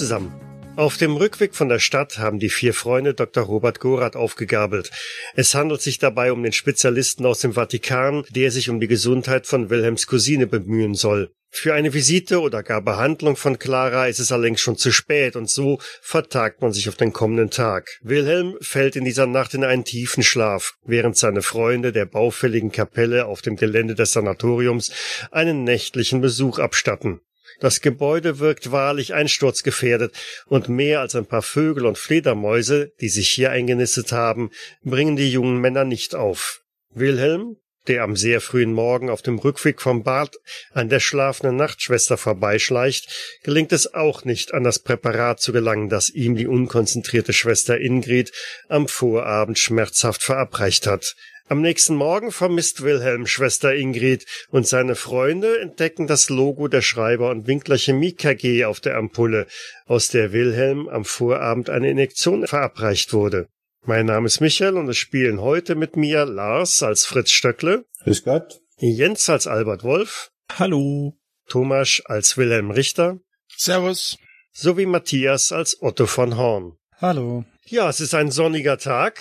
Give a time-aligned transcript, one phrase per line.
[0.00, 0.29] zusammen.
[0.80, 3.44] Auf dem Rückweg von der Stadt haben die vier Freunde Dr.
[3.44, 4.90] Robert Gorath aufgegabelt.
[5.34, 9.46] Es handelt sich dabei um den Spezialisten aus dem Vatikan, der sich um die Gesundheit
[9.46, 11.34] von Wilhelms Cousine bemühen soll.
[11.50, 15.50] Für eine Visite oder gar Behandlung von Clara ist es allerdings schon zu spät und
[15.50, 17.98] so vertagt man sich auf den kommenden Tag.
[18.00, 23.26] Wilhelm fällt in dieser Nacht in einen tiefen Schlaf, während seine Freunde der baufälligen Kapelle
[23.26, 24.92] auf dem Gelände des Sanatoriums
[25.30, 27.20] einen nächtlichen Besuch abstatten.
[27.60, 30.14] Das Gebäude wirkt wahrlich einsturzgefährdet,
[30.46, 34.50] und mehr als ein paar Vögel und Fledermäuse, die sich hier eingenistet haben,
[34.82, 36.62] bringen die jungen Männer nicht auf.
[36.92, 37.56] Wilhelm,
[37.86, 40.36] der am sehr frühen Morgen auf dem Rückweg vom Bad
[40.72, 46.10] an der schlafenden Nachtschwester vorbeischleicht, gelingt es auch nicht, an das Präparat zu gelangen, das
[46.10, 48.32] ihm die unkonzentrierte Schwester Ingrid
[48.68, 51.14] am Vorabend schmerzhaft verabreicht hat.
[51.50, 57.30] Am nächsten Morgen vermisst Wilhelm Schwester Ingrid und seine Freunde entdecken das Logo der Schreiber
[57.30, 59.48] und Winkler Chemie KG auf der Ampulle,
[59.84, 63.48] aus der Wilhelm am Vorabend eine Injektion verabreicht wurde.
[63.84, 67.84] Mein Name ist Michael und es spielen heute mit mir Lars als Fritz Stöckle.
[68.04, 68.60] Grüß Gott.
[68.78, 70.30] Jens als Albert Wolf.
[70.56, 71.18] Hallo.
[71.48, 73.18] Thomas als Wilhelm Richter.
[73.56, 74.18] Servus.
[74.52, 76.76] Sowie Matthias als Otto von Horn.
[76.98, 77.44] Hallo.
[77.66, 79.18] Ja, es ist ein sonniger Tag.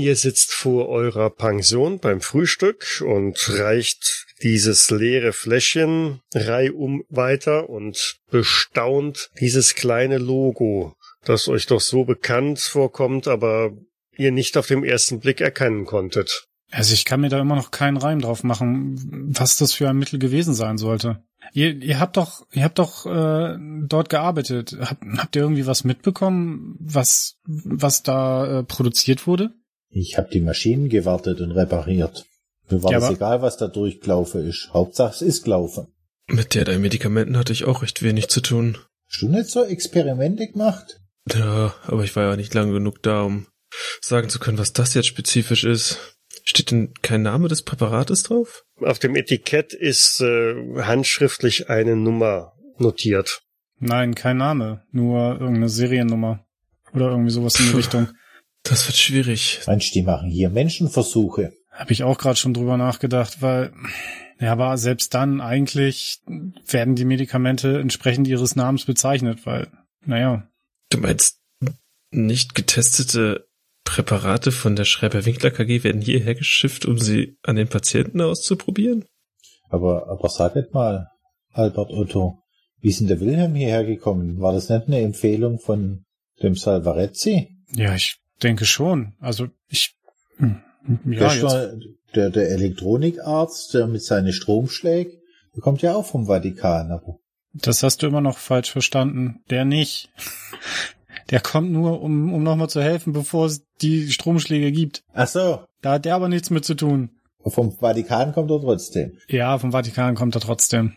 [0.00, 8.16] Ihr sitzt vor eurer Pension beim Frühstück und reicht dieses leere Fläschchen reihum weiter und
[8.30, 13.72] bestaunt dieses kleine Logo, das euch doch so bekannt vorkommt, aber
[14.16, 16.46] ihr nicht auf dem ersten Blick erkennen konntet.
[16.70, 18.96] Also ich kann mir da immer noch keinen Reim drauf machen,
[19.36, 21.22] was das für ein Mittel gewesen sein sollte.
[21.52, 24.78] Ihr, ihr habt doch, ihr habt doch äh, dort gearbeitet.
[24.80, 29.52] Hab, habt ihr irgendwie was mitbekommen, was was da äh, produziert wurde?
[29.90, 32.24] Ich habe die Maschinen gewartet und repariert.
[32.70, 34.70] Mir war ja, es egal, was da durchgelaufen ist.
[34.72, 35.88] Hauptsache es ist gelaufen.
[36.28, 38.78] Mit der deinen Medikamenten hatte ich auch recht wenig zu tun.
[39.08, 41.00] Hast du nicht so Experimente gemacht?
[41.34, 43.46] Ja, aber ich war ja nicht lang genug da, um
[44.00, 46.16] sagen zu können, was das jetzt spezifisch ist.
[46.44, 48.64] Steht denn kein Name des Präparates drauf?
[48.80, 53.42] Auf dem Etikett ist äh, handschriftlich eine Nummer notiert.
[53.78, 56.46] Nein, kein Name, nur irgendeine Seriennummer.
[56.92, 58.08] Oder irgendwie sowas in die Richtung.
[58.62, 59.60] Das wird schwierig.
[59.66, 61.52] Meinst du, die machen hier Menschenversuche?
[61.70, 63.72] Habe ich auch gerade schon drüber nachgedacht, weil
[64.40, 66.20] ja, aber selbst dann eigentlich
[66.66, 69.68] werden die Medikamente entsprechend ihres Namens bezeichnet, weil,
[70.04, 70.48] naja.
[70.88, 71.40] Du meinst,
[72.10, 73.46] nicht getestete
[73.84, 79.04] Präparate von der Schreiber-Winkler KG werden hierher geschifft, um sie an den Patienten auszuprobieren?
[79.68, 81.08] Aber, aber sag nicht mal,
[81.52, 82.38] Albert Otto,
[82.80, 84.40] wie ist denn der Wilhelm hierher gekommen?
[84.40, 86.04] War das nicht eine Empfehlung von
[86.42, 87.48] dem Salvarezzi?
[87.74, 89.14] Ja, ich denke schon.
[89.20, 89.96] Also ich.
[90.36, 90.60] Hm,
[91.06, 91.76] ja, der,
[92.14, 95.20] der, der Elektronikarzt, der mit seinen Stromschlägen,
[95.54, 96.90] der kommt ja auch vom Vatikan.
[96.90, 97.18] Aber
[97.52, 99.42] das hast du immer noch falsch verstanden.
[99.50, 100.10] Der nicht.
[101.28, 105.04] Der kommt nur, um, um nochmal zu helfen, bevor es die Stromschläge gibt.
[105.12, 105.60] Ach so.
[105.80, 107.10] Da hat der aber nichts mit zu tun.
[107.46, 109.16] Vom Vatikan kommt er trotzdem.
[109.28, 110.94] Ja, vom Vatikan kommt er trotzdem.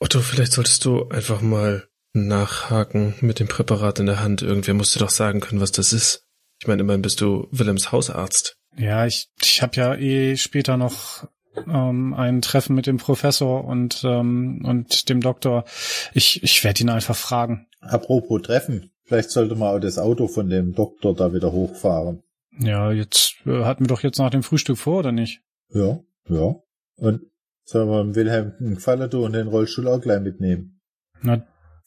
[0.00, 1.84] Otto, vielleicht solltest du einfach mal
[2.14, 4.40] nachhaken mit dem Präparat in der Hand.
[4.40, 6.26] Irgendwer musste doch sagen können, was das ist.
[6.60, 8.56] Ich meine, immerhin bist du Willems Hausarzt.
[8.76, 11.26] Ja, ich, ich habe ja eh später noch
[11.68, 15.64] ähm, ein Treffen mit dem Professor und, ähm, und dem Doktor.
[16.12, 17.66] Ich, ich werde ihn einfach fragen.
[17.80, 22.22] Apropos Treffen, vielleicht sollte man auch das Auto von dem Doktor da wieder hochfahren.
[22.58, 25.42] Ja, jetzt äh, hatten wir doch jetzt nach dem Frühstück vor, oder nicht?
[25.70, 26.54] Ja, ja.
[26.96, 27.22] Und
[27.64, 30.80] sollen wir Wilhelm einen Gefallen tun und den Rollstuhl auch gleich mitnehmen?
[31.20, 31.44] Na,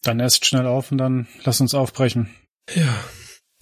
[0.07, 2.29] dann erst schnell auf und dann lass uns aufbrechen.
[2.73, 3.03] Ja,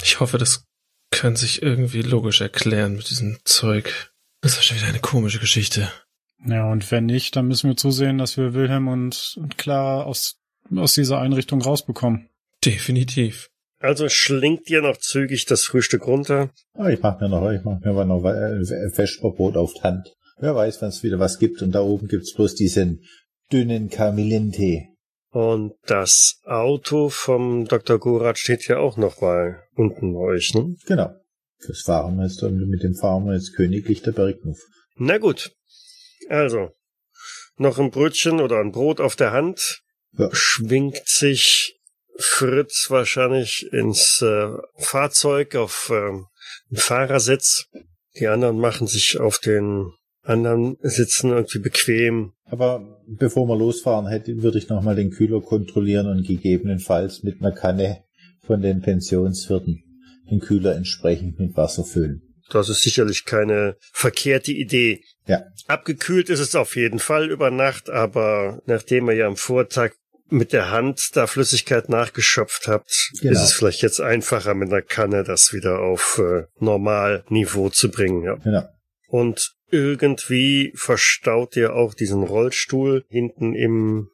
[0.02, 0.66] ich hoffe, das
[1.12, 4.12] kann sich irgendwie logisch erklären mit diesem Zeug.
[4.42, 5.92] Das ist schon wieder eine komische Geschichte.
[6.46, 10.38] Ja, und wenn nicht, dann müssen wir zusehen, dass wir Wilhelm und, und Clara aus,
[10.76, 12.30] aus dieser Einrichtung rausbekommen.
[12.64, 13.50] Definitiv.
[13.80, 16.50] Also schlingt ihr noch zügig das Frühstück runter?
[16.74, 18.22] Ah, ich mach mir noch, ich mach mir noch
[18.94, 20.16] Vesperbrot auf die Hand.
[20.38, 21.62] Wer weiß, wenn es wieder was gibt.
[21.62, 23.02] Und da oben gibt's bloß diesen
[23.52, 24.90] dünnen Kamillentee.
[25.35, 27.99] Und das Auto vom Dr.
[27.99, 30.78] Gorat steht ja auch noch mal unten bei euch, ne?
[30.85, 31.14] Genau.
[31.67, 34.58] Das fahren wir jetzt, mit dem fahren wir jetzt königlich der Berghof.
[34.96, 35.52] Na gut.
[36.29, 36.70] Also,
[37.58, 39.82] noch ein Brötchen oder ein Brot auf der Hand.
[40.14, 40.29] Ja.
[40.32, 41.81] Schwingt sich
[42.17, 46.14] Fritz wahrscheinlich ins äh, Fahrzeug auf äh,
[46.73, 47.66] Fahrersitz
[48.17, 49.91] Die anderen machen sich auf den
[50.26, 52.34] anderen Sitzen irgendwie bequem.
[52.46, 57.52] Aber bevor wir losfahren, hätte, würde ich nochmal den Kühler kontrollieren und gegebenenfalls mit einer
[57.52, 58.04] Kanne
[58.46, 59.84] von den Pensionswirten
[60.30, 62.22] den Kühler entsprechend mit Wasser füllen.
[62.52, 65.02] Das ist sicherlich keine verkehrte Idee.
[65.28, 65.44] Ja.
[65.68, 69.94] Abgekühlt ist es auf jeden Fall über Nacht, aber nachdem ihr ja am Vortag
[70.30, 73.34] mit der Hand da Flüssigkeit nachgeschöpft habt, Genau.
[73.34, 78.24] ist es vielleicht jetzt einfacher mit einer Kanne das wieder auf äh, Normalniveau zu bringen.
[78.24, 78.36] Ja.
[78.36, 78.64] Genau.
[79.08, 84.10] Und irgendwie verstaut ihr auch diesen Rollstuhl hinten im,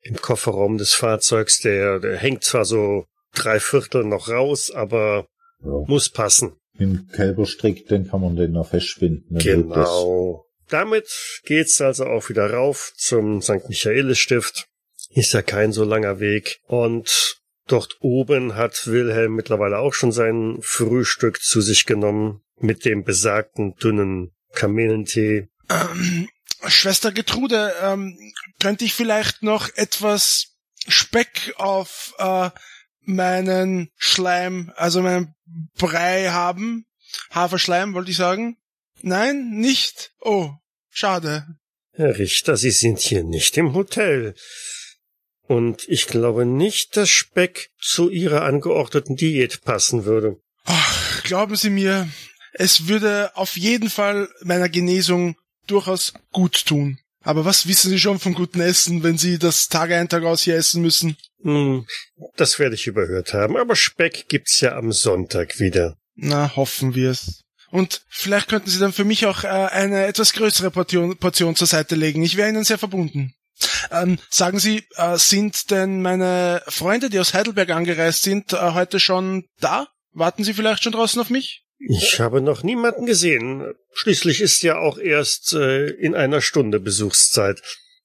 [0.00, 1.60] im Kofferraum des Fahrzeugs.
[1.60, 5.26] Der, der hängt zwar so drei Viertel noch raus, aber
[5.64, 5.84] Ja.
[5.86, 6.56] muss passen.
[6.78, 9.44] Dem Kälberstrick, dann kann man den noch das.
[9.44, 10.46] Genau.
[10.70, 13.68] Damit geht's also auch wieder rauf zum St.
[13.68, 14.66] Michaelis-Stift.
[15.10, 16.60] Ist ja kein so langer Weg.
[16.66, 17.36] Und
[17.68, 23.74] dort oben hat Wilhelm mittlerweile auch schon sein Frühstück zu sich genommen mit dem besagten
[23.74, 25.48] dünnen Kamelentee.
[25.68, 26.28] Ähm,
[26.66, 28.16] Schwester Getrude, ähm,
[28.60, 30.54] könnte ich vielleicht noch etwas
[30.86, 32.50] Speck auf äh,
[33.00, 35.34] meinen Schleim, also meinen
[35.76, 36.86] Brei haben?
[37.30, 38.56] Haferschleim, wollte ich sagen?
[39.02, 40.12] Nein, nicht?
[40.20, 40.52] Oh,
[40.90, 41.46] schade.
[41.92, 44.34] Herr Richter, Sie sind hier nicht im Hotel.
[45.42, 50.40] Und ich glaube nicht, dass Speck zu Ihrer angeordneten Diät passen würde.
[50.64, 52.08] Ach, glauben Sie mir,
[52.52, 56.98] es würde auf jeden Fall meiner Genesung durchaus gut tun.
[57.24, 60.42] Aber was wissen Sie schon vom guten Essen, wenn Sie das Tag ein, Tag aus
[60.42, 61.16] hier essen müssen?
[61.42, 61.86] Hm,
[62.36, 65.96] das werde ich überhört haben, aber Speck gibt's ja am Sonntag wieder.
[66.14, 67.42] Na, hoffen wir's.
[67.70, 71.66] Und vielleicht könnten Sie dann für mich auch äh, eine etwas größere Portion, Portion zur
[71.66, 72.22] Seite legen.
[72.22, 73.34] Ich wäre Ihnen sehr verbunden.
[73.90, 79.00] Ähm, sagen Sie, äh, sind denn meine Freunde, die aus Heidelberg angereist sind, äh, heute
[79.00, 79.88] schon da?
[80.12, 81.61] Warten Sie vielleicht schon draußen auf mich?
[81.88, 83.72] Ich habe noch niemanden gesehen.
[83.94, 87.60] Schließlich ist ja auch erst äh, in einer Stunde Besuchszeit.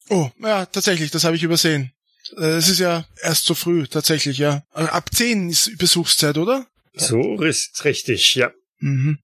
[0.09, 1.91] Oh, ja, tatsächlich, das habe ich übersehen.
[2.37, 4.63] Äh, Es ist ja erst so früh, tatsächlich, ja.
[4.73, 6.65] Ab 10 ist Besuchszeit, oder?
[6.93, 8.51] So ist richtig, ja.
[8.79, 9.19] Mhm.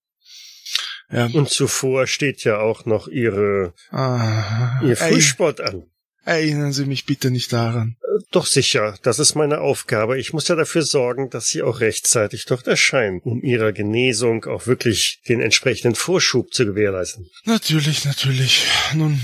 [1.11, 1.25] Ja.
[1.27, 5.83] Und zuvor steht ja auch noch Ihre, Ah, Ihr Frühsport an.
[6.25, 7.97] Erinnern Sie mich bitte nicht daran.
[8.31, 10.19] Doch sicher, das ist meine Aufgabe.
[10.19, 14.67] Ich muss ja dafür sorgen, dass Sie auch rechtzeitig dort erscheinen, um Ihrer Genesung auch
[14.67, 17.29] wirklich den entsprechenden Vorschub zu gewährleisten.
[17.45, 18.63] Natürlich, natürlich.
[18.93, 19.19] Nun,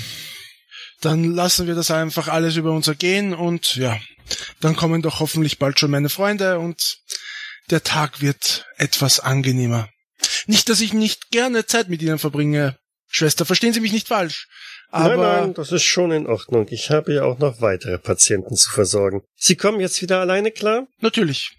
[1.01, 4.00] dann lassen wir das einfach alles über uns ergehen und ja,
[4.62, 6.98] dann kommen doch hoffentlich bald schon meine Freunde und
[7.69, 9.90] der Tag wird etwas angenehmer.
[10.48, 14.48] Nicht, dass ich nicht gerne Zeit mit Ihnen verbringe, Schwester, verstehen Sie mich nicht falsch.
[14.91, 16.68] Aber nein, nein, das ist schon in Ordnung.
[16.69, 19.21] Ich habe ja auch noch weitere Patienten zu versorgen.
[19.36, 20.88] Sie kommen jetzt wieder alleine klar?
[21.00, 21.51] natürlich.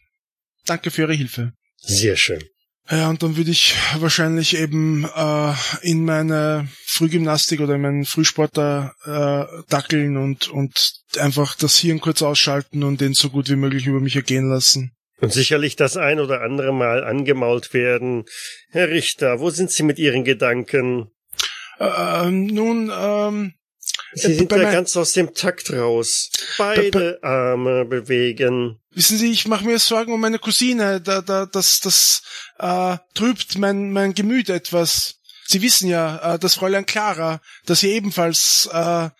[0.66, 1.52] Danke für Ihre Hilfe.
[1.78, 2.42] Sehr schön.
[2.90, 8.56] Ja, und dann würde ich wahrscheinlich eben äh, in meine Frühgymnastik oder in meinen Frühsport
[8.56, 13.56] da äh, dackeln und, und einfach das Hirn kurz ausschalten und den so gut wie
[13.56, 14.92] möglich über mich ergehen lassen.
[15.20, 18.24] Und sicherlich das ein oder andere Mal angemault werden.
[18.70, 21.10] Herr Richter, wo sind Sie mit Ihren Gedanken?
[21.80, 23.54] Ähm, nun, ähm,
[24.12, 26.30] Sie Äh, sind ja ganz aus dem Takt raus.
[26.58, 28.80] Beide Arme bewegen.
[28.92, 31.00] wissen Sie, ich mache mir Sorgen um meine Cousine.
[31.00, 32.22] Da, da, das, das
[32.58, 35.20] äh, trübt mein, mein Gemüt etwas.
[35.46, 39.10] Sie wissen ja, äh, das Fräulein Clara, das hier ebenfalls äh,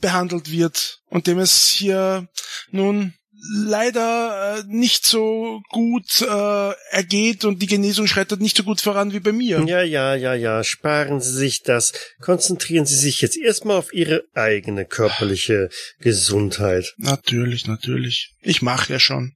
[0.00, 2.28] behandelt wird und dem es hier
[2.70, 8.80] nun leider äh, nicht so gut äh, ergeht und die Genesung schreitet nicht so gut
[8.80, 9.64] voran wie bei mir.
[9.66, 10.64] Ja, ja, ja, ja.
[10.64, 11.92] Sparen Sie sich das.
[12.20, 15.68] Konzentrieren Sie sich jetzt erstmal auf Ihre eigene körperliche
[16.00, 16.94] Gesundheit.
[16.98, 18.34] Natürlich, natürlich.
[18.42, 19.34] Ich mache ja schon.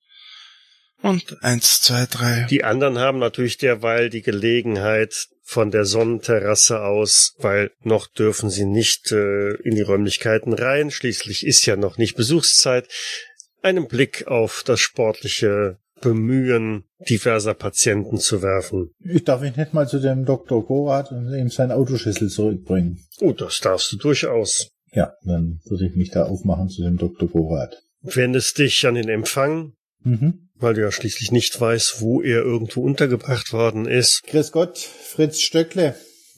[1.03, 2.47] Und eins, zwei, drei.
[2.49, 8.65] Die anderen haben natürlich derweil die Gelegenheit von der Sonnenterrasse aus, weil noch dürfen sie
[8.65, 10.91] nicht äh, in die Räumlichkeiten rein.
[10.91, 12.89] Schließlich ist ja noch nicht Besuchszeit.
[13.62, 18.90] Einen Blick auf das sportliche Bemühen diverser Patienten zu werfen.
[18.99, 20.64] Ich darf mich nicht mal zu dem Dr.
[20.66, 22.99] Gorath und ihm seinen Autoschlüssel zurückbringen.
[23.21, 24.69] Oh, das darfst du durchaus.
[24.92, 27.28] Ja, dann würde ich mich da aufmachen zu dem Dr.
[27.28, 27.76] Gorath.
[28.02, 30.49] Wendest dich an den Empfang, Mhm.
[30.57, 34.25] weil du ja schließlich nicht weißt, wo er irgendwo untergebracht worden ist.
[34.26, 35.95] Grüß Gott, Fritz Stöckle.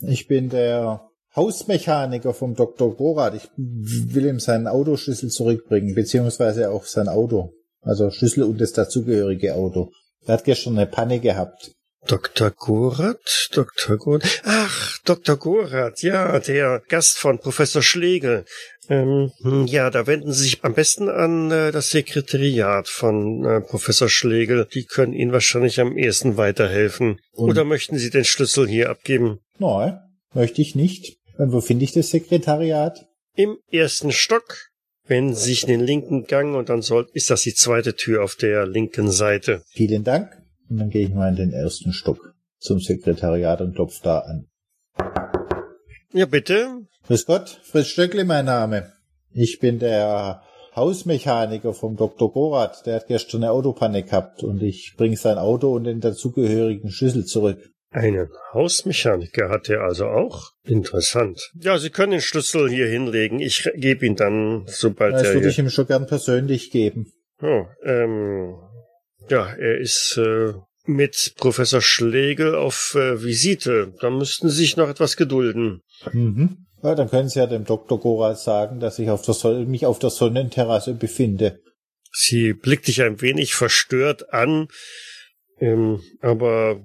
[0.07, 1.01] Ich bin der
[1.37, 2.95] Hausmechaniker vom Dr.
[2.97, 3.35] Gorath.
[3.35, 7.53] Ich will ihm seinen Autoschlüssel zurückbringen, beziehungsweise auch sein Auto.
[7.83, 9.91] Also Schlüssel und das dazugehörige Auto.
[10.27, 11.73] Er hat gestern eine Panne gehabt.
[12.07, 12.51] Dr.
[12.51, 13.49] Gorath?
[13.53, 13.97] Dr.
[13.97, 14.43] Gorath?
[14.45, 15.37] Ach, Dr.
[15.37, 18.45] Gorath, ja, der Gast von Professor Schlegel.
[18.91, 23.61] Ähm, hm, ja, da wenden Sie sich am besten an äh, das Sekretariat von äh,
[23.63, 24.67] Professor Schlegel.
[24.75, 27.19] Die können Ihnen wahrscheinlich am ehesten weiterhelfen.
[27.33, 29.39] Und- Oder möchten Sie den Schlüssel hier abgeben?
[29.59, 29.99] Nein,
[30.35, 31.17] möchte ich nicht.
[31.37, 33.07] Und wo finde ich das Sekretariat?
[33.35, 34.71] Im ersten Stock.
[35.07, 38.25] Wenn Sie sich in den linken Gang und dann soll, ist das die zweite Tür
[38.25, 39.63] auf der linken Seite.
[39.69, 40.31] Vielen Dank.
[40.71, 44.47] Und dann gehe ich mal in den ersten Stock zum Sekretariat und klopfe da an.
[46.13, 46.87] Ja, bitte.
[47.07, 48.93] Grüß Gott, Fritz Stöckle mein Name.
[49.33, 50.43] Ich bin der
[50.75, 52.33] Hausmechaniker vom Dr.
[52.33, 52.87] Gorath.
[52.87, 57.27] Der hat gestern eine Autopanne gehabt und ich bringe sein Auto und den dazugehörigen Schlüssel
[57.27, 57.74] zurück.
[57.95, 60.51] Einen Hausmechaniker hat er also auch?
[60.65, 61.53] Interessant.
[61.55, 63.39] Ja, Sie können den Schlüssel hier hinlegen.
[63.39, 67.13] Ich gebe ihn dann, sobald Das er würde ich ihm schon gern persönlich geben.
[67.41, 68.57] Oh, ähm,
[69.29, 70.55] ja, er ist äh,
[70.87, 73.95] mit Professor Schlegel auf äh, Visite.
[74.01, 75.81] Da müssten Sie sich noch etwas gedulden.
[76.13, 76.67] Mhm.
[76.83, 78.01] Ja, dann können Sie ja dem Dr.
[78.01, 81.61] Gorath sagen, dass ich auf der Son mich auf der Sonnenterrasse befinde.
[82.11, 84.67] Sie blickt dich ein wenig verstört an,
[85.61, 86.81] ähm, aber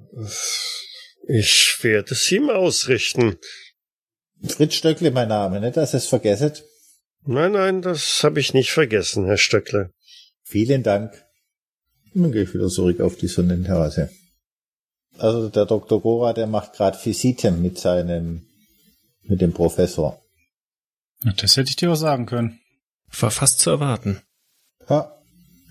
[1.29, 3.37] ich werde es ihm ausrichten.
[4.43, 6.63] Fritz Stöckle mein Name, nicht, dass ihr es vergesset.
[7.25, 9.93] Nein, nein, das habe ich nicht vergessen, Herr Stöckle.
[10.43, 11.13] Vielen Dank.
[12.15, 14.09] Dann gehe ich wieder zurück auf die Sonnenterrasse.
[15.19, 16.01] Also der Dr.
[16.01, 18.47] Gora, der macht gerade Visiten mit seinem,
[19.21, 20.23] mit dem Professor.
[21.37, 22.59] Das hätte ich dir auch sagen können.
[23.19, 24.21] War fast zu erwarten.
[24.89, 25.18] Ja,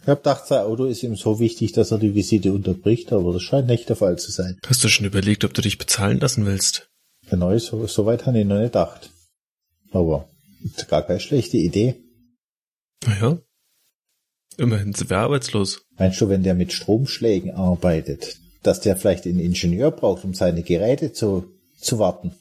[0.09, 3.35] ich hab gedacht, sein Auto ist ihm so wichtig, dass er die Visite unterbricht, aber
[3.35, 4.59] das scheint nicht der Fall zu sein.
[4.67, 6.89] Hast du schon überlegt, ob du dich bezahlen lassen willst?
[7.29, 9.11] Genau, so, so weit habe ich noch nicht gedacht.
[9.91, 10.27] Aber
[10.65, 11.97] ist gar keine schlechte Idee.
[13.05, 13.37] Naja.
[14.57, 15.83] Immerhin sind wir arbeitslos.
[15.99, 20.63] Meinst du, wenn der mit Stromschlägen arbeitet, dass der vielleicht einen Ingenieur braucht, um seine
[20.63, 22.35] Geräte zu, zu warten?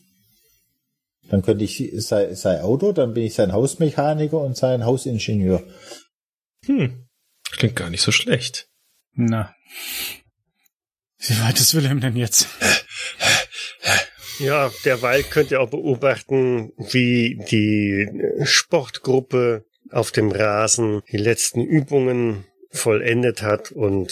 [1.30, 5.64] Dann könnte ich sein, sein Auto, dann bin ich sein Hausmechaniker und sein Hausingenieur.
[6.66, 7.07] Hm.
[7.52, 8.68] Klingt gar nicht so schlecht.
[9.14, 9.56] Na.
[11.20, 12.48] Wie weit ist Wilhelm denn jetzt?
[14.40, 18.08] Ja, derweil könnt ihr auch beobachten, wie die
[18.44, 24.12] Sportgruppe auf dem Rasen die letzten Übungen vollendet hat und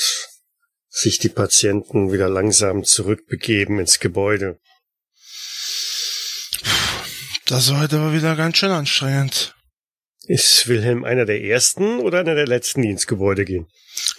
[0.89, 4.59] sich die Patienten wieder langsam zurückbegeben ins Gebäude.
[7.45, 9.55] Das war heute aber wieder ganz schön anstrengend.
[10.27, 13.67] Ist Wilhelm einer der ersten oder einer der letzten, die ins Gebäude gehen?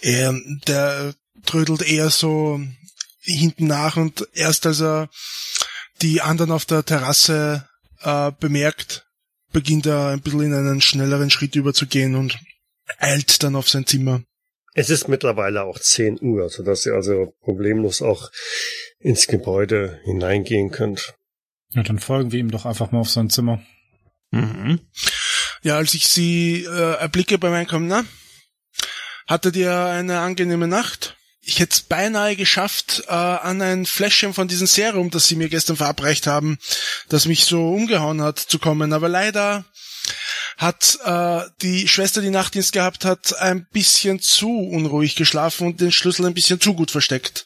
[0.01, 0.33] Er,
[0.67, 1.13] der
[1.45, 2.59] trödelt eher so
[3.21, 5.09] hinten nach und erst als er
[6.01, 7.67] die anderen auf der Terrasse
[8.01, 9.05] äh, bemerkt,
[9.51, 12.37] beginnt er ein bisschen in einen schnelleren Schritt überzugehen und
[12.99, 14.23] eilt dann auf sein Zimmer.
[14.73, 18.31] Es ist mittlerweile auch 10 Uhr, sodass ihr also problemlos auch
[18.99, 21.15] ins Gebäude hineingehen könnt.
[21.71, 23.61] Ja, dann folgen wir ihm doch einfach mal auf sein Zimmer.
[24.31, 24.79] Mhm.
[25.63, 28.05] Ja, als ich sie äh, erblicke beim Einkommen, na?
[29.27, 31.17] Hattet ihr eine angenehme Nacht?
[31.41, 35.49] Ich hätte es beinahe geschafft, äh, an ein Fläschchen von diesem Serum, das sie mir
[35.49, 36.57] gestern verabreicht haben,
[37.09, 38.91] das mich so umgehauen hat, zu kommen.
[38.91, 39.65] Aber leider
[40.57, 45.91] hat äh, die Schwester, die Nachtdienst gehabt hat, ein bisschen zu unruhig geschlafen und den
[45.91, 47.45] Schlüssel ein bisschen zu gut versteckt.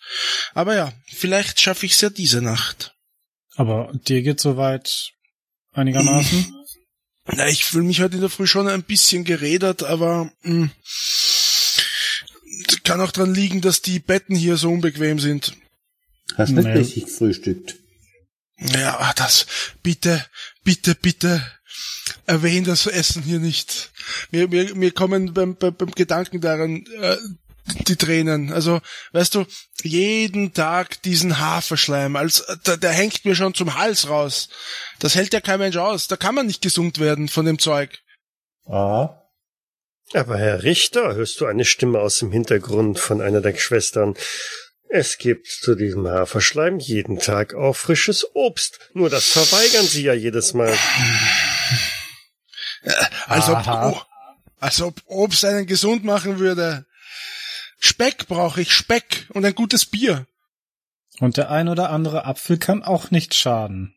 [0.53, 2.95] Aber ja, vielleicht schaffe ich es ja diese Nacht.
[3.55, 5.11] Aber dir geht soweit
[5.73, 6.55] einigermaßen?
[7.25, 10.69] Na, ich fühle mich heute in der Früh schon ein bisschen gerädert, aber mh,
[12.83, 15.53] kann auch dran liegen, dass die Betten hier so unbequem sind.
[16.35, 16.73] Hast nicht Nee.
[16.79, 17.75] richtig gefrühstückt.
[18.57, 19.45] Ja, das,
[19.81, 20.23] bitte,
[20.63, 21.41] bitte, bitte,
[22.25, 23.91] erwähn das Essen hier nicht.
[24.31, 27.17] Mir, mir, mir kommen beim, beim, beim Gedanken daran äh,
[27.87, 28.51] die Tränen.
[28.51, 28.81] Also,
[29.13, 29.45] weißt du,
[29.83, 34.49] jeden Tag diesen Haferschleim, als der, der hängt mir schon zum Hals raus.
[34.99, 36.07] Das hält ja kein Mensch aus.
[36.07, 37.99] Da kann man nicht gesund werden von dem Zeug.
[38.65, 39.17] Aha.
[40.13, 44.15] Aber Herr Richter, hörst du eine Stimme aus dem Hintergrund von einer der Schwestern?
[44.89, 48.79] Es gibt zu diesem Haferschleim jeden Tag auch frisches Obst.
[48.93, 50.77] Nur das verweigern sie ja jedes Mal.
[53.27, 54.05] Als ob,
[54.59, 56.85] als ob Obst einen gesund machen würde.
[57.83, 60.27] Speck brauche ich, Speck und ein gutes Bier.
[61.19, 63.95] Und der ein oder andere Apfel kann auch nicht schaden.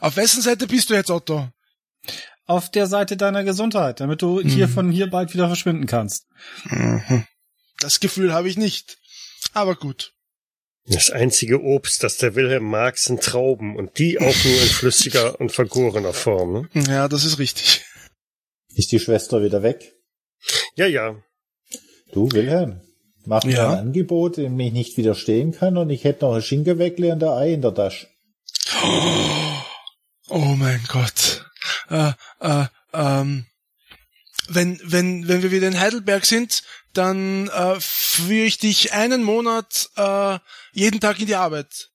[0.00, 1.48] Auf wessen Seite bist du jetzt, Otto?
[2.46, 6.26] Auf der Seite deiner Gesundheit, damit du hier von hier bald wieder verschwinden kannst.
[7.78, 8.98] Das Gefühl habe ich nicht.
[9.52, 10.14] Aber gut.
[10.86, 15.40] Das einzige Obst, das der Wilhelm mag, sind Trauben und die auch nur in flüssiger
[15.40, 16.52] und vergorener Form.
[16.52, 16.68] Ne?
[16.88, 17.84] Ja, das ist richtig.
[18.74, 19.94] Ist die Schwester wieder weg?
[20.76, 21.22] Ja, ja.
[22.14, 22.80] Du, Wilhelm,
[23.26, 23.72] Macht mir Ja.
[23.72, 27.28] ein Angebot, dem ich nicht widerstehen kann und ich hätte noch ein Schinkenweckle und ein
[27.30, 28.06] Ei in der Tasche.
[30.28, 31.44] Oh mein Gott.
[31.90, 33.46] Äh, äh, ähm,
[34.48, 39.88] wenn, wenn, wenn wir wieder in Heidelberg sind, dann äh, führe ich dich einen Monat
[39.96, 40.38] äh,
[40.72, 41.88] jeden Tag in die Arbeit,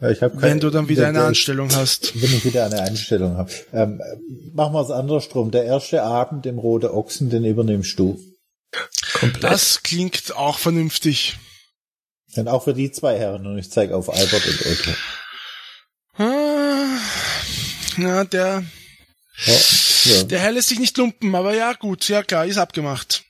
[0.00, 2.14] Ja, ich hab kein- wenn du dann wieder der- eine der- Anstellung hast.
[2.20, 3.50] Wenn ich wieder eine Einstellung habe.
[3.72, 4.00] Ähm,
[4.52, 5.50] machen wir es andersrum.
[5.50, 8.18] Der erste Abend im Rote Ochsen, den übernimmst du.
[9.14, 9.44] Komplett.
[9.44, 11.36] Das klingt auch vernünftig.
[12.36, 13.46] Und auch für die zwei Herren.
[13.46, 14.90] Und ich zeige auf Albert und Otto.
[16.18, 16.98] Ah,
[17.96, 18.64] Na, der,
[19.46, 19.54] Ja,
[20.04, 20.22] ja.
[20.24, 23.24] der Herr lässt sich nicht lumpen, aber ja, gut, ja klar, ist abgemacht.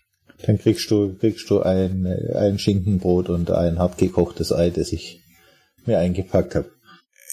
[0.46, 5.20] Dann kriegst du, kriegst du ein, ein Schinkenbrot und ein hart gekochtes Ei, das ich
[5.84, 6.70] mir eingepackt habe.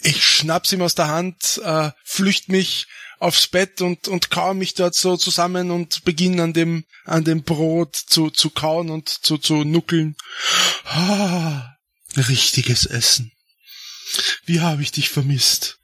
[0.01, 2.87] Ich schnapp's ihm aus der Hand, äh, flücht mich
[3.19, 7.43] aufs Bett und, und kau mich dort so zusammen und beginn an dem, an dem
[7.43, 10.15] Brot zu, zu kauen und zu, zu nuckeln.
[10.85, 11.75] Ah,
[12.15, 13.31] richtiges Essen.
[14.45, 15.79] Wie habe ich dich vermisst?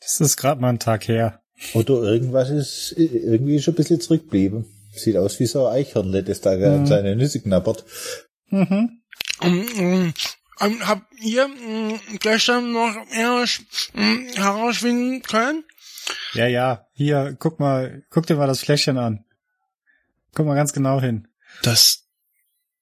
[0.00, 1.42] Das ist gerade mal ein Tag her.
[1.72, 4.66] Otto, irgendwas ist, irgendwie ist ein bisschen zurückgeblieben.
[4.94, 7.84] Sieht aus wie so ein Eichhörnle, das da an seine Nüsse knabbert.
[8.50, 9.02] Mhm.
[9.42, 10.14] Ähm, ähm,
[10.60, 13.62] ähm, habt ihr ähm, gestern noch erst
[14.34, 15.64] herausfinden können?
[16.34, 16.86] Ja, ja.
[16.92, 19.24] Hier, guck mal, guck dir mal das Fläschchen an.
[20.34, 21.28] Guck mal ganz genau hin.
[21.62, 22.06] Das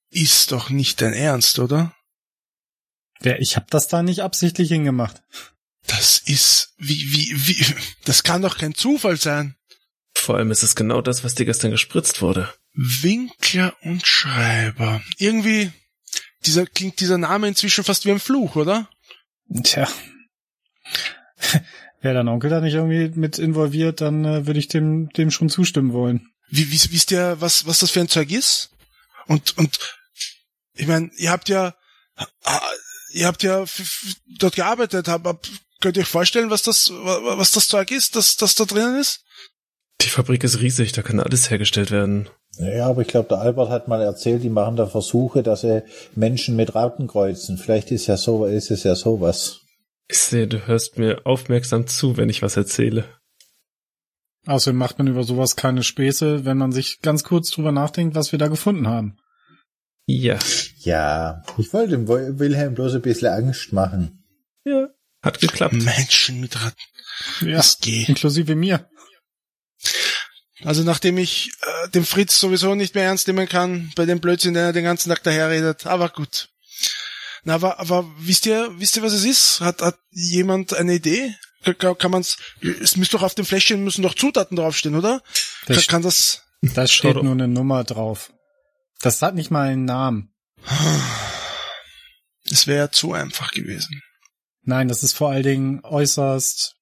[0.09, 1.95] ist doch nicht dein Ernst, oder?
[3.21, 5.21] Ja, ich hab das da nicht absichtlich hingemacht.
[5.87, 9.55] Das ist, wie, wie, wie, das kann doch kein Zufall sein.
[10.15, 12.53] Vor allem ist es genau das, was dir gestern gespritzt wurde.
[12.73, 15.01] Winkler und Schreiber.
[15.17, 15.71] Irgendwie,
[16.45, 18.89] dieser, klingt dieser Name inzwischen fast wie ein Fluch, oder?
[19.63, 19.87] Tja.
[22.05, 25.49] Wäre dein Onkel da nicht irgendwie mit involviert, dann äh, würde ich dem, dem schon
[25.49, 26.27] zustimmen wollen.
[26.49, 28.69] Wie, wie, wisst ihr, was, was das für ein Zeug ist?
[29.25, 29.79] Und, und,
[30.75, 31.73] ich meine, ihr habt ja,
[33.11, 35.47] ihr habt ja f- f- dort gearbeitet, hab, hab,
[35.81, 38.99] könnt ihr euch vorstellen, was das, wa- was das Zeug ist, das, das da drinnen
[38.99, 39.21] ist?
[40.01, 42.29] Die Fabrik ist riesig, da kann alles hergestellt werden.
[42.59, 45.81] Ja, aber ich glaube, der Albert hat mal erzählt, die machen da Versuche, dass sie
[46.13, 47.57] Menschen mit Rauten kreuzen.
[47.57, 49.61] Vielleicht ist ja so, ist es ja sowas.
[50.07, 53.05] Ich sehe, du hörst mir aufmerksam zu, wenn ich was erzähle.
[54.45, 58.31] Außerdem macht man über sowas keine Späße, wenn man sich ganz kurz drüber nachdenkt, was
[58.31, 59.17] wir da gefunden haben.
[60.05, 60.37] Ja.
[60.81, 64.23] Ja, ich wollte dem Wil- Wilhelm bloß ein bisschen Angst machen.
[64.63, 64.89] Ja.
[65.23, 65.73] Hat geklappt.
[65.73, 66.77] Menschen mit Ratten.
[67.41, 68.07] Ja, Das geht.
[68.07, 68.87] inklusive mir.
[70.63, 74.53] Also nachdem ich äh, den Fritz sowieso nicht mehr ernst nehmen kann, bei dem Blödsinn,
[74.53, 76.49] der den ganzen Tag daherredet, aber gut.
[77.45, 79.61] Na, aber, aber wisst ihr, wisst ihr, was es ist?
[79.61, 81.33] Hat, hat jemand eine Idee?
[81.63, 85.21] Kann, kann- kann man's, es müsste doch auf dem Fläschchen müssen doch Zutaten draufstehen, oder?
[85.65, 88.31] Kann, Das, kann das, da steht nur eine Nummer drauf.
[88.99, 90.33] Das hat nicht mal einen Namen.
[92.49, 94.01] es wäre zu einfach gewesen.
[94.63, 96.75] Nein, das ist vor allen Dingen äußerst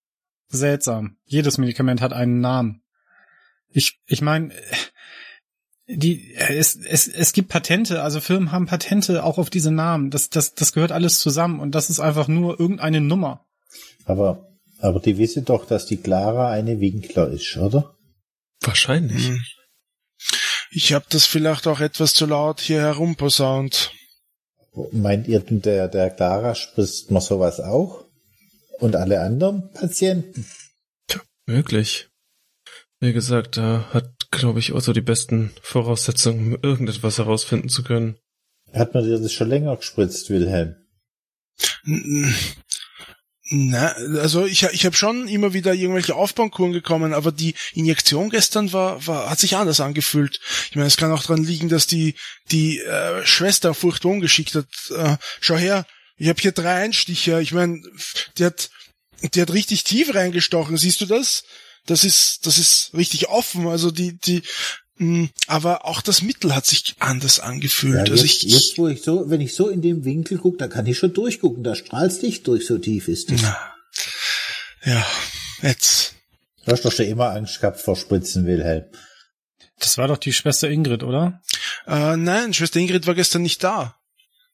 [0.48, 1.18] seltsam.
[1.26, 2.84] Jedes Medikament hat einen Namen.
[3.70, 4.54] Ich, ich meine,
[5.88, 10.12] die, es, es, es gibt Patente, also Firmen haben Patente auch auf diese Namen.
[10.12, 13.46] Das, das, das gehört alles zusammen und das ist einfach nur irgendeine Nummer.
[14.06, 14.48] Aber,
[14.80, 17.96] aber die wissen doch, dass die Clara eine Winkler ist, oder?
[18.62, 19.28] Wahrscheinlich.
[19.28, 19.42] Hm.
[20.72, 23.92] Ich habe das vielleicht auch etwas zu laut hier herumposaunt.
[24.92, 28.06] Meint ihr denn, der, der Clara spritzt man sowas auch?
[28.80, 30.48] Und alle anderen Patienten?
[31.46, 32.10] Möglich.
[33.00, 38.18] Wie gesagt, da hat, glaube ich, Otto die besten Voraussetzungen, um irgendetwas herausfinden zu können.
[38.74, 40.76] Hat man dir das schon länger gespritzt, Wilhelm?
[43.52, 48.74] Na, also ich, ich habe schon immer wieder irgendwelche Aufbaukuren gekommen, aber die Injektion gestern
[48.74, 50.40] war, war hat sich anders angefühlt.
[50.70, 52.16] Ich meine, es kann auch dran liegen, dass die
[52.52, 54.68] die äh, Schwester furchtbar ungeschickt hat.
[54.96, 55.86] Äh, schau her,
[56.18, 57.42] ich habe hier drei Einstiche.
[57.42, 57.82] Ich meine,
[58.38, 58.72] die hat
[59.22, 60.78] die hat richtig tief reingestochen.
[60.78, 61.44] Siehst du das?
[61.86, 63.68] Das ist das ist richtig offen.
[63.68, 64.44] Also die die
[64.98, 68.08] mh, aber auch das Mittel hat sich anders angefühlt.
[68.08, 70.58] Ja, also jetzt, ich, jetzt, wo ich so, wenn ich so in dem Winkel gucke,
[70.58, 71.64] da kann ich schon durchgucken.
[71.64, 73.42] Da strahlt's Licht durch, so tief ist es.
[74.86, 75.06] ja,
[75.62, 76.14] jetzt
[76.66, 78.86] Du hast doch schon immer Angst gehabt vor Spritzen, Wilhelm.
[79.80, 81.42] Das war doch die Schwester Ingrid, oder?
[81.86, 83.98] Äh, nein, Schwester Ingrid war gestern nicht da.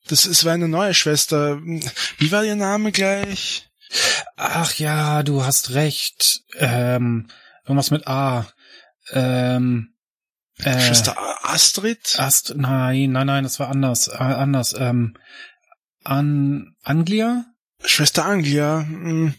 [0.08, 1.60] Das es war eine neue Schwester.
[2.18, 3.70] Wie war ihr Name gleich?
[4.42, 6.44] Ach ja, du hast recht.
[6.56, 7.28] Ähm,
[7.66, 8.48] irgendwas mit A.
[9.12, 9.94] Ähm,
[10.60, 12.16] äh, Schwester Astrid?
[12.18, 14.74] Ast, nein, nein, nein, das war anders, äh, anders.
[14.78, 15.18] Ähm,
[16.06, 17.46] An Anglia?
[17.84, 18.86] Schwester Anglia.
[18.88, 19.34] hm,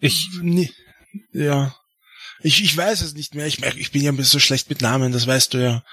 [0.00, 0.72] Ich, Nee,
[1.32, 1.72] ja.
[2.40, 3.46] Ich, ich weiß es nicht mehr.
[3.46, 5.84] Ich merke, ich bin ja ein bisschen so schlecht mit Namen, das weißt du ja.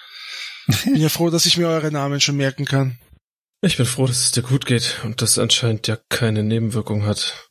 [0.84, 2.98] Bin ja froh, dass ich mir eure Namen schon merken kann.
[3.62, 7.47] Ich bin froh, dass es dir gut geht und das anscheinend ja keine Nebenwirkung hat.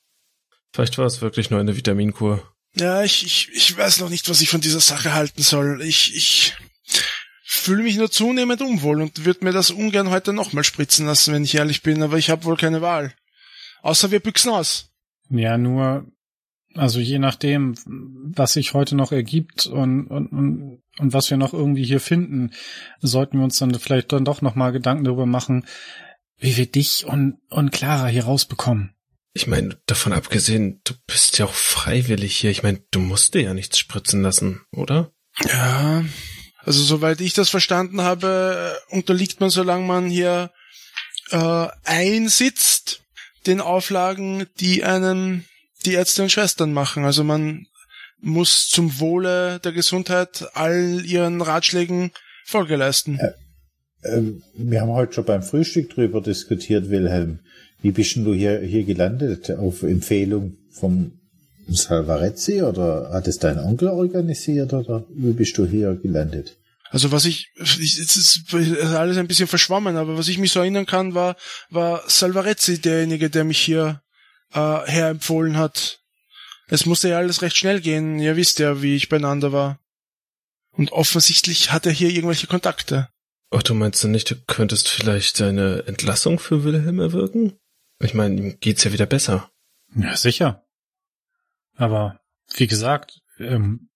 [0.77, 2.43] Vielleicht war es wirklich nur eine Vitaminkur.
[2.75, 5.81] Ja, ich, ich, ich weiß noch nicht, was ich von dieser Sache halten soll.
[5.81, 6.55] Ich, ich
[7.47, 11.45] fühle mich nur zunehmend unwohl und würde mir das ungern heute nochmal spritzen lassen, wenn
[11.45, 13.15] ich ehrlich bin, aber ich habe wohl keine Wahl.
[13.81, 14.91] Außer wir büchsen aus.
[15.31, 16.13] Ja, nur,
[16.75, 17.75] also je nachdem,
[18.37, 22.51] was sich heute noch ergibt und, und, und, und was wir noch irgendwie hier finden,
[23.01, 25.65] sollten wir uns dann vielleicht dann doch nochmal Gedanken darüber machen,
[26.37, 28.96] wie wir dich und, und Clara hier rausbekommen.
[29.37, 32.51] Ich meine, davon abgesehen, du bist ja auch freiwillig hier.
[32.51, 35.13] Ich meine, du musst dir ja nichts spritzen lassen, oder?
[35.47, 36.03] Ja,
[36.61, 40.53] also soweit ich das verstanden habe, unterliegt man, solange man hier
[41.33, 43.03] äh, einsitzt,
[43.47, 45.45] den Auflagen, die einen
[45.85, 47.05] die Ärzte und Schwestern machen.
[47.05, 47.67] Also man
[48.19, 52.11] muss zum Wohle der Gesundheit all ihren Ratschlägen
[52.47, 53.19] Folge leisten.
[53.19, 53.35] Äh,
[54.01, 57.41] äh, wir haben heute schon beim Frühstück drüber diskutiert, Wilhelm.
[57.87, 59.49] Wie bist denn du hier, hier gelandet?
[59.53, 61.21] Auf Empfehlung vom
[61.69, 66.59] Salvarezzi oder hat es dein Onkel organisiert oder wie bist du hier gelandet?
[66.91, 67.77] Also was ich, es
[68.17, 71.37] ist alles ein bisschen verschwommen, aber was ich mich so erinnern kann, war,
[71.71, 74.03] war Salvarezzi derjenige, der mich hier
[74.53, 76.01] äh, herempfohlen hat.
[76.67, 78.19] Es musste ja alles recht schnell gehen.
[78.19, 79.79] Ihr wisst ja, wie ich beieinander war.
[80.73, 83.07] Und offensichtlich hat er hier irgendwelche Kontakte.
[83.53, 87.57] Otto, meinst du nicht, du könntest vielleicht eine Entlassung für Wilhelm erwirken?
[88.01, 89.51] Ich meine, ihm geht's ja wieder besser.
[89.95, 90.65] Ja, sicher.
[91.77, 92.21] Aber
[92.55, 93.89] wie gesagt, ähm,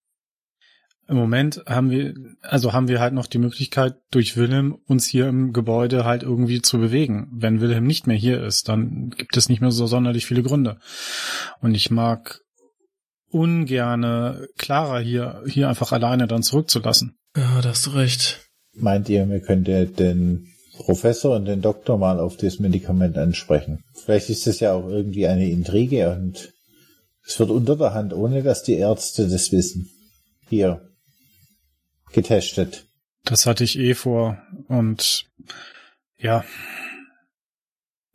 [1.09, 5.27] im Moment haben wir, also haben wir halt noch die Möglichkeit, durch Wilhelm uns hier
[5.27, 7.29] im Gebäude halt irgendwie zu bewegen.
[7.33, 10.79] Wenn Wilhelm nicht mehr hier ist, dann gibt es nicht mehr so sonderlich viele Gründe.
[11.61, 12.41] Und ich mag
[13.29, 17.19] ungerne Clara hier, hier einfach alleine dann zurückzulassen.
[17.37, 18.49] Ja, da hast du recht.
[18.75, 20.49] Meint ihr, wir könnten den
[20.81, 23.85] Professor und den Doktor mal auf das Medikament ansprechen?
[23.95, 26.53] Vielleicht ist das ja auch irgendwie eine Intrige und
[27.25, 29.91] es wird unter der Hand, ohne dass die Ärzte das wissen.
[30.49, 30.91] Hier,
[32.13, 32.89] getestet.
[33.25, 35.27] Das hatte ich eh vor und
[36.19, 36.45] ja,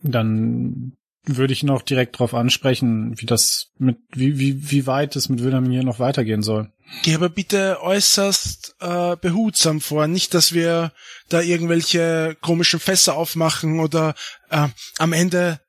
[0.02, 0.94] dann
[1.26, 5.44] würde ich noch direkt darauf ansprechen, wie das mit, wie, wie, wie weit es mit
[5.44, 6.72] Wilhelm hier noch weitergehen soll.
[7.04, 10.92] Geh aber bitte äußerst äh, behutsam vor, nicht, dass wir
[11.30, 14.14] da irgendwelche komischen Fässer aufmachen oder
[14.50, 14.68] äh,
[15.00, 15.60] am Ende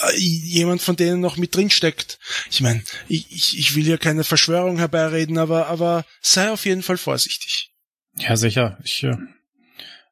[0.00, 2.18] äh, jemand von denen noch mit drin steckt.
[2.50, 6.82] Ich meine, ich, ich, ich will hier keine Verschwörung herbeireden, aber, aber sei auf jeden
[6.82, 7.70] Fall vorsichtig.
[8.16, 8.78] Ja, sicher.
[8.84, 9.16] Ich, äh,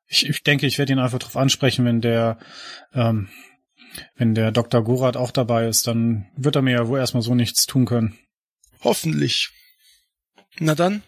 [0.08, 2.38] ich, ich denke, ich werde ihn einfach darauf ansprechen, wenn der,
[2.92, 3.28] ähm,
[4.16, 4.82] wenn der Dr.
[4.82, 8.18] Gorath auch dabei ist, dann wird er mir ja wohl erstmal so nichts tun können.
[8.82, 9.50] Hoffentlich.
[10.58, 11.02] Na dann,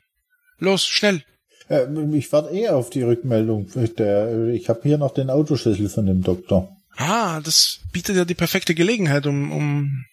[0.59, 1.25] los, schnell.
[1.69, 3.71] Äh, ich warte eh auf die Rückmeldung.
[3.97, 6.77] Der, ich habe hier noch den Autoschlüssel von dem Doktor.
[6.97, 10.05] Ah, das bietet ja die perfekte Gelegenheit, um, um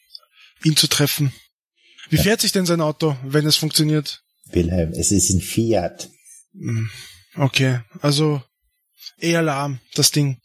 [0.64, 1.34] ihn zu treffen.
[2.10, 2.24] Wie ja.
[2.24, 4.24] fährt sich denn sein Auto, wenn es funktioniert?
[4.52, 6.10] Wilhelm, es ist ein Fiat.
[6.54, 6.90] Hm,
[7.36, 8.42] okay, also
[9.18, 10.40] eher lahm, das Ding.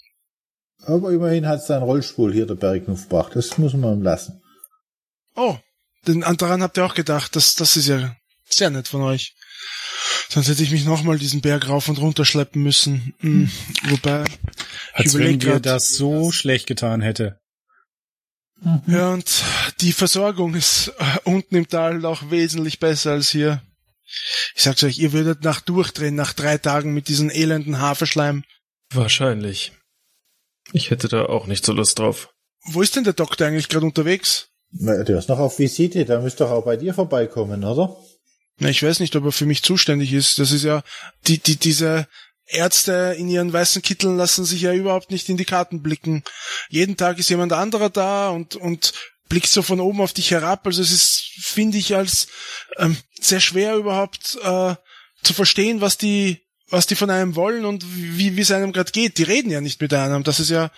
[0.87, 3.33] Aber immerhin hat es einen Rollspul hier der Bergnuff gebracht.
[3.35, 4.43] Das muss man ihm lassen.
[5.37, 5.57] Oh,
[6.07, 7.35] denn daran habt ihr auch gedacht.
[7.37, 8.17] Das, das ist ja
[8.49, 9.35] sehr nett von euch.
[10.29, 13.15] Sonst hätte ich mich nochmal diesen Berg rauf und runter schleppen müssen.
[13.21, 13.51] Hm,
[13.85, 14.25] wobei,
[14.93, 17.41] Als ich wenn dir das so schlecht getan hätte.
[18.61, 18.83] Mhm.
[18.87, 19.45] Ja, und
[19.81, 23.63] die Versorgung ist äh, unten im Tal auch wesentlich besser als hier.
[24.55, 28.45] Ich sag's euch, ihr würdet nach durchdrehen nach drei Tagen mit diesem elenden Haferschleim.
[28.91, 29.73] Wahrscheinlich.
[30.75, 32.31] Ich hätte da auch nicht so Lust drauf.
[32.65, 34.49] Wo ist denn der Doktor eigentlich gerade unterwegs?
[34.73, 37.97] Na, der ist noch auf Visite, der müsste doch auch bei dir vorbeikommen, oder?
[38.59, 40.41] Na, ich weiß nicht, ob er für mich zuständig ist.
[40.41, 40.83] Das ist ja,
[41.29, 42.09] die, die, diese
[42.47, 46.25] Ärzte in ihren weißen Kitteln lassen sich ja überhaupt nicht in die Karten blicken.
[46.71, 48.95] Jeden Tag ist jemand anderer da und, und
[49.29, 50.67] blickt so von oben auf dich herab.
[50.67, 52.27] Also es ist, finde ich, als
[52.79, 54.75] ähm, sehr schwer überhaupt äh,
[55.23, 58.93] zu verstehen, was die, was die von einem wollen und wie, wie es einem gerade
[58.93, 59.19] geht.
[59.19, 60.25] Die reden ja nicht mit einem.
[60.25, 60.71] Das ist ja,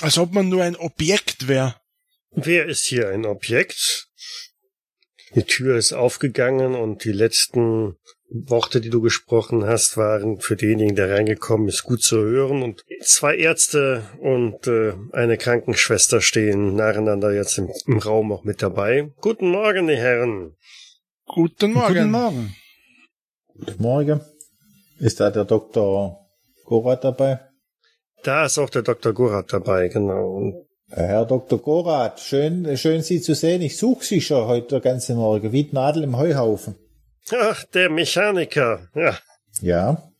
[0.00, 1.76] als ob man nur ein Objekt wäre.
[2.30, 4.08] Wer ist hier ein Objekt?
[5.34, 7.96] Die Tür ist aufgegangen und die letzten
[8.28, 12.62] Worte, die du gesprochen hast, waren für denjenigen, der reingekommen ist, gut zu hören.
[12.62, 18.62] Und zwei Ärzte und äh, eine Krankenschwester stehen nacheinander jetzt im, im, Raum auch mit
[18.62, 19.10] dabei.
[19.20, 20.56] Guten Morgen, die Herren.
[21.26, 21.94] Guten Morgen.
[21.94, 22.56] Guten Morgen.
[23.54, 24.20] Guten Morgen.
[25.02, 26.28] Ist da der Dr.
[26.64, 27.40] Gorath dabei?
[28.22, 29.12] Da ist auch der Dr.
[29.12, 30.64] Gorath dabei, genau.
[30.90, 31.58] Herr Dr.
[31.58, 33.62] Gorath, schön, schön Sie zu sehen.
[33.62, 36.76] Ich suche Sie schon heute der ganze Morgen, wie die Nadel im Heuhaufen.
[37.32, 39.18] Ach, der Mechaniker, ja.
[39.60, 40.12] Ja.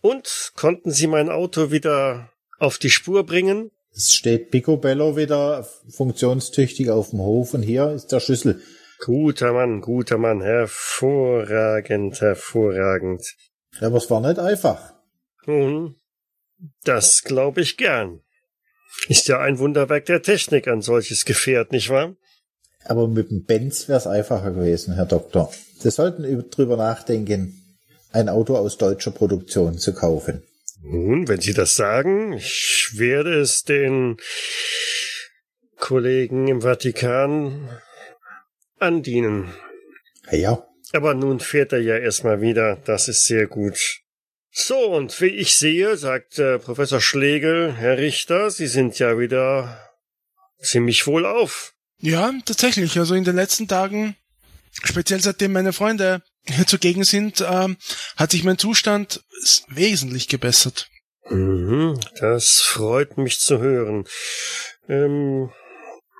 [0.00, 3.70] Und konnten Sie mein Auto wieder auf die Spur bringen?
[3.94, 8.62] Es steht Picobello wieder funktionstüchtig auf dem Hof und hier ist der Schlüssel.
[9.04, 13.36] Guter Mann, guter Mann, hervorragend, hervorragend.
[13.80, 14.94] Aber es war nicht einfach.
[15.46, 15.96] Nun,
[16.84, 18.20] das glaube ich gern.
[19.08, 22.14] Ist ja ein Wunderwerk der Technik, ein solches Gefährt, nicht wahr?
[22.84, 25.52] Aber mit dem Benz wäre es einfacher gewesen, Herr Doktor.
[25.78, 27.58] Sie sollten drüber nachdenken,
[28.12, 30.42] ein Auto aus deutscher Produktion zu kaufen.
[30.82, 34.16] Nun, wenn Sie das sagen, ich werde es den
[35.76, 37.68] Kollegen im Vatikan
[38.78, 39.54] andienen.
[40.30, 40.66] Ja.
[40.92, 44.02] Aber nun fährt er ja erstmal wieder, das ist sehr gut.
[44.50, 49.90] So, und wie ich sehe, sagt äh, Professor Schlegel, Herr Richter, Sie sind ja wieder
[50.60, 51.72] ziemlich wohl auf.
[51.98, 52.98] Ja, tatsächlich.
[52.98, 54.16] Also in den letzten Tagen,
[54.82, 57.78] speziell seitdem meine Freunde hier zugegen sind, ähm,
[58.16, 59.24] hat sich mein Zustand
[59.68, 60.88] wesentlich gebessert.
[61.30, 64.04] Mhm, das freut mich zu hören.
[64.88, 65.50] Ähm,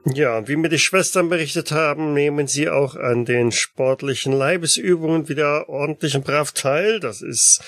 [0.05, 5.69] ja, wie mir die Schwestern berichtet haben, nehmen Sie auch an den sportlichen Leibesübungen wieder
[5.69, 7.01] ordentlich und brav teil.
[7.01, 7.62] Das ist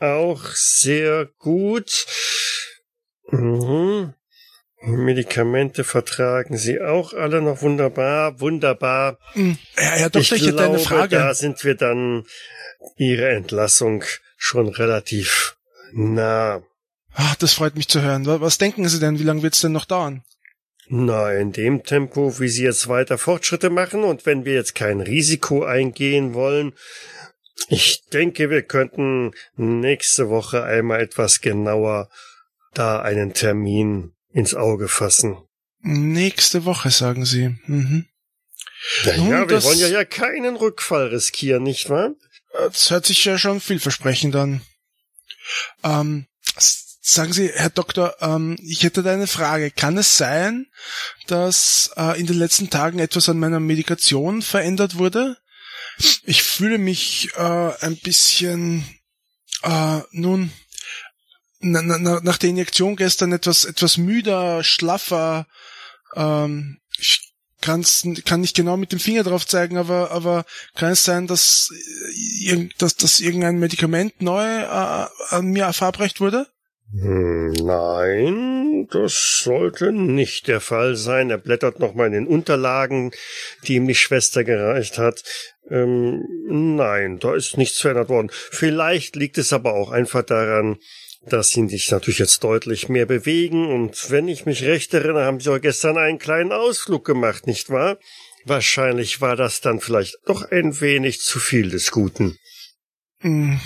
[0.00, 2.06] auch sehr gut.
[3.30, 4.14] Mhm.
[4.82, 9.18] Medikamente vertragen Sie auch alle noch wunderbar, wunderbar.
[9.34, 11.16] Ja, Herr Doktor, ich, glaube, eine Frage.
[11.16, 12.24] Da sind wir dann
[12.96, 14.04] Ihre Entlassung
[14.36, 15.56] schon relativ
[15.92, 16.62] nah.
[17.14, 18.26] Ach, das freut mich zu hören.
[18.26, 20.22] Was denken Sie denn, wie lange wird's denn noch dauern?
[20.88, 25.00] Na, in dem Tempo, wie Sie jetzt weiter Fortschritte machen und wenn wir jetzt kein
[25.00, 26.74] Risiko eingehen wollen,
[27.68, 32.10] ich denke, wir könnten nächste Woche einmal etwas genauer
[32.74, 35.38] da einen Termin ins Auge fassen.
[35.80, 37.56] Nächste Woche, sagen Sie.
[37.66, 38.06] Mhm.
[39.04, 42.14] Ja, Nun, ja wir wollen ja, ja keinen Rückfall riskieren, nicht wahr?
[42.52, 44.60] Das hört sich ja schon vielversprechend an.
[45.82, 46.26] Ähm,
[47.06, 49.70] sagen Sie, Herr Doktor, ähm, ich hätte da eine Frage.
[49.70, 50.66] Kann es sein,
[51.26, 55.36] dass äh, in den letzten Tagen etwas an meiner Medikation verändert wurde?
[56.24, 58.84] Ich fühle mich äh, ein bisschen,
[59.62, 60.50] äh, nun,
[61.60, 65.46] na, na, nach der Injektion gestern etwas, etwas müder, schlaffer.
[66.16, 71.04] Ähm, ich kann's, kann nicht genau mit dem Finger drauf zeigen, aber, aber kann es
[71.04, 71.70] sein, dass,
[72.46, 76.48] äh, dass, dass irgendein Medikament neu äh, an mir verabreicht wurde?
[76.92, 81.30] Hm, nein, das sollte nicht der Fall sein.
[81.30, 83.12] Er blättert nochmal in den Unterlagen,
[83.66, 85.22] die ihm die Schwester gereicht hat.
[85.70, 88.30] Ähm, nein, da ist nichts verändert worden.
[88.32, 90.76] Vielleicht liegt es aber auch einfach daran,
[91.26, 93.66] dass sie sich natürlich jetzt deutlich mehr bewegen.
[93.72, 97.70] Und wenn ich mich recht erinnere, haben sie auch gestern einen kleinen Ausflug gemacht, nicht
[97.70, 97.98] wahr?
[98.44, 102.36] Wahrscheinlich war das dann vielleicht doch ein wenig zu viel des Guten.
[103.20, 103.58] Hm.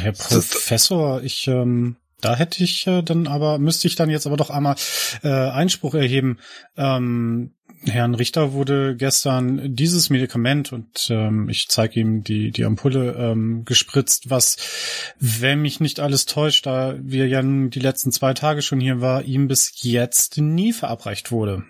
[0.00, 4.36] Herr Professor, ich ähm, da hätte ich äh, dann aber, müsste ich dann jetzt aber
[4.36, 4.76] doch einmal
[5.22, 6.38] äh, Einspruch erheben.
[6.76, 7.52] Ähm,
[7.86, 13.64] Herrn Richter wurde gestern dieses Medikament und ähm, ich zeige ihm die, die Ampulle ähm,
[13.64, 18.60] gespritzt, was, wenn mich nicht alles täuscht, da wir ja nun die letzten zwei Tage
[18.60, 21.64] schon hier war, ihm bis jetzt nie verabreicht wurde.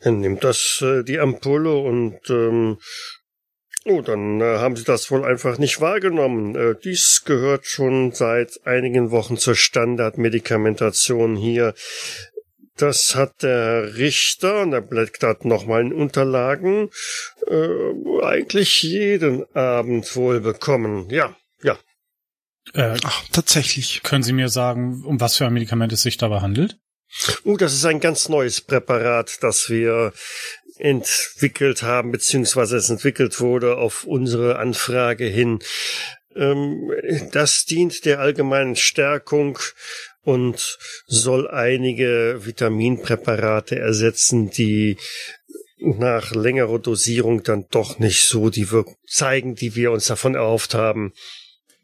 [0.00, 2.78] Er nimmt das, äh, die Ampulle und ähm,
[3.88, 6.54] Oh, dann äh, haben Sie das wohl einfach nicht wahrgenommen.
[6.54, 11.74] Äh, dies gehört schon seit einigen Wochen zur Standardmedikamentation hier.
[12.76, 16.90] Das hat der Richter, und er blättert nochmal in Unterlagen,
[17.46, 21.08] äh, eigentlich jeden Abend wohl bekommen.
[21.08, 21.78] Ja, ja.
[22.74, 24.02] Äh, Ach, tatsächlich.
[24.02, 26.78] Können Sie mir sagen, um was für ein Medikament es sich dabei handelt?
[27.44, 30.12] Uh, das ist ein ganz neues Präparat, das wir
[30.78, 35.58] entwickelt haben, beziehungsweise es entwickelt wurde auf unsere Anfrage hin.
[36.36, 36.90] Ähm,
[37.32, 39.58] das dient der allgemeinen Stärkung
[40.22, 44.98] und soll einige Vitaminpräparate ersetzen, die
[45.78, 50.74] nach längerer Dosierung dann doch nicht so die Wirkung zeigen, die wir uns davon erhofft
[50.74, 51.12] haben.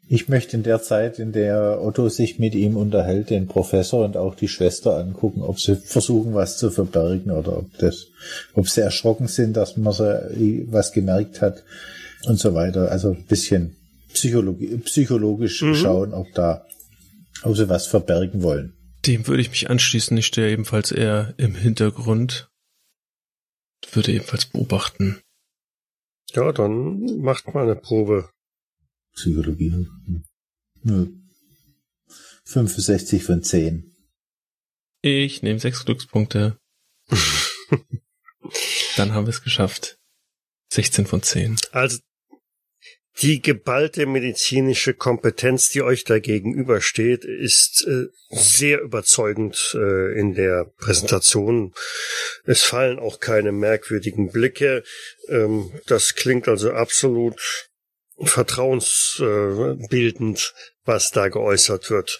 [0.07, 4.17] Ich möchte in der Zeit, in der Otto sich mit ihm unterhält, den Professor und
[4.17, 8.07] auch die Schwester angucken, ob sie versuchen, was zu verbergen oder ob das,
[8.53, 11.63] ob sie erschrocken sind, dass man so was gemerkt hat
[12.27, 12.91] und so weiter.
[12.91, 13.77] Also ein bisschen
[14.13, 15.75] psychologi psychologisch mhm.
[15.75, 16.65] schauen, ob da
[17.41, 18.73] ob sie was verbergen wollen.
[19.05, 20.17] Dem würde ich mich anschließen.
[20.17, 22.49] Ich stehe ebenfalls eher im Hintergrund.
[23.91, 25.21] Würde ebenfalls beobachten.
[26.31, 28.29] Ja, dann macht mal eine Probe.
[29.15, 29.87] Psychologie.
[30.83, 31.07] Nö.
[32.45, 33.91] 65 von 10.
[35.01, 36.57] Ich nehme sechs Glückspunkte.
[38.97, 39.97] Dann haben wir es geschafft.
[40.71, 41.57] 16 von 10.
[41.71, 41.99] Also
[43.21, 50.65] die geballte medizinische Kompetenz, die euch da gegenübersteht, ist äh, sehr überzeugend äh, in der
[50.77, 51.73] Präsentation.
[52.43, 54.83] Es fallen auch keine merkwürdigen Blicke.
[55.29, 57.69] Ähm, das klingt also absolut
[58.21, 60.53] vertrauensbildend,
[60.85, 62.17] was da geäußert wird.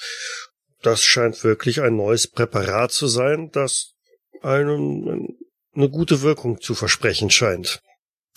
[0.82, 3.94] Das scheint wirklich ein neues Präparat zu sein, das
[4.42, 5.38] einem
[5.74, 7.82] eine gute Wirkung zu versprechen scheint.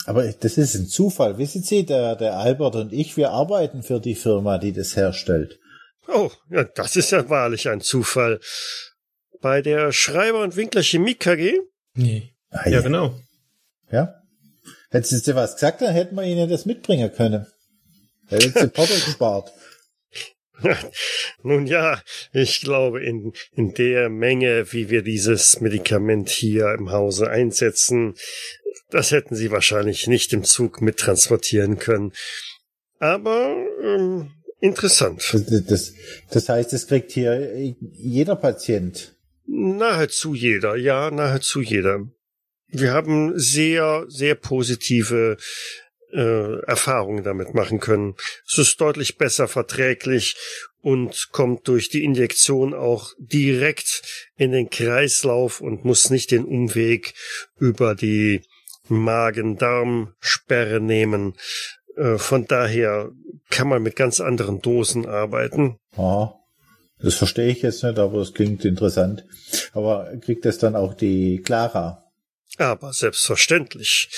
[0.07, 1.39] Aber das ist ein Zufall.
[1.39, 5.59] Wissen Sie, der, der Albert und ich, wir arbeiten für die Firma, die das herstellt.
[6.07, 8.41] Oh, ja, das ist ja wahrlich ein Zufall.
[9.41, 11.59] Bei der Schreiber und Winkler Chemie KG?
[11.95, 12.33] Nee.
[12.51, 13.19] Ah, ja, genau.
[13.91, 14.15] Ja.
[14.91, 17.47] Hätten Sie was gesagt, dann hätten wir Ihnen das mitbringen können.
[18.27, 19.53] Hätten Sie Porto gespart.
[21.43, 27.31] Nun ja, ich glaube, in, in der Menge, wie wir dieses Medikament hier im Hause
[27.31, 28.15] einsetzen,
[28.91, 32.13] das hätten sie wahrscheinlich nicht im Zug mittransportieren können.
[32.99, 35.23] Aber ähm, interessant.
[35.33, 35.93] Das, das,
[36.31, 39.15] das heißt, es kriegt hier jeder Patient.
[39.47, 42.09] Nahezu jeder, ja, nahezu jeder.
[42.71, 45.37] Wir haben sehr, sehr positive
[46.13, 48.15] äh, Erfahrungen damit machen können.
[48.47, 50.37] Es ist deutlich besser verträglich
[50.81, 54.03] und kommt durch die Injektion auch direkt
[54.37, 57.15] in den Kreislauf und muss nicht den Umweg
[57.59, 58.43] über die
[58.89, 61.35] Magen-Darm-Sperre nehmen.
[61.97, 63.11] Äh, von daher
[63.51, 65.79] kann man mit ganz anderen Dosen arbeiten.
[65.97, 66.35] Ah,
[67.01, 69.25] das verstehe ich jetzt nicht, aber es klingt interessant.
[69.73, 72.08] Aber kriegt das dann auch die Clara?
[72.57, 74.09] Aber selbstverständlich.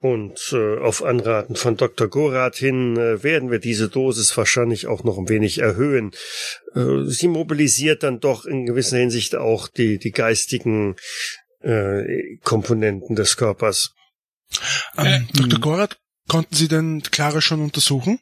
[0.00, 2.06] Und äh, auf Anraten von Dr.
[2.06, 6.12] Gorath hin äh, werden wir diese Dosis wahrscheinlich auch noch ein wenig erhöhen.
[6.74, 10.94] Äh, sie mobilisiert dann doch in gewisser Hinsicht auch die, die geistigen
[11.60, 13.92] äh, Komponenten des Körpers.
[14.96, 15.58] Ähm, Dr.
[15.58, 15.98] Gorath,
[16.28, 18.20] konnten Sie denn Clara schon untersuchen?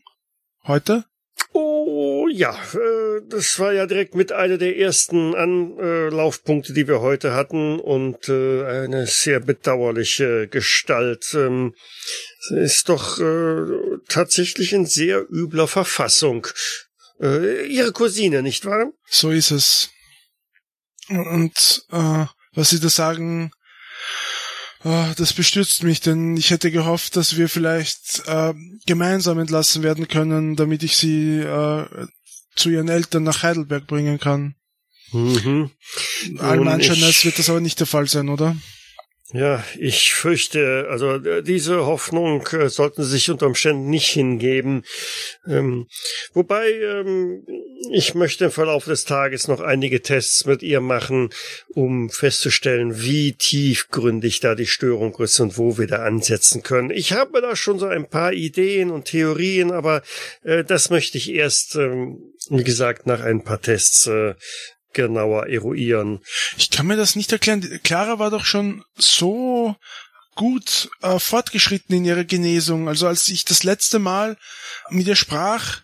[0.65, 1.05] Heute?
[1.53, 2.96] Oh ja, äh,
[3.29, 8.65] das war ja direkt mit einer der ersten Anlaufpunkte, die wir heute hatten und äh,
[8.65, 11.35] eine sehr bedauerliche Gestalt.
[11.35, 11.75] Ähm,
[12.51, 16.47] ist doch äh, tatsächlich in sehr übler Verfassung.
[17.19, 18.93] Ihre Cousine, nicht wahr?
[19.09, 19.89] So ist es.
[21.09, 23.51] Und äh, was Sie da sagen,
[24.85, 28.55] äh, das bestürzt mich, denn ich hätte gehofft, dass wir vielleicht äh,
[28.87, 32.07] gemeinsam entlassen werden können, damit ich sie äh,
[32.57, 34.55] zu ihren Eltern nach Heidelberg bringen kann.
[35.13, 35.71] Mhm.
[36.39, 38.57] Allem Anschein wird das aber nicht der Fall sein, oder?
[39.33, 44.85] Ja, ich fürchte, also äh, diese Hoffnung äh, sollten Sie sich unter Umständen nicht hingeben.
[45.49, 45.89] Ähm,
[46.33, 47.45] wobei ähm,
[47.91, 51.31] ich möchte im Verlauf des Tages noch einige Tests mit ihr machen,
[51.75, 56.91] um festzustellen, wie tiefgründig da die Störung ist und wo wir da ansetzen können.
[56.91, 60.03] Ich habe da schon so ein paar Ideen und Theorien, aber
[60.43, 64.35] äh, das möchte ich erst, ähm, wie gesagt, nach ein paar Tests äh,
[64.93, 66.21] genauer eruieren.
[66.57, 67.81] Ich kann mir das nicht erklären.
[67.83, 69.77] Clara war doch schon so
[70.35, 72.89] gut äh, fortgeschritten in ihrer Genesung.
[72.89, 74.37] Also als ich das letzte Mal
[74.91, 75.83] mit ihr sprach,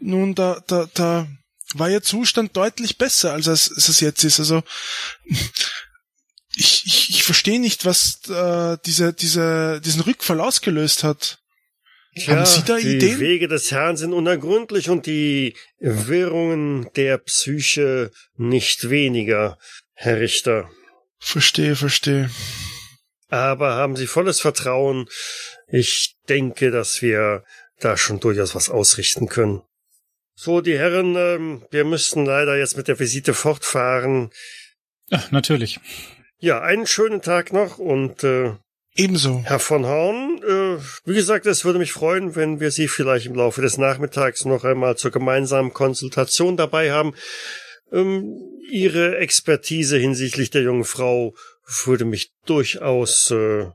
[0.00, 1.28] nun da, da, da
[1.74, 4.40] war ihr Zustand deutlich besser, als es, als es jetzt ist.
[4.40, 4.62] Also
[6.56, 11.38] ich, ich, ich verstehe nicht, was äh, diese, diese, diesen Rückfall ausgelöst hat.
[12.16, 13.18] Tja, Haben Sie da die Ideen?
[13.18, 19.58] Die Wege des Herrn sind unergründlich und die Wirrungen der Psyche nicht weniger,
[19.94, 20.70] Herr Richter.
[21.18, 22.30] Verstehe, verstehe.
[23.28, 25.06] Aber haben Sie volles Vertrauen.
[25.68, 27.44] Ich denke, dass wir
[27.78, 29.62] da schon durchaus was ausrichten können.
[30.40, 34.30] So, die Herren, ähm, wir müssten leider jetzt mit der Visite fortfahren.
[35.10, 35.80] Ach, natürlich.
[36.38, 38.52] Ja, einen schönen Tag noch und äh,
[38.94, 39.42] Ebenso.
[39.44, 43.34] Herr von Horn, äh, wie gesagt, es würde mich freuen, wenn wir Sie vielleicht im
[43.34, 47.14] Laufe des Nachmittags noch einmal zur gemeinsamen Konsultation dabei haben.
[47.90, 48.38] Ähm,
[48.70, 51.34] Ihre Expertise hinsichtlich der jungen Frau
[51.84, 53.66] würde mich durchaus äh,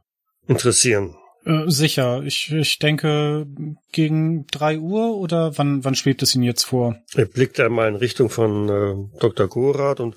[0.47, 1.13] interessieren.
[1.45, 2.23] Äh, sicher.
[2.23, 3.45] Ich, ich denke
[3.91, 6.97] gegen drei Uhr oder wann, wann schwebt es Ihnen jetzt vor?
[7.15, 9.47] Er blickt einmal in Richtung von äh, Dr.
[9.47, 10.15] Gorath und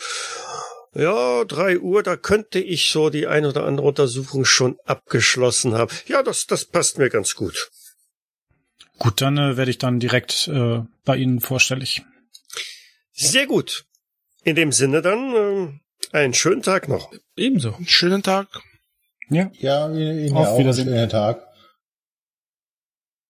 [0.95, 5.95] ja, drei Uhr, da könnte ich so die ein oder andere Untersuchung schon abgeschlossen haben.
[6.07, 7.71] Ja, das, das passt mir ganz gut.
[8.99, 12.03] Gut, dann äh, werde ich dann direkt äh, bei Ihnen vorstellig.
[13.13, 13.85] Sehr gut.
[14.43, 17.13] In dem Sinne dann äh, einen schönen Tag noch.
[17.37, 17.75] Ebenso.
[17.75, 18.49] Einen schönen Tag.
[19.29, 19.51] Ja.
[19.55, 20.89] Ja, Ihnen Auf auch Wiedersehen.
[20.89, 21.47] schönen Tag.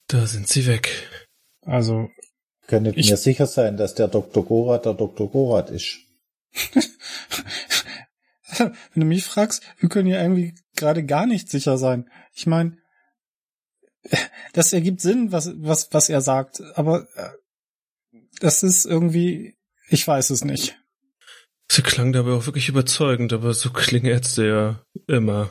[0.08, 1.08] Da sind Sie weg.
[1.62, 2.10] Also.
[2.66, 4.44] Könntet mir sicher sein, dass der Dr.
[4.44, 5.30] Gorath der Dr.
[5.30, 5.98] Gorath ist.
[8.58, 12.10] Wenn du mich fragst, wir können ja irgendwie gerade gar nicht sicher sein.
[12.32, 12.78] Ich meine,
[14.52, 17.30] das ergibt Sinn, was, was, was er sagt, aber äh,
[18.40, 19.56] das ist irgendwie,
[19.88, 20.76] ich weiß es nicht.
[21.70, 25.50] Sie klang dabei auch wirklich überzeugend, aber so klingen Ärzte ja immer.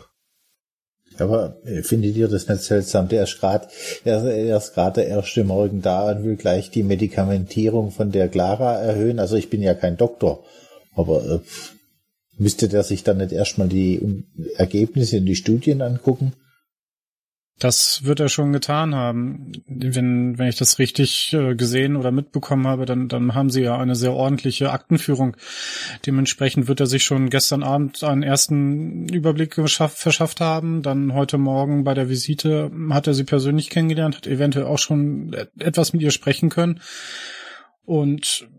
[1.20, 3.08] Aber äh, findet ihr das nicht seltsam?
[3.08, 3.68] Der ist gerade,
[4.04, 8.78] er, ist gerade der erste Morgen da und will gleich die Medikamentierung von der Clara
[8.80, 9.20] erhöhen.
[9.20, 10.44] Also ich bin ja kein Doktor,
[10.96, 11.40] aber äh,
[12.38, 14.24] müsste der sich dann nicht erstmal die
[14.58, 16.34] Ergebnisse und die Studien angucken?
[17.58, 19.54] Das wird er schon getan haben.
[19.66, 23.78] Wenn, wenn ich das richtig äh, gesehen oder mitbekommen habe, dann, dann haben sie ja
[23.78, 25.38] eine sehr ordentliche Aktenführung.
[26.06, 30.82] Dementsprechend wird er sich schon gestern Abend einen ersten Überblick verschafft haben.
[30.82, 35.34] Dann heute Morgen bei der Visite hat er sie persönlich kennengelernt, hat eventuell auch schon
[35.58, 36.82] etwas mit ihr sprechen können.
[37.86, 38.50] Und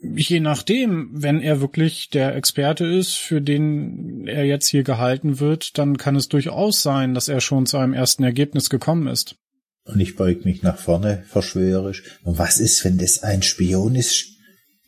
[0.00, 5.76] je nachdem, wenn er wirklich der Experte ist, für den er jetzt hier gehalten wird,
[5.78, 9.36] dann kann es durchaus sein, dass er schon zu einem ersten Ergebnis gekommen ist.
[9.84, 12.02] Und ich beug mich nach vorne, verschwörerisch.
[12.22, 14.26] Und was ist, wenn das ein Spion ist,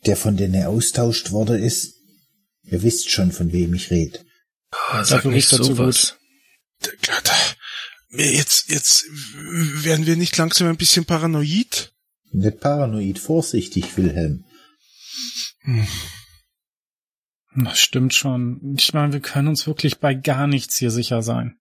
[0.05, 1.95] der von denen austauscht worden ist?
[2.63, 4.19] Ihr wisst schon, von wem ich rede.
[4.71, 6.17] Oh, sag Dafür nicht sowas.
[8.11, 9.05] Jetzt, jetzt
[9.83, 11.93] werden wir nicht langsam ein bisschen paranoid?
[12.31, 14.45] Nicht paranoid, vorsichtig, Wilhelm.
[15.61, 15.87] Hm.
[17.55, 18.75] Das stimmt schon.
[18.77, 21.57] Ich meine, wir können uns wirklich bei gar nichts hier sicher sein.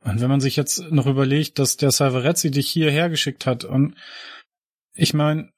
[0.00, 3.96] Und wenn man sich jetzt noch überlegt, dass der Salvarezzi dich hierher geschickt hat und
[4.94, 5.52] ich meine,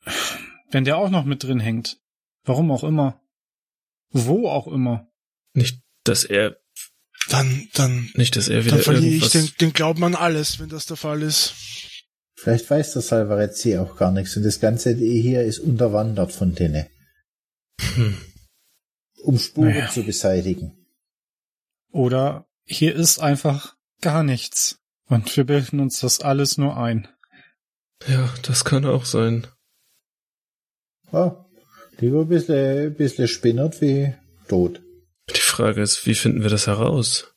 [0.71, 1.99] wenn der auch noch mit drin hängt,
[2.45, 3.21] warum auch immer,
[4.11, 5.09] wo auch immer.
[5.53, 6.59] Nicht, dass er
[7.29, 10.69] dann, dann, nicht, dass er wieder dann verliere ich den, den Glauben an alles, wenn
[10.69, 11.55] das der Fall ist.
[12.41, 16.87] Vielleicht weiß der Salvarezzi auch gar nichts und das ganze hier ist unterwandert von denen.
[17.81, 18.17] Hm.
[19.25, 19.91] Um Spuren naja.
[19.91, 20.87] zu beseitigen.
[21.91, 24.79] Oder hier ist einfach gar nichts.
[25.07, 27.09] Und wir bilden uns das alles nur ein.
[28.07, 29.49] Ja, das kann auch sein.
[31.11, 31.45] Ah,
[31.99, 34.15] lieber ein bisschen, bisschen spinnert wie
[34.47, 34.81] tot.
[35.35, 37.35] Die Frage ist, wie finden wir das heraus?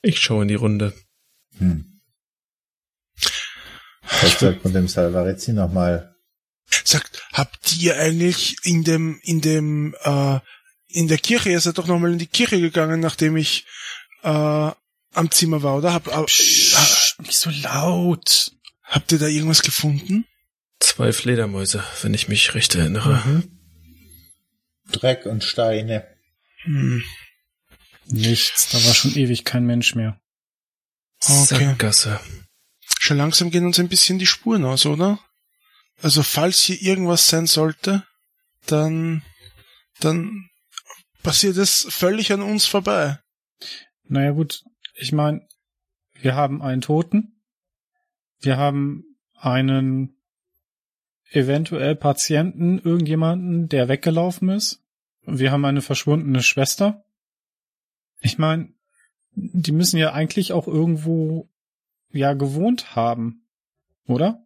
[0.00, 0.92] Ich schaue in die Runde.
[1.58, 1.89] Hm.
[4.28, 6.10] Sagt man dem Salvarezzi nochmal?
[6.84, 10.38] sagt, habt ihr eigentlich in dem, in dem, äh,
[10.88, 13.66] in der Kirche, ihr seid doch nochmal in die Kirche gegangen, nachdem ich
[14.22, 15.92] äh, am Zimmer war, oder?
[15.92, 18.52] Hab, äh, Psst, nicht so laut.
[18.82, 20.24] Habt ihr da irgendwas gefunden?
[20.80, 23.22] Zwei Fledermäuse, wenn ich mich recht erinnere.
[23.24, 23.60] Mhm.
[24.90, 26.06] Dreck und Steine.
[26.62, 27.02] Hm.
[28.06, 30.20] Nichts, da war schon ewig kein Mensch mehr.
[31.22, 31.66] Okay.
[31.66, 32.20] Sackgasse.
[33.10, 35.18] Schon langsam gehen uns ein bisschen die Spuren aus, oder?
[36.00, 38.06] Also falls hier irgendwas sein sollte,
[38.66, 39.22] dann,
[39.98, 40.48] dann
[41.20, 43.18] passiert es völlig an uns vorbei.
[44.04, 44.62] Naja gut,
[44.94, 45.44] ich meine,
[46.20, 47.42] wir haben einen Toten,
[48.42, 49.02] wir haben
[49.34, 50.14] einen
[51.32, 54.84] eventuell Patienten, irgendjemanden, der weggelaufen ist,
[55.22, 57.02] wir haben eine verschwundene Schwester.
[58.20, 58.72] Ich meine,
[59.32, 61.49] die müssen ja eigentlich auch irgendwo
[62.12, 63.46] ja gewohnt haben,
[64.06, 64.42] oder?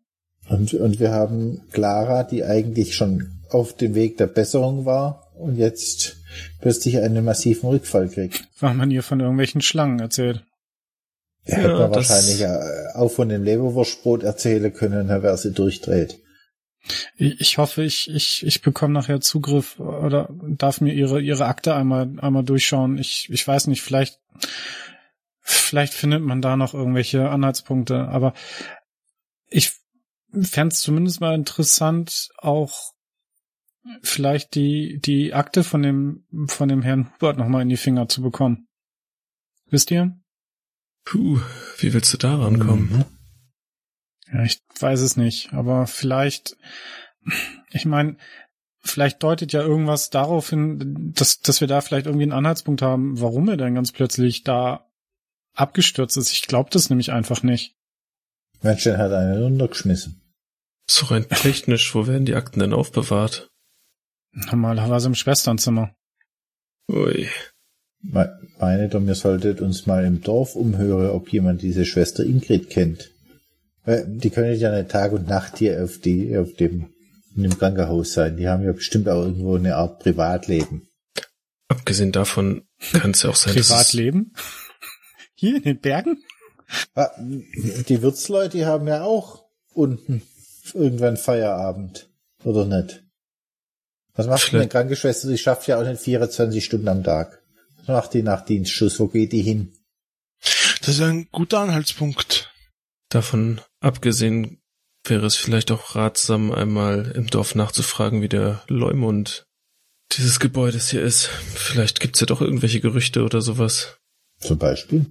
[0.48, 5.56] Und, und wir haben Clara, die eigentlich schon auf dem Weg der Besserung war und
[5.56, 6.16] jetzt
[6.60, 8.46] plötzlich einen massiven Rückfall kriegt.
[8.60, 10.44] Weil man ihr von irgendwelchen Schlangen erzählt.
[11.44, 12.58] Er ja, hätte man wahrscheinlich äh,
[12.94, 16.20] auch von dem Leberwurstbrot erzählen können, wäre sie durchdreht.
[17.16, 22.10] Ich hoffe, ich, ich, ich bekomme nachher Zugriff oder darf mir ihre, ihre Akte einmal,
[22.18, 22.98] einmal durchschauen.
[22.98, 24.20] Ich, ich weiß nicht, vielleicht,
[25.44, 28.32] vielleicht findet man da noch irgendwelche Anhaltspunkte, aber
[29.48, 29.72] ich
[30.32, 32.92] fände es zumindest mal interessant, auch
[34.02, 38.22] vielleicht die, die Akte von dem, von dem Herrn Hubert nochmal in die Finger zu
[38.22, 38.66] bekommen.
[39.68, 40.18] Wisst ihr?
[41.04, 41.38] Puh,
[41.78, 42.90] wie willst du da rankommen?
[42.90, 43.04] Mhm.
[44.32, 46.56] Ja, ich weiß es nicht, aber vielleicht,
[47.70, 48.16] ich meine,
[48.80, 53.20] vielleicht deutet ja irgendwas darauf hin, dass, dass wir da vielleicht irgendwie einen Anhaltspunkt haben,
[53.20, 54.90] warum er dann ganz plötzlich da
[55.54, 56.32] abgestürzt ist.
[56.32, 57.74] Ich glaube das nämlich einfach nicht.
[58.62, 60.20] Mensch, der hat einen runtergeschmissen.
[60.86, 63.48] So rein technisch, wo werden die Akten denn aufbewahrt?
[64.32, 65.94] Normalerweise im Schwesternzimmer.
[66.90, 67.28] Ui.
[68.02, 73.10] Meine doch, ihr solltet uns mal im Dorf umhören, ob jemand diese Schwester Ingrid kennt.
[73.86, 76.92] Die können ja nicht Tag und Nacht hier auf die, auf dem,
[77.34, 78.36] in dem Krankenhaus sein.
[78.36, 80.88] Die haben ja bestimmt auch irgendwo eine Art Privatleben.
[81.68, 84.34] Abgesehen davon kann es ja auch sein, Privatleben?
[85.44, 86.24] Hier in den Bergen?
[86.94, 90.22] Ah, die Wirtsleute, die haben ja auch unten
[90.72, 92.08] irgendwann Feierabend.
[92.44, 93.04] Oder nicht?
[94.14, 95.28] Was macht denn eine Krankenschwester?
[95.28, 97.42] Die schafft ja auch nicht 24 Stunden am Tag.
[97.76, 98.98] Was macht die nach Dienstschuss?
[98.98, 99.74] Wo geht die hin?
[100.80, 102.50] Das ist ein guter Anhaltspunkt.
[103.10, 104.62] Davon abgesehen
[105.04, 109.44] wäre es vielleicht auch ratsam, einmal im Dorf nachzufragen, wie der Leumund
[110.12, 111.26] dieses Gebäudes hier ist.
[111.26, 113.98] Vielleicht gibt's ja doch irgendwelche Gerüchte oder sowas.
[114.38, 115.04] Zum Beispiel?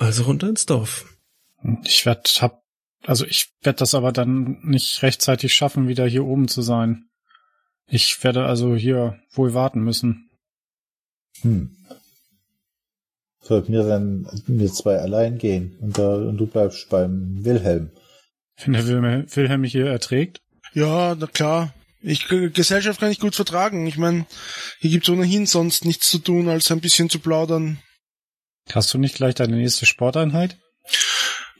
[0.00, 1.04] Also runter ins Dorf.
[1.84, 2.62] Ich werde hab,
[3.04, 7.10] also ich werde das aber dann nicht rechtzeitig schaffen, wieder hier oben zu sein.
[7.86, 10.30] Ich werde also hier wohl warten müssen.
[11.42, 11.76] Hm.
[13.42, 17.90] Sollten wir dann wir zwei allein gehen und, da, und du bleibst beim Wilhelm.
[18.56, 20.40] Wenn der Wilhelm, Wilhelm mich hier erträgt?
[20.72, 21.74] Ja, na klar.
[22.00, 23.86] Ich, Gesellschaft kann ich gut vertragen.
[23.86, 24.24] Ich meine,
[24.78, 27.78] hier gibt's ohnehin sonst nichts zu tun, als ein bisschen zu plaudern.
[28.74, 30.58] Hast du nicht gleich deine nächste Sporteinheit?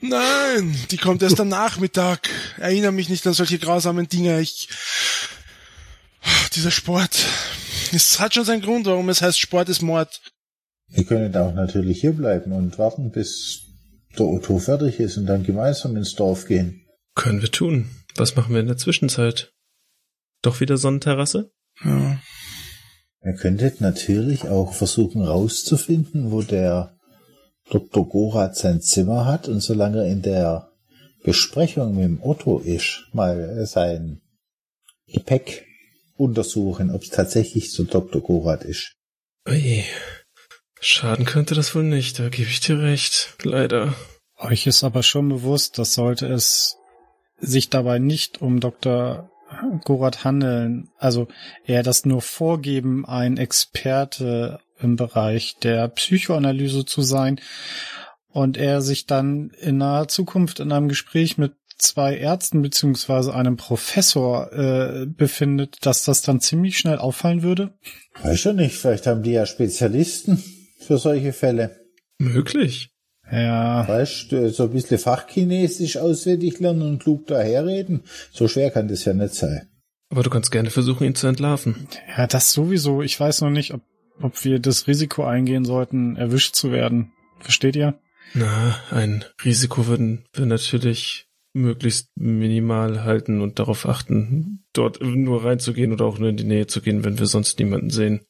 [0.01, 2.29] Nein, die kommt erst am Nachmittag.
[2.57, 4.41] Erinnere mich nicht an solche grausamen Dinge.
[4.41, 4.69] Ich,
[6.55, 7.25] dieser Sport.
[7.93, 10.21] Es hat schon seinen Grund, warum es heißt, Sport ist Mord.
[10.87, 13.61] Wir können auch natürlich hier bleiben und warten, bis
[14.17, 16.85] der Otto fertig ist und dann gemeinsam ins Dorf gehen.
[17.15, 17.89] Können wir tun.
[18.15, 19.53] Was machen wir in der Zwischenzeit?
[20.41, 21.51] Doch wieder Sonnenterrasse?
[21.83, 22.19] Ja.
[23.23, 26.97] Ihr könntet natürlich auch versuchen rauszufinden, wo der
[27.71, 28.07] Dr.
[28.07, 30.69] Gorath sein Zimmer hat und solange er in der
[31.23, 34.21] Besprechung mit dem Otto ist, mal sein
[35.07, 35.65] Gepäck
[36.17, 38.21] untersuchen, ob es tatsächlich so Dr.
[38.21, 38.95] Gorath ist.
[39.47, 39.83] Ui.
[40.81, 43.35] Schaden könnte das wohl nicht, da gebe ich dir recht.
[43.43, 43.93] Leider.
[44.37, 46.77] Euch ist aber schon bewusst, dass sollte es
[47.37, 49.29] sich dabei nicht um Dr.
[49.83, 51.27] Gorath handeln, also
[51.65, 57.39] er das nur vorgeben, ein Experte im Bereich der Psychoanalyse zu sein
[58.29, 63.57] und er sich dann in naher Zukunft in einem Gespräch mit zwei Ärzten beziehungsweise einem
[63.57, 67.73] Professor äh, befindet, dass das dann ziemlich schnell auffallen würde?
[68.21, 70.43] Weiß schon nicht, vielleicht haben die ja Spezialisten
[70.79, 71.81] für solche Fälle.
[72.19, 72.91] Möglich.
[73.31, 73.87] Ja.
[73.87, 79.05] Weißt du, so ein bisschen Fachchinesisch auswendig lernen und klug daherreden, so schwer kann das
[79.05, 79.67] ja nicht sein.
[80.09, 81.87] Aber du kannst gerne versuchen, ihn zu entlarven.
[82.17, 83.01] Ja, das sowieso.
[83.01, 83.81] Ich weiß noch nicht, ob,
[84.23, 87.11] ob wir das Risiko eingehen sollten, erwischt zu werden.
[87.39, 87.99] Versteht ihr?
[88.33, 95.91] Na, ein Risiko würden wir natürlich möglichst minimal halten und darauf achten, dort nur reinzugehen
[95.91, 98.21] oder auch nur in die Nähe zu gehen, wenn wir sonst niemanden sehen.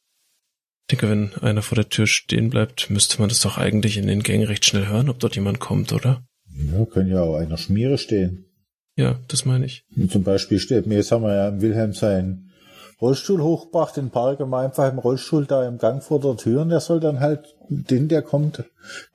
[0.87, 4.07] Ich denke, wenn einer vor der Tür stehen bleibt, müsste man das doch eigentlich in
[4.07, 6.23] den Gängen recht schnell hören, ob dort jemand kommt, oder?
[6.53, 8.45] Ja, können ja auch einer Schmiere stehen.
[8.97, 9.85] Ja, das meine ich.
[9.95, 12.50] Und zum Beispiel steht mir, jetzt haben wir ja im Wilhelm seinen
[13.01, 16.69] Rollstuhl hochgebracht, den Park immer einfach im Rollstuhl da im Gang vor der Tür und
[16.69, 18.63] der soll dann halt den, der kommt,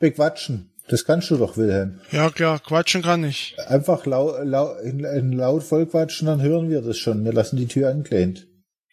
[0.01, 0.71] bequatschen.
[0.89, 2.01] Das kannst du doch, Wilhelm.
[2.13, 3.57] Ja, klar, quatschen kann ich.
[3.67, 7.25] Einfach lau, lau, in, in laut vollquatschen, dann hören wir das schon.
[7.25, 8.47] Wir lassen die Tür angelehnt.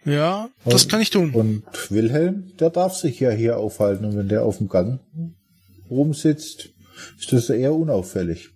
[0.06, 1.34] Ja, das Und- kann ich tun.
[1.34, 4.06] Und Wilhelm, der darf sich ja hier aufhalten.
[4.06, 5.00] Und wenn der auf dem Gang
[5.90, 6.70] rumsitzt,
[7.20, 8.50] ist das eher unauffällig.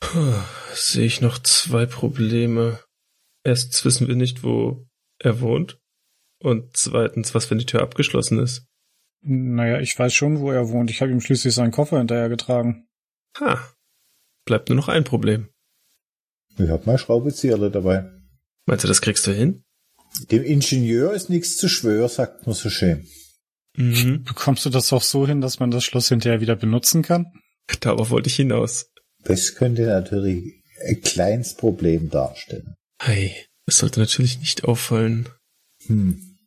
[0.00, 0.32] Puh,
[0.74, 2.78] sehe ich noch zwei Probleme.
[3.44, 4.86] Erstens wissen wir nicht, wo
[5.20, 5.78] er wohnt.
[6.42, 8.66] Und zweitens, was, wenn die Tür abgeschlossen ist.
[9.22, 10.90] Naja, ich weiß schon, wo er wohnt.
[10.90, 12.88] Ich habe ihm schließlich seinen Koffer hinterhergetragen.
[13.38, 13.60] Ha.
[14.46, 15.50] Bleibt nur noch ein Problem.
[16.58, 18.10] Ich hab mal Schraubenzieherle dabei.
[18.66, 19.62] Meinst du, das kriegst du hin?
[20.30, 23.06] Dem Ingenieur ist nichts zu schwör, sagt man so schön.
[23.76, 24.24] Mhm.
[24.24, 27.26] Bekommst du das auch so hin, dass man das Schloss hinterher wieder benutzen kann?
[27.80, 28.90] Darauf wollte ich hinaus.
[29.22, 32.74] Das könnte natürlich ein kleines Problem darstellen.
[33.00, 33.34] Hey,
[33.70, 35.28] es sollte natürlich nicht auffallen.
[35.86, 36.38] Hm.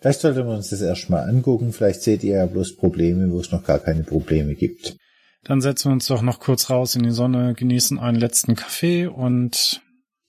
[0.00, 1.72] Vielleicht sollten wir uns das erstmal angucken.
[1.72, 4.96] Vielleicht seht ihr ja bloß Probleme, wo es noch gar keine Probleme gibt.
[5.44, 9.06] Dann setzen wir uns doch noch kurz raus in die Sonne, genießen einen letzten Kaffee
[9.06, 9.80] und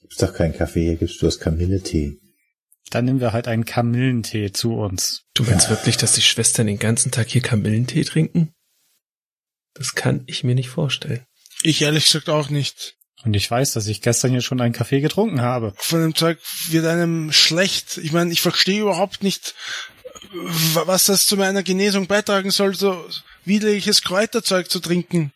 [0.02, 2.18] Gibt's doch keinen Kaffee, hier gibt's bloß Kamilletee.
[2.90, 5.24] dann nehmen wir halt einen Kamillentee zu uns.
[5.36, 8.54] Du meinst wirklich, dass die Schwestern den ganzen Tag hier Kamillentee trinken?
[9.76, 11.26] Das kann ich mir nicht vorstellen.
[11.62, 12.99] Ich ehrlich gesagt auch nicht.
[13.26, 15.74] Und ich weiß, dass ich gestern hier schon einen Kaffee getrunken habe.
[15.78, 16.40] Von dem Zeug
[16.70, 17.98] wird einem schlecht.
[17.98, 19.56] Ich meine, ich verstehe überhaupt nicht,
[20.74, 23.06] wa- was das zu meiner Genesung beitragen soll, so
[23.44, 25.34] widerliches Kräuterzeug zu trinken.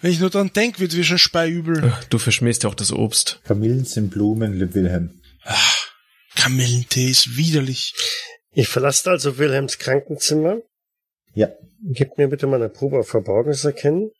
[0.00, 1.90] Wenn ich nur dran denke, wird mir schon speiübel.
[1.92, 3.40] Ach, Du verschmähst ja auch das Obst.
[3.44, 5.20] Kamillen sind Blumen, lieb Wilhelm.
[6.34, 7.94] Kamillentee ist widerlich.
[8.52, 10.58] Ihr verlasst also Wilhelms Krankenzimmer.
[11.34, 11.48] Ja,
[11.86, 14.10] Gebt mir bitte mal eine Probe auf Verborgenes erkennen.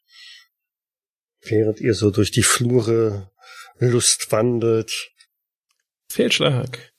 [1.47, 3.31] Während ihr so durch die Flure
[3.79, 5.11] Lust wandelt.
[6.09, 6.93] Fehlschlag.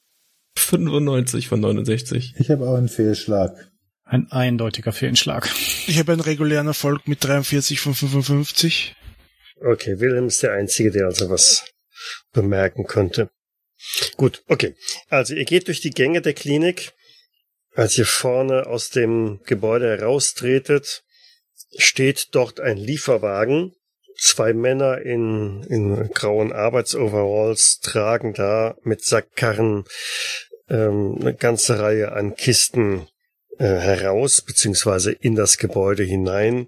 [0.58, 2.34] 95 von 69.
[2.38, 3.72] ich habe auch einen Fehlschlag.
[4.04, 5.50] Ein eindeutiger Fehlschlag.
[5.88, 8.96] Ich habe einen regulären Erfolg mit 43 von 55.
[9.62, 11.66] Okay, Wilhelm ist der Einzige, der also was
[12.32, 13.30] bemerken konnte.
[14.16, 14.76] Gut, okay.
[15.10, 16.94] Also ihr geht durch die Gänge der Klinik.
[17.74, 21.04] Als ihr vorne aus dem Gebäude heraustretet,
[21.78, 23.74] steht dort ein Lieferwagen
[24.18, 29.86] Zwei Männer in, in grauen Arbeitsoveralls tragen da mit Sackkarren
[30.70, 33.08] ähm, eine ganze Reihe an Kisten
[33.58, 36.68] äh, heraus, beziehungsweise in das Gebäude hinein.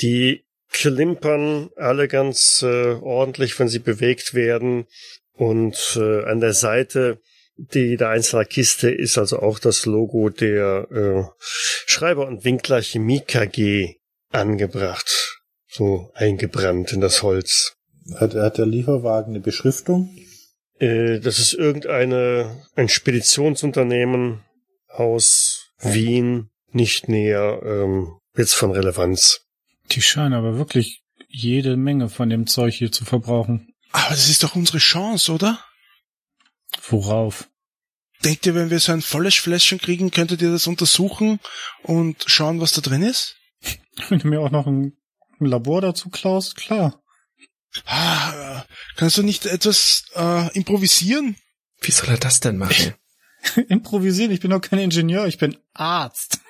[0.00, 4.86] Die klimpern alle ganz äh, ordentlich, wenn sie bewegt werden.
[5.32, 7.20] Und äh, an der Seite
[7.60, 11.24] die der einzelnen Kiste ist also auch das Logo der äh,
[11.86, 13.96] Schreiber und Winkler Chemie KG
[14.30, 15.39] angebracht,
[15.70, 17.76] so eingebrannt in das Holz.
[18.16, 20.16] Hat, hat der Lieferwagen eine Beschriftung?
[20.78, 24.40] Äh, das ist irgendeine ein Speditionsunternehmen
[24.88, 29.46] aus Wien, nicht näher ähm, jetzt von Relevanz.
[29.92, 33.72] Die scheinen aber wirklich jede Menge von dem Zeug hier zu verbrauchen.
[33.92, 35.64] Aber das ist doch unsere Chance, oder?
[36.88, 37.48] Worauf?
[38.24, 41.40] Denkt ihr, wenn wir so ein volles Fläschchen kriegen, könntet ihr das untersuchen
[41.82, 43.36] und schauen, was da drin ist?
[44.08, 44.96] Wenn du mir auch noch ein,
[45.40, 47.00] ein Labor dazu klaust, klar.
[47.86, 48.64] Ah,
[48.96, 51.36] kannst du nicht etwas äh, improvisieren?
[51.80, 52.94] Wie soll er das denn machen?
[53.68, 56.40] Improvisieren, ich bin doch kein Ingenieur, ich bin Arzt.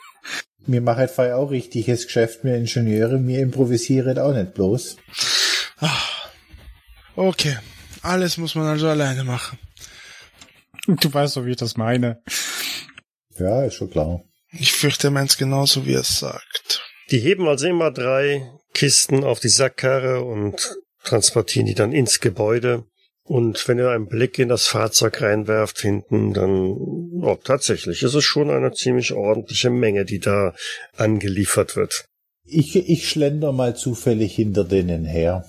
[0.66, 4.96] Mir macht halt auch richtiges Geschäft, mir Ingenieure, mir improvisieren auch nicht bloß.
[5.78, 5.96] Ah,
[7.16, 7.58] okay,
[8.02, 9.58] alles muss man also alleine machen.
[10.86, 12.22] Du weißt doch, wie ich das meine.
[13.38, 14.22] Ja, ist schon klar.
[14.52, 16.49] Ich fürchte, er meint's genauso, wie er es sagt.
[17.10, 22.84] Die heben also immer drei Kisten auf die Sackkarre und transportieren die dann ins Gebäude.
[23.24, 26.72] Und wenn ihr einen Blick in das Fahrzeug reinwerft hinten, dann
[27.22, 30.54] oh, tatsächlich ist es schon eine ziemlich ordentliche Menge, die da
[30.96, 32.04] angeliefert wird.
[32.44, 35.44] Ich, ich schlender mal zufällig hinter denen her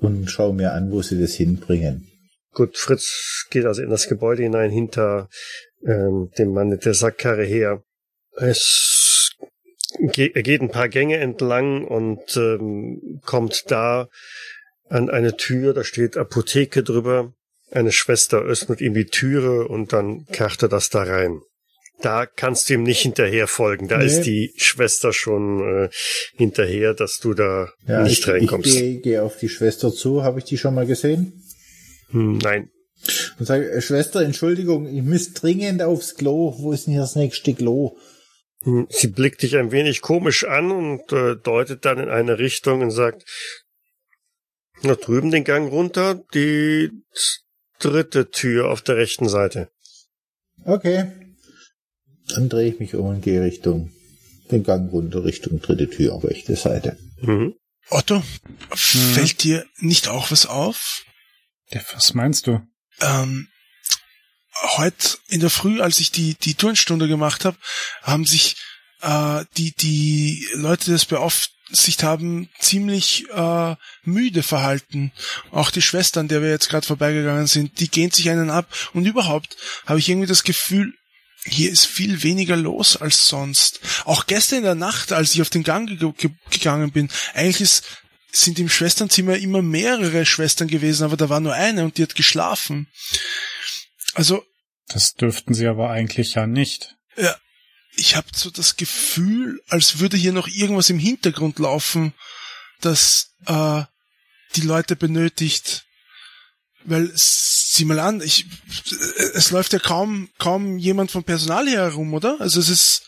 [0.00, 2.08] und schau mir an, wo sie das hinbringen.
[2.54, 5.28] Gut, Fritz geht also in das Gebäude hinein hinter
[5.86, 7.82] ähm, dem Mann mit der Sackkarre her.
[8.36, 8.91] Es
[10.10, 14.08] er geht ein paar Gänge entlang und ähm, kommt da
[14.88, 17.32] an eine Tür, da steht Apotheke drüber.
[17.70, 21.40] Eine Schwester öffnet ihm die Türe und dann kracht er das da rein.
[22.02, 23.88] Da kannst du ihm nicht hinterher folgen.
[23.88, 24.06] Da nee.
[24.06, 25.88] ist die Schwester schon äh,
[26.36, 28.66] hinterher, dass du da ja, nicht ich, reinkommst.
[28.66, 30.24] Ich gehe geh auf die Schwester zu.
[30.24, 31.44] Habe ich die schon mal gesehen?
[32.10, 32.70] Hm, nein.
[33.38, 36.54] Und sage, Schwester, Entschuldigung, ich muss dringend aufs Klo.
[36.58, 37.96] Wo ist denn hier das nächste Klo?
[38.64, 42.80] Hm, sie blickt dich ein wenig komisch an und äh, deutet dann in eine Richtung
[42.80, 43.24] und sagt,
[44.82, 46.90] na drüben den Gang runter, die
[47.78, 49.70] dritte Tür auf der rechten Seite.
[50.64, 51.10] Okay.
[52.34, 53.92] Dann drehe ich mich um und gehe Richtung
[54.50, 56.96] den Gang runter, Richtung dritte Tür auf rechte Seite.
[57.20, 57.54] Mhm.
[57.90, 58.24] Otto, mhm.
[58.74, 61.04] fällt dir nicht auch was auf?
[61.70, 62.60] Ja, was meinst du?
[63.00, 63.48] Ähm,
[64.76, 67.56] heute in der Früh, als ich die, die Turnstunde gemacht habe,
[68.02, 68.56] haben sich
[69.00, 75.12] äh, die, die Leute, die das beaufsicht haben, ziemlich äh, müde verhalten.
[75.50, 78.66] Auch die Schwestern, der wir jetzt gerade vorbeigegangen sind, die gehen sich einen ab.
[78.92, 80.94] Und überhaupt habe ich irgendwie das Gefühl,
[81.44, 83.80] hier ist viel weniger los als sonst.
[84.04, 87.60] Auch gestern in der Nacht, als ich auf den Gang ge ge gegangen bin, eigentlich
[87.60, 87.84] ist
[88.34, 92.14] sind im Schwesternzimmer immer mehrere Schwestern gewesen, aber da war nur eine und die hat
[92.14, 92.88] geschlafen.
[94.14, 94.44] Also.
[94.88, 96.96] Das dürften sie aber eigentlich ja nicht.
[97.16, 97.36] Ja.
[97.94, 102.14] Ich habe so das Gefühl, als würde hier noch irgendwas im Hintergrund laufen,
[102.80, 103.82] das äh,
[104.56, 105.84] die Leute benötigt.
[106.84, 108.46] Weil, sieh mal an, ich,
[109.34, 112.40] es läuft ja kaum, kaum jemand vom Personal hier herum, oder?
[112.40, 113.02] Also es ist,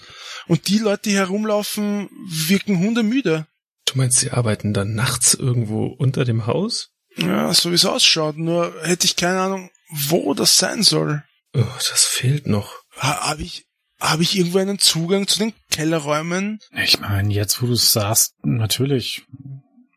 [0.47, 3.47] und die Leute, die herumlaufen, wirken hundemüde.
[3.87, 6.91] Du meinst, sie arbeiten dann nachts irgendwo unter dem Haus?
[7.17, 8.37] Ja, so wie es ausschaut.
[8.37, 11.23] Nur hätte ich keine Ahnung, wo das sein soll.
[11.55, 12.83] Oh, das fehlt noch.
[12.99, 13.67] Ha, Habe ich,
[14.01, 16.59] hab ich irgendwo einen Zugang zu den Kellerräumen?
[16.73, 19.23] Ich meine, jetzt wo du es sagst, natürlich.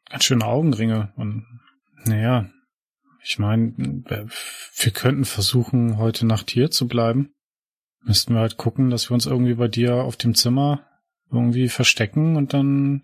[0.10, 1.12] Ganz schöne Augenringe.
[1.16, 1.46] Und
[2.06, 2.50] naja,
[3.24, 7.34] ich meine, wir könnten versuchen, heute Nacht hier zu bleiben.
[8.04, 10.86] Müssten wir halt gucken, dass wir uns irgendwie bei dir auf dem Zimmer
[11.30, 13.04] irgendwie verstecken und dann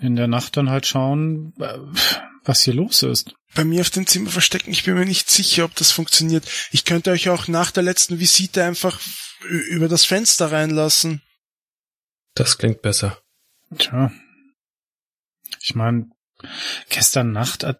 [0.00, 1.78] in der Nacht dann halt schauen, äh,
[2.48, 3.34] was hier los ist.
[3.54, 6.48] Bei mir auf dem Zimmer verstecken, ich bin mir nicht sicher, ob das funktioniert.
[6.72, 8.98] Ich könnte euch auch nach der letzten Visite einfach
[9.68, 11.22] über das Fenster reinlassen.
[12.34, 13.22] Das klingt besser.
[13.76, 14.10] Tja.
[15.60, 16.10] Ich meine,
[16.88, 17.74] gestern Nacht, äh,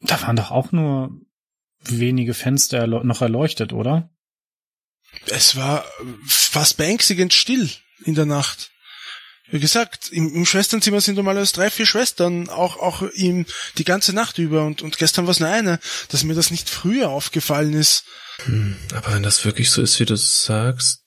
[0.00, 1.10] da waren doch auch nur
[1.80, 4.10] wenige Fenster noch erleuchtet, oder?
[5.26, 5.86] Es war
[6.26, 7.70] fast beängstigend still
[8.04, 8.72] in der Nacht.
[9.48, 13.46] Wie gesagt, im, im Schwesternzimmer sind normalerweise drei, vier Schwestern, auch, auch ihm
[13.78, 15.78] die ganze Nacht über und, und gestern war es nur eine,
[16.08, 18.04] dass mir das nicht früher aufgefallen ist.
[18.44, 21.02] Hm, aber wenn das wirklich so ist, wie du sagst,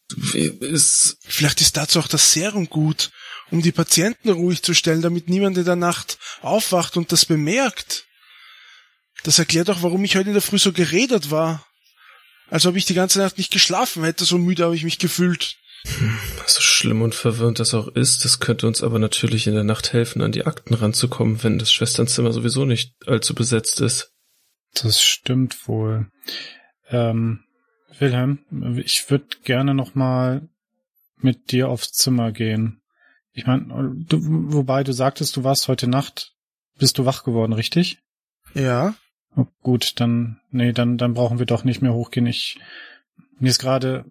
[0.61, 1.17] ist...
[1.27, 3.11] Vielleicht ist dazu auch das Serum gut,
[3.51, 8.05] um die Patienten ruhig zu stellen, damit niemand in der Nacht aufwacht und das bemerkt.
[9.23, 11.65] Das erklärt auch, warum ich heute in der Früh so geredet war.
[12.49, 15.57] Als ob ich die ganze Nacht nicht geschlafen hätte, so müde habe ich mich gefühlt.
[15.84, 19.93] So schlimm und verwirrend das auch ist, das könnte uns aber natürlich in der Nacht
[19.93, 24.13] helfen, an die Akten ranzukommen, wenn das Schwesternzimmer sowieso nicht allzu besetzt ist.
[24.73, 26.07] Das stimmt wohl.
[26.89, 27.43] Ähm,
[27.97, 28.39] Wilhelm,
[28.84, 30.47] ich würde gerne noch mal
[31.17, 32.82] mit dir aufs Zimmer gehen.
[33.32, 34.19] Ich meine, du,
[34.53, 36.34] wobei du sagtest, du warst heute Nacht,
[36.77, 37.99] bist du wach geworden, richtig?
[38.53, 38.95] Ja.
[39.36, 42.25] Oh, gut, dann, nee, dann, dann brauchen wir doch nicht mehr hochgehen.
[42.25, 42.59] Ich,
[43.39, 44.05] mir ist gerade,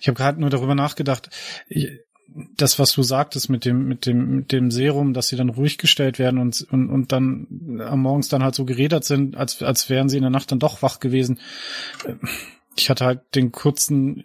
[0.00, 1.30] ich habe gerade nur darüber nachgedacht,
[2.56, 5.78] das, was du sagtest mit dem, mit dem, mit dem Serum, dass sie dann ruhig
[5.78, 9.90] gestellt werden und, und, und dann am Morgens dann halt so geredet sind, als, als
[9.90, 11.40] wären sie in der Nacht dann doch wach gewesen.
[12.76, 14.24] Ich hatte halt den kurzen,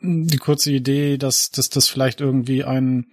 [0.00, 3.06] die kurze Idee, dass, dass das vielleicht irgendwie ein,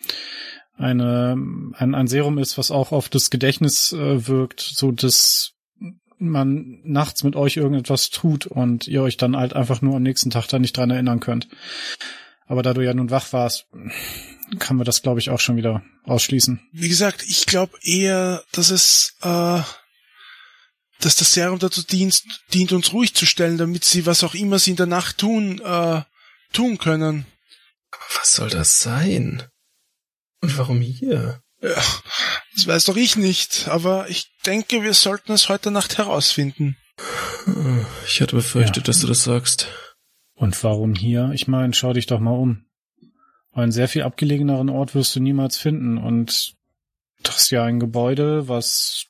[0.78, 1.38] eine,
[1.74, 5.52] ein, ein Serum ist, was auch auf das Gedächtnis äh, wirkt, so dass
[6.18, 10.30] man nachts mit euch irgendetwas tut und ihr euch dann halt einfach nur am nächsten
[10.30, 11.47] Tag da nicht dran erinnern könnt.
[12.45, 13.68] Aber da du ja nun wach warst,
[14.59, 16.59] kann man das, glaube ich, auch schon wieder ausschließen.
[16.72, 19.61] Wie gesagt, ich glaube eher, dass es, äh,
[20.99, 24.59] dass das Serum dazu dient, dient, uns ruhig zu stellen, damit sie, was auch immer
[24.59, 26.01] sie in der Nacht tun, äh,
[26.51, 27.26] tun können.
[27.91, 29.43] Aber was soll das sein?
[30.41, 31.41] Und warum hier?
[31.64, 31.82] Ja,
[32.55, 36.78] das weiß doch ich nicht, aber ich denke, wir sollten es heute Nacht herausfinden.
[38.05, 38.84] Ich hatte befürchtet, Ja.
[38.84, 39.68] dass du das sagst.
[40.36, 41.32] Und warum hier?
[41.34, 42.66] Ich meine, schau dich doch mal um.
[43.53, 45.97] Einen sehr viel abgelegeneren Ort wirst du niemals finden.
[45.97, 46.53] Und
[47.22, 49.05] das ist ja ein Gebäude, was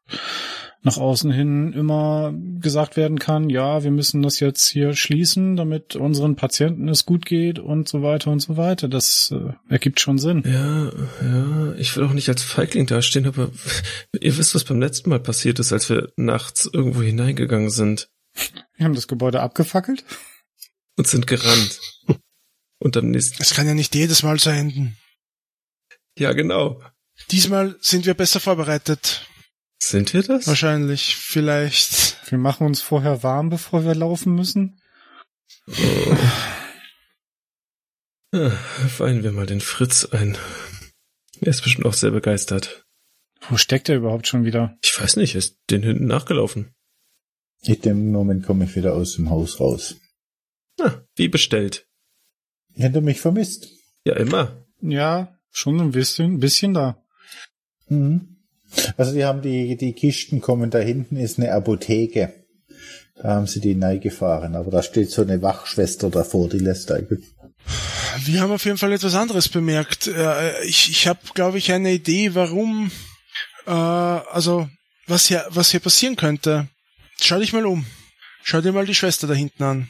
[0.85, 5.95] nach außen hin immer gesagt werden kann, ja, wir müssen das jetzt hier schließen, damit
[5.95, 8.89] unseren Patienten es gut geht und so weiter und so weiter.
[8.89, 10.43] Das äh, ergibt schon Sinn.
[10.45, 10.91] Ja,
[11.25, 13.49] ja, ich will auch nicht als Feigling dastehen, aber
[14.19, 18.09] ihr wisst, was beim letzten Mal passiert ist, als wir nachts irgendwo hineingegangen sind
[18.75, 20.03] Wir haben das Gebäude abgefackelt.
[20.97, 21.79] und sind gerannt.
[22.79, 24.97] Und am nächsten, Es kann ja nicht jedes Mal so enden.
[26.19, 26.81] ja genau.
[27.31, 29.25] Diesmal sind wir besser vorbereitet.
[29.85, 30.47] Sind wir das?
[30.47, 32.17] Wahrscheinlich, vielleicht.
[32.31, 34.79] Wir machen uns vorher warm, bevor wir laufen müssen.
[38.31, 38.51] Ah,
[38.97, 40.37] Weinen wir mal den Fritz ein.
[41.41, 42.85] Er ist bestimmt auch sehr begeistert.
[43.49, 44.77] Wo steckt er überhaupt schon wieder?
[44.81, 46.73] Ich weiß nicht, er ist den hinten nachgelaufen.
[47.61, 49.97] In dem Moment komme ich wieder aus dem Haus raus.
[50.79, 51.87] Ah, wie bestellt.
[52.73, 53.67] Hätte mich vermisst.
[54.05, 54.65] Ja, immer.
[54.79, 57.03] Ja, schon ein bisschen, ein bisschen da.
[57.89, 58.32] Mhm.
[58.97, 62.33] Also die haben die, die Kisten kommen, da hinten ist eine Apotheke.
[63.15, 66.97] Da haben sie die gefahren, aber da steht so eine Wachschwester davor, die lässt da.
[68.25, 70.07] Wir haben auf jeden Fall etwas anderes bemerkt.
[70.07, 72.91] Äh, Ich, ich habe, glaube ich, eine Idee, warum,
[73.65, 74.67] äh, also
[75.07, 76.67] was hier, was hier passieren könnte.
[77.21, 77.85] Schau dich mal um.
[78.43, 79.89] Schau dir mal die Schwester da hinten an.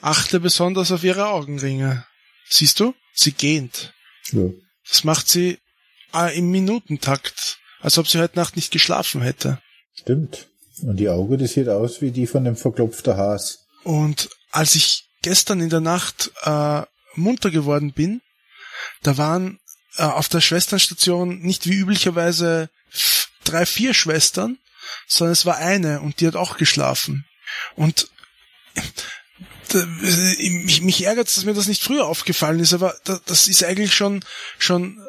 [0.00, 2.04] Achte besonders auf ihre Augenringe.
[2.48, 2.94] Siehst du?
[3.14, 3.92] Sie gähnt.
[4.32, 4.48] Ja.
[4.88, 5.58] Das macht sie
[6.14, 9.60] äh, im Minutentakt, als ob sie heute Nacht nicht geschlafen hätte.
[9.94, 10.48] Stimmt.
[10.82, 13.66] Und die Auge, die sieht aus wie die von dem verklopften Has.
[13.84, 16.82] Und als ich gestern in der Nacht äh,
[17.14, 18.22] munter geworden bin,
[19.02, 19.60] da waren
[19.96, 22.70] äh, auf der Schwesternstation nicht wie üblicherweise
[23.44, 24.58] drei, vier Schwestern,
[25.06, 27.26] sondern es war eine und die hat auch geschlafen.
[27.76, 28.08] Und
[29.68, 33.64] da, mich, mich ärgert dass mir das nicht früher aufgefallen ist, aber da, das ist
[33.64, 34.24] eigentlich schon,
[34.58, 35.00] schon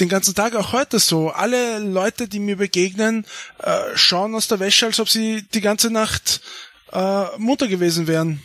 [0.00, 1.30] den ganzen Tag auch heute so.
[1.30, 3.24] Alle Leute, die mir begegnen,
[3.62, 6.40] äh, schauen aus der Wäsche, als ob sie die ganze Nacht
[6.92, 8.42] äh, munter gewesen wären.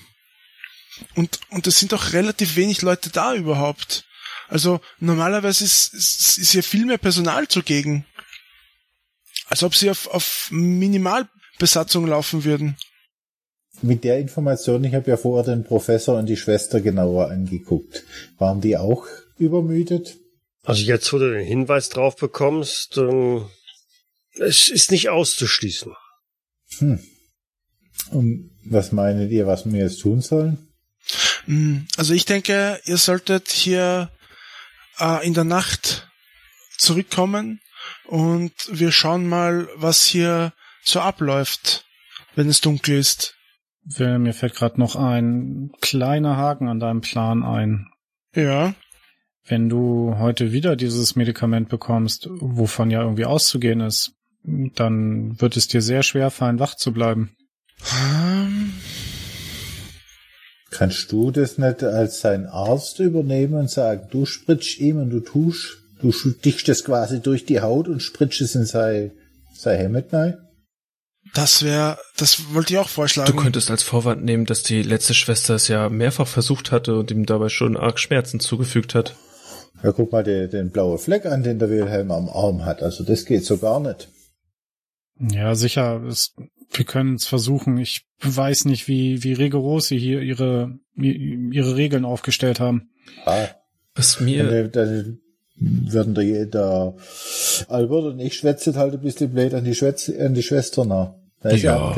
[1.15, 4.05] Und, und es sind auch relativ wenig Leute da überhaupt.
[4.47, 8.05] Also normalerweise ist, ist, ist hier viel mehr Personal zugegen.
[9.47, 12.77] Als ob sie auf, auf Minimalbesatzung laufen würden.
[13.81, 18.03] Mit der Information, ich habe ja vorher den Professor und die Schwester genauer angeguckt.
[18.37, 20.20] Waren die auch übermüdet?
[20.63, 23.49] Also jetzt, wo du den Hinweis drauf bekommst, ähm,
[24.33, 25.93] es ist nicht auszuschließen.
[26.77, 26.99] Hm.
[28.11, 30.57] Und was meint ihr, was wir jetzt tun sollen?
[31.47, 34.11] Mm, Also ich denke, ihr solltet hier
[34.99, 36.07] äh, in der Nacht
[36.77, 37.59] zurückkommen
[38.05, 40.53] und wir schauen mal, was hier
[40.83, 41.85] so abläuft,
[42.35, 43.35] wenn es dunkel ist.
[43.97, 47.87] Mir fällt gerade noch ein kleiner Haken an deinem Plan ein.
[48.35, 48.75] Ja.
[49.45, 54.13] Wenn du heute wieder dieses Medikament bekommst, wovon ja irgendwie auszugehen ist,
[54.43, 57.35] dann wird es dir sehr schwer fallen, wach zu bleiben.
[57.91, 58.73] Ähm,
[60.71, 65.19] Kannst du das nicht als sein Arzt übernehmen und sagen, du spritzt ihm und du
[65.19, 66.11] tust, du
[66.45, 69.11] dichst das quasi durch die Haut und spritzt es in sein
[69.53, 70.33] Sei Helmet neu.
[71.33, 73.31] Das wäre, das wollte ich auch vorschlagen.
[73.31, 77.11] Du könntest als Vorwand nehmen, dass die letzte Schwester es ja mehrfach versucht hatte und
[77.11, 79.15] ihm dabei schon arg Schmerzen zugefügt hat.
[79.83, 82.83] Ja, guck mal den, den blauen Fleck an, den der Wilhelm am Arm hat.
[82.83, 84.09] Also das geht so gar nicht.
[85.19, 86.03] Ja, sicher.
[86.03, 86.33] Es,
[86.71, 87.77] wir können es versuchen.
[87.77, 92.91] Ich weiß nicht, wie, wie rigoros sie hier ihre, ihre Regeln aufgestellt haben.
[93.25, 93.47] Ah,
[93.95, 95.19] Was mir, dann, dann
[95.55, 96.95] werden der, der
[97.67, 101.15] Albert und ich schwätzen halt ein bisschen blöd an die, Schwätz, an die Schwester nach.
[101.41, 101.95] Da ja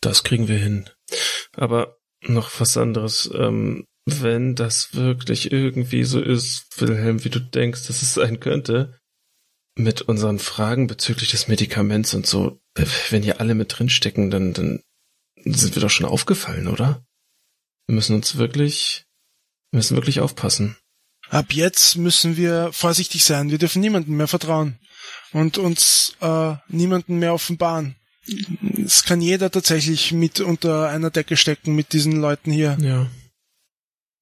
[0.00, 0.88] das kriegen wir hin.
[1.56, 3.30] Aber noch was anderes.
[3.34, 3.84] Ähm,
[4.22, 8.98] wenn das wirklich irgendwie so ist, Wilhelm, wie du denkst, dass es sein könnte,
[9.76, 12.60] mit unseren Fragen bezüglich des Medikaments und so,
[13.10, 14.82] wenn hier alle mit drinstecken, dann, dann
[15.44, 17.04] sind wir doch schon aufgefallen, oder?
[17.86, 19.04] Wir müssen uns wirklich,
[19.70, 20.76] wir müssen wirklich aufpassen.
[21.30, 23.50] Ab jetzt müssen wir vorsichtig sein.
[23.50, 24.78] Wir dürfen niemandem mehr vertrauen
[25.32, 27.96] und uns äh, niemanden mehr offenbaren.
[28.84, 32.76] Es kann jeder tatsächlich mit unter einer Decke stecken mit diesen Leuten hier.
[32.80, 33.06] Ja.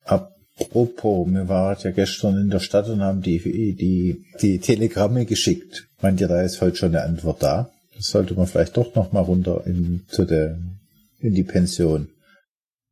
[0.07, 3.39] Apropos, wir waren ja gestern in der Stadt und haben die,
[3.75, 5.89] die, die Telegramme geschickt.
[6.01, 7.71] Meint ihr, da ist heute schon eine Antwort da?
[7.95, 10.59] Das sollte man vielleicht doch noch mal runter in, zu der,
[11.21, 12.09] in die Pension.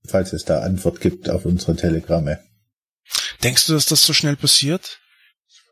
[0.06, 2.40] Falls es da Antwort gibt auf unsere Telegramme.
[3.42, 4.98] Denkst du, dass das so schnell passiert?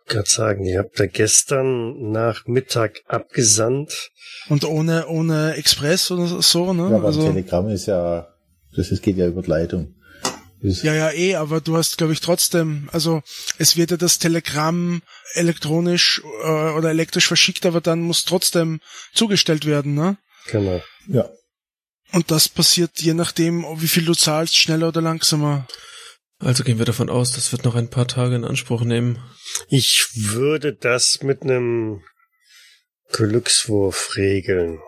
[0.07, 4.11] gerade sagen, ihr habt da gestern nach Mittag abgesandt.
[4.49, 6.82] Und ohne ohne Express oder so, ne?
[6.82, 8.28] Ja, aber ein also, Telegramm ist ja,
[8.76, 9.95] das ist, geht ja über die Leitung.
[10.63, 13.23] Das, ja, ja, eh, aber du hast, glaube ich, trotzdem, also
[13.59, 15.03] es wird ja das Telegramm
[15.35, 18.81] elektronisch äh, oder elektrisch verschickt, aber dann muss trotzdem
[19.13, 20.17] zugestellt werden, ne?
[20.47, 20.83] Genau.
[21.09, 21.29] ja.
[22.13, 25.67] Und das passiert je nachdem, wie viel du zahlst, schneller oder langsamer.
[26.39, 29.19] Also gehen wir davon aus, das wird noch ein paar Tage in Anspruch nehmen.
[29.69, 32.03] Ich würde das mit einem
[33.13, 34.79] Glückswurf regeln.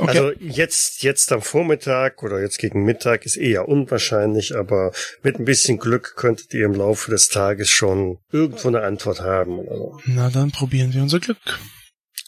[0.00, 0.18] Okay.
[0.18, 4.92] Also jetzt, jetzt am Vormittag oder jetzt gegen Mittag ist eher unwahrscheinlich, aber
[5.22, 9.58] mit ein bisschen Glück könntet ihr im Laufe des Tages schon irgendwo eine Antwort haben.
[9.58, 10.00] Oder so.
[10.06, 11.58] Na, dann probieren wir unser Glück.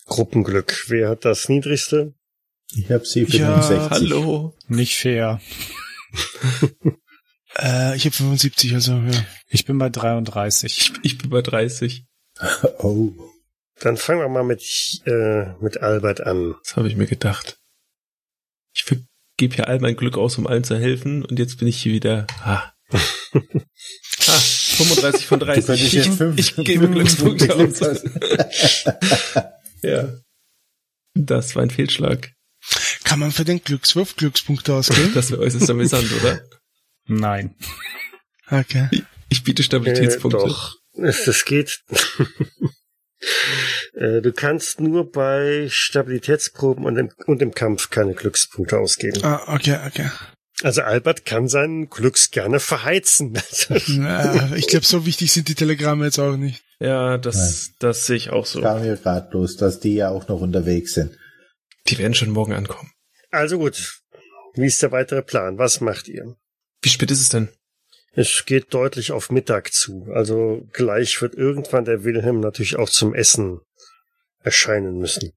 [0.06, 0.84] Gruppenglück.
[0.88, 2.14] Wer hat das niedrigste?
[2.74, 3.90] Ich habe sie Ja, 65.
[3.90, 4.54] Hallo.
[4.68, 5.40] Nicht fair.
[7.58, 9.24] Äh, ich habe 75, also ja.
[9.48, 10.92] Ich bin bei 33.
[11.02, 12.04] Ich bin bei 30.
[12.78, 13.10] Oh.
[13.80, 14.62] Dann fangen wir mal mit,
[15.06, 16.54] äh, mit Albert an.
[16.62, 17.59] Das habe ich mir gedacht.
[18.74, 18.84] Ich
[19.36, 21.92] gebe hier all mein Glück aus, um allen zu helfen und jetzt bin ich hier
[21.92, 22.26] wieder.
[22.42, 22.72] Ah.
[22.92, 22.98] ah
[24.28, 25.66] 35 von Du 30.
[25.66, 28.02] könntest jetzt Ich, fünf, ich gebe fünf Glückspunkte Glücks- aus.
[29.82, 30.08] ja.
[31.14, 32.32] Das war ein Fehlschlag.
[33.04, 35.12] Kann man für den Glückswurf Glückspunkte ausgeben?
[35.14, 36.42] Das wäre äußerst amüsant, oder?
[37.06, 37.56] Nein.
[38.50, 38.88] Okay.
[39.28, 40.38] Ich biete Äh, Stabilitätspunkte.
[40.38, 40.76] doch.
[40.92, 41.80] Es, das geht.
[43.94, 49.22] Äh, du kannst nur bei Stabilitätsproben und im, und im Kampf keine Glückspunkte ausgeben.
[49.24, 50.10] Ah, okay, okay.
[50.62, 53.32] Also Albert kann seinen Glücks gerne verheizen.
[53.88, 56.62] Na, ich glaube, so wichtig sind die Telegramme jetzt auch nicht.
[56.78, 58.60] Ja, das, das sehe ich auch so.
[58.60, 61.16] Kam mir gerade bloß, dass die ja auch noch unterwegs sind.
[61.88, 62.90] Die werden schon morgen ankommen.
[63.30, 64.00] Also gut.
[64.54, 65.58] Wie ist der weitere Plan?
[65.58, 66.36] Was macht ihr?
[66.82, 67.48] Wie spät ist es denn?
[68.12, 70.08] Es geht deutlich auf Mittag zu.
[70.12, 73.60] Also gleich wird irgendwann der Wilhelm natürlich auch zum Essen
[74.42, 75.32] erscheinen müssen.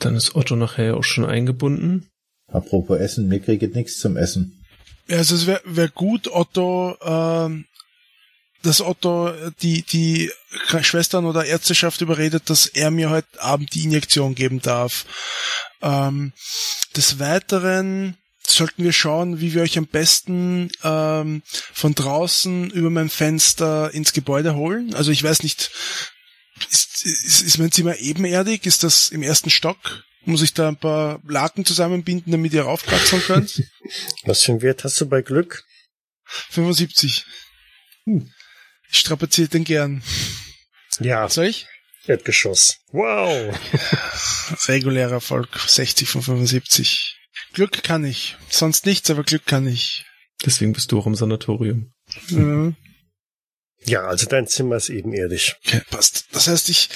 [0.00, 2.08] Dann ist Otto nachher auch schon eingebunden.
[2.48, 4.64] Apropos Essen, mir kriegt nichts zum Essen.
[5.08, 7.66] Ja, also es wäre wär gut, Otto, ähm,
[8.62, 9.32] dass Otto
[9.62, 10.30] die, die
[10.82, 15.06] Schwestern oder Ärzteschaft überredet, dass er mir heute Abend die Injektion geben darf.
[15.82, 16.32] Ähm,
[16.96, 18.16] des Weiteren
[18.50, 24.12] sollten wir schauen, wie wir euch am besten ähm, von draußen über mein Fenster ins
[24.12, 24.94] Gebäude holen.
[24.94, 25.70] Also ich weiß nicht,
[26.70, 28.66] ist, ist, ist mein Zimmer ebenerdig?
[28.66, 30.04] Ist das im ersten Stock?
[30.24, 33.62] Muss ich da ein paar Laken zusammenbinden, damit ihr raufkraxeln könnt?
[34.24, 35.64] Was für einen Wert hast du bei Glück?
[36.50, 37.24] 75.
[38.04, 40.02] Ich strapaziere den gern.
[40.98, 41.66] Ja, Soll ich?
[42.06, 42.78] Erdgeschoss.
[42.92, 43.58] Wow.
[44.68, 47.15] Regulärer Erfolg, 60 von 75.
[47.56, 48.36] Glück kann ich.
[48.50, 50.04] Sonst nichts, aber Glück kann ich.
[50.44, 51.90] Deswegen bist du auch im Sanatorium.
[52.28, 52.74] Ja.
[53.86, 55.56] Ja, also dein Zimmer ist ebenerdig.
[55.64, 56.26] Okay, passt.
[56.32, 56.90] Das heißt, ich,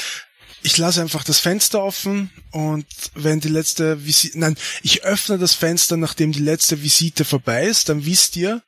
[0.62, 2.84] ich lasse einfach das Fenster offen und
[3.14, 7.88] wenn die letzte Visite, nein, ich öffne das Fenster, nachdem die letzte Visite vorbei ist,
[7.88, 8.62] dann wisst ihr,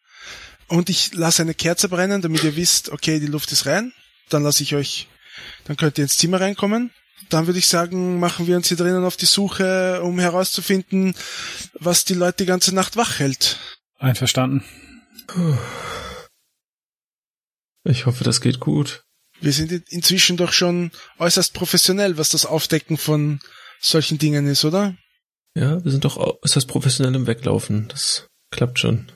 [0.68, 3.92] und ich lasse eine Kerze brennen, damit ihr wisst, okay, die Luft ist rein,
[4.30, 5.08] dann lasse ich euch,
[5.64, 6.90] dann könnt ihr ins Zimmer reinkommen.
[7.28, 11.14] Dann würde ich sagen, machen wir uns hier drinnen auf die Suche, um herauszufinden,
[11.74, 13.58] was die Leute die ganze Nacht wach hält.
[13.98, 14.64] Einverstanden.
[17.84, 19.04] Ich hoffe, das geht gut.
[19.40, 23.40] Wir sind inzwischen doch schon äußerst professionell, was das Aufdecken von
[23.80, 24.96] solchen Dingen ist, oder?
[25.54, 27.88] Ja, wir sind doch äußerst professionell im Weglaufen.
[27.88, 29.10] Das klappt schon.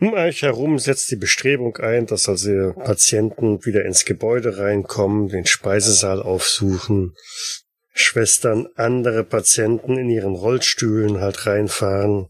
[0.00, 5.44] Um euch herum setzt die Bestrebung ein, dass also Patienten wieder ins Gebäude reinkommen, den
[5.44, 7.14] Speisesaal aufsuchen,
[7.92, 12.28] Schwestern andere Patienten in ihren Rollstühlen halt reinfahren.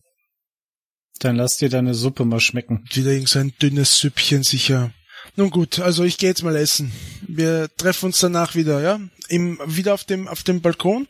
[1.20, 2.84] Dann lass dir deine Suppe mal schmecken.
[2.92, 4.92] Wieder irgend so ein dünnes Süppchen sicher.
[5.36, 6.90] Nun gut, also ich gehe jetzt mal essen.
[7.28, 8.98] Wir treffen uns danach wieder, ja?
[9.28, 11.06] Im, wieder auf dem, auf dem Balkon?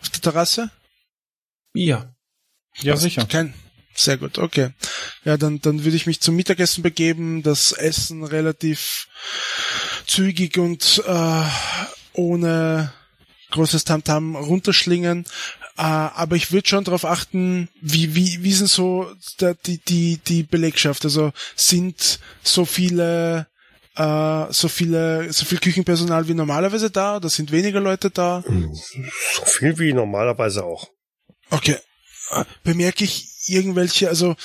[0.00, 0.70] Auf der Terrasse?
[1.74, 2.12] Ja.
[2.80, 3.24] Ja, sicher.
[3.26, 3.54] Kein,
[3.94, 4.70] sehr gut, okay.
[5.24, 9.08] Ja, dann, dann würde ich mich zum Mittagessen begeben, das Essen relativ
[10.06, 11.42] zügig und äh,
[12.14, 12.92] ohne
[13.50, 15.26] großes Tamtam runterschlingen.
[15.76, 20.18] Äh, aber ich würde schon darauf achten, wie, wie, wie sind so der, die, die,
[20.18, 21.04] die Belegschaft?
[21.04, 23.46] Also sind so viele
[23.96, 28.42] äh, so viele, so viel Küchenpersonal wie normalerweise da oder sind weniger Leute da?
[29.34, 30.88] So viel wie normalerweise auch.
[31.50, 31.76] Okay.
[32.30, 34.36] Äh, Bemerke ich irgendwelche, also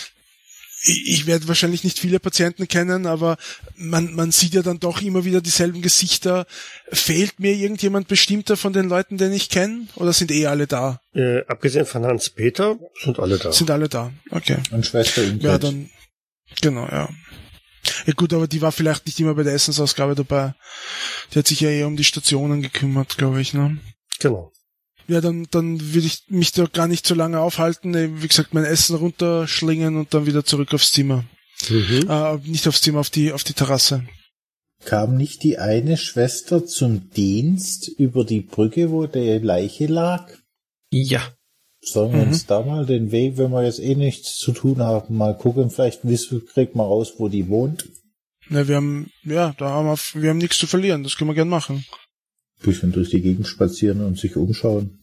[0.84, 3.38] ich, ich werde wahrscheinlich nicht viele Patienten kennen, aber
[3.76, 6.46] man, man sieht ja dann doch immer wieder dieselben Gesichter.
[6.92, 9.88] Fehlt mir irgendjemand bestimmter von den Leuten, den ich kenne?
[9.96, 11.02] Oder sind eh alle da?
[11.14, 13.52] Äh, abgesehen von Hans-Peter sind alle da.
[13.52, 14.58] Sind alle da, okay.
[14.72, 15.44] Und Schwester Ingrid.
[15.44, 15.90] Ja, dann,
[16.62, 17.10] genau, ja.
[18.06, 20.54] Ja gut, aber die war vielleicht nicht immer bei der Essensausgabe dabei.
[21.34, 23.78] Die hat sich ja eher um die Stationen gekümmert, glaube ich, ne?
[24.20, 24.52] Genau.
[25.08, 28.22] Ja, dann, dann würde ich mich da gar nicht so lange aufhalten.
[28.22, 31.24] Wie gesagt, mein Essen runterschlingen und dann wieder zurück aufs Zimmer.
[31.70, 32.10] Mhm.
[32.10, 34.06] Äh, nicht aufs Zimmer, auf die, auf die Terrasse.
[34.86, 40.30] Kam nicht die eine Schwester zum Dienst über die Brücke, wo die Leiche lag?
[40.92, 41.22] Ja.
[41.82, 42.28] Sollen wir Mhm.
[42.28, 45.70] uns da mal den Weg, wenn wir jetzt eh nichts zu tun haben, mal gucken,
[45.70, 47.88] vielleicht wissen, kriegt man raus, wo die wohnt.
[48.50, 51.04] Ne, wir haben, ja, da haben wir, wir haben nichts zu verlieren.
[51.04, 51.86] Das können wir gern machen.
[52.64, 55.00] Bisschen durch die Gegend spazieren und sich umschauen.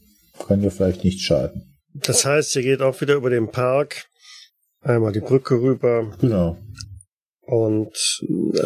[0.46, 1.76] Kann ja vielleicht nicht schaden.
[1.94, 4.06] Das heißt, ihr geht auch wieder über den Park,
[4.80, 6.58] einmal die Brücke rüber Genau.
[7.42, 7.96] und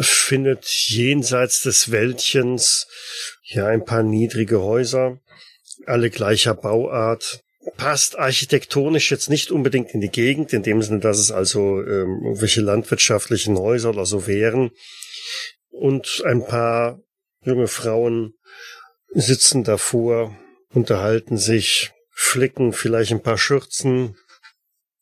[0.01, 2.87] findet jenseits des Wäldchens
[3.43, 5.19] ja ein paar niedrige Häuser,
[5.85, 7.43] alle gleicher Bauart.
[7.77, 12.21] Passt architektonisch jetzt nicht unbedingt in die Gegend, in dem Sinne, dass es also ähm,
[12.23, 14.71] irgendwelche landwirtschaftlichen Häuser oder so wären.
[15.69, 16.99] Und ein paar
[17.45, 18.33] junge Frauen
[19.13, 20.35] sitzen davor,
[20.73, 24.17] unterhalten sich, flicken vielleicht ein paar Schürzen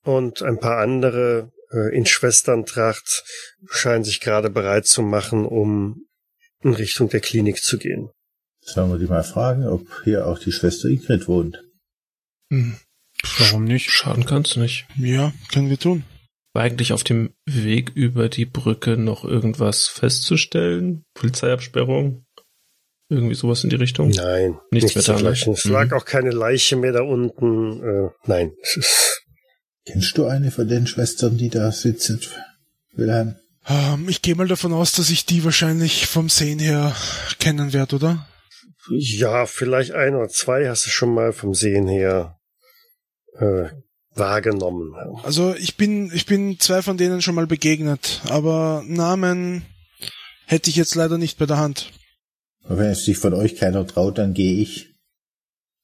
[0.03, 3.23] und ein paar andere äh, in Schwesterntracht
[3.69, 6.05] scheinen sich gerade bereit zu machen, um
[6.63, 8.09] in Richtung der Klinik zu gehen.
[8.61, 11.63] Sollen wir die mal fragen, ob hier auch die Schwester Ingrid wohnt?
[12.51, 12.77] Hm.
[13.39, 13.89] Warum nicht?
[13.91, 14.87] Schaden kannst du nicht.
[14.97, 16.03] Ja, können wir tun.
[16.53, 21.03] War eigentlich auf dem Weg über die Brücke noch irgendwas festzustellen?
[21.13, 22.25] Polizeiabsperrung?
[23.09, 24.09] Irgendwie sowas in die Richtung?
[24.09, 25.17] Nein, Nichts mehr da, ne?
[25.19, 25.53] dergleichen.
[25.53, 25.71] Es Mhm.
[25.71, 27.81] lag auch keine Leiche mehr da unten.
[27.83, 29.23] Äh, nein, es ist
[29.85, 32.19] Kennst du eine von den Schwestern, die da sitzen,
[32.93, 33.35] Wilhelm?
[33.69, 36.93] Ähm, ich gehe mal davon aus, dass ich die wahrscheinlich vom Sehen her
[37.39, 38.27] kennen werde, oder?
[38.89, 42.37] Ja, vielleicht ein oder zwei hast du schon mal vom Sehen her
[43.39, 43.69] äh,
[44.13, 44.93] wahrgenommen.
[45.23, 49.63] Also ich bin, ich bin zwei von denen schon mal begegnet, aber Namen
[50.45, 51.91] hätte ich jetzt leider nicht bei der Hand.
[52.67, 54.95] Und wenn es sich von euch keiner traut, dann gehe ich.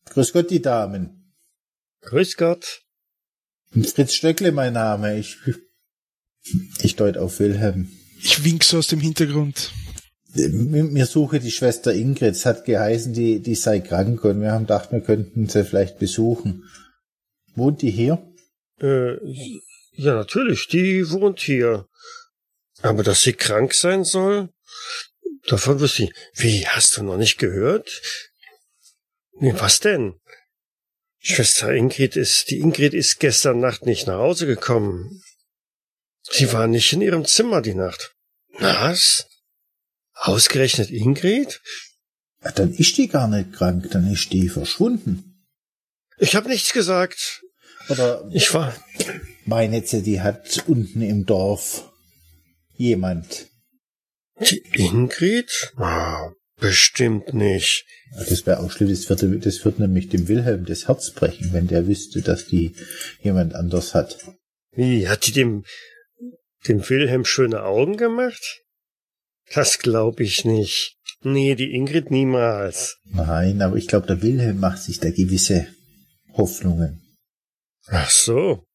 [0.10, 1.34] Grüß Gott, die Damen.
[2.02, 2.82] Grüß Gott.
[3.72, 5.18] Fritz Stöckle mein Name.
[5.18, 5.38] Ich,
[6.82, 7.90] ich deut auf Wilhelm.
[8.20, 9.72] Ich wink so aus dem Hintergrund.
[10.36, 12.36] Mir suche die Schwester Ingrid.
[12.36, 16.00] Es hat geheißen, die, die sei krank und wir haben gedacht, wir könnten sie vielleicht
[16.00, 16.64] besuchen.
[17.56, 18.34] Wohnt die hier?
[18.82, 19.16] Äh,
[19.96, 21.88] ja, natürlich, die wohnt hier.
[22.82, 24.50] Aber dass sie krank sein soll,
[25.48, 26.14] davon wüsste ich.
[26.34, 28.02] Wie, hast du noch nicht gehört?
[29.40, 30.20] Nee, was denn?
[31.20, 35.24] Schwester Ingrid ist, die Ingrid ist gestern Nacht nicht nach Hause gekommen.
[36.24, 38.14] Sie war nicht in ihrem Zimmer die Nacht.
[38.60, 39.28] Was?
[40.14, 41.62] Ausgerechnet Ingrid?
[42.44, 45.46] Ja, dann ist die gar nicht krank, dann ist die verschwunden.
[46.18, 47.42] Ich habe nichts gesagt.
[47.90, 48.76] Oder Ich war.
[49.46, 51.90] meine die hat unten im Dorf
[52.76, 53.48] jemand.
[54.40, 55.74] Die Ingrid?
[55.78, 57.86] Ah, bestimmt nicht.
[58.16, 61.68] Das wäre auch schlimm, das würde, das würde nämlich dem Wilhelm das Herz brechen, wenn
[61.68, 62.76] der wüsste, dass die
[63.22, 64.18] jemand anders hat.
[64.72, 65.66] Wie, hat die dem,
[66.68, 68.62] dem Wilhelm schöne Augen gemacht?
[69.54, 70.98] Das glaube ich nicht.
[71.22, 72.98] Nee, die Ingrid niemals.
[73.06, 75.68] Nein, aber ich glaube, der Wilhelm macht sich da gewisse
[76.34, 77.02] Hoffnungen.
[77.88, 78.66] Ach so.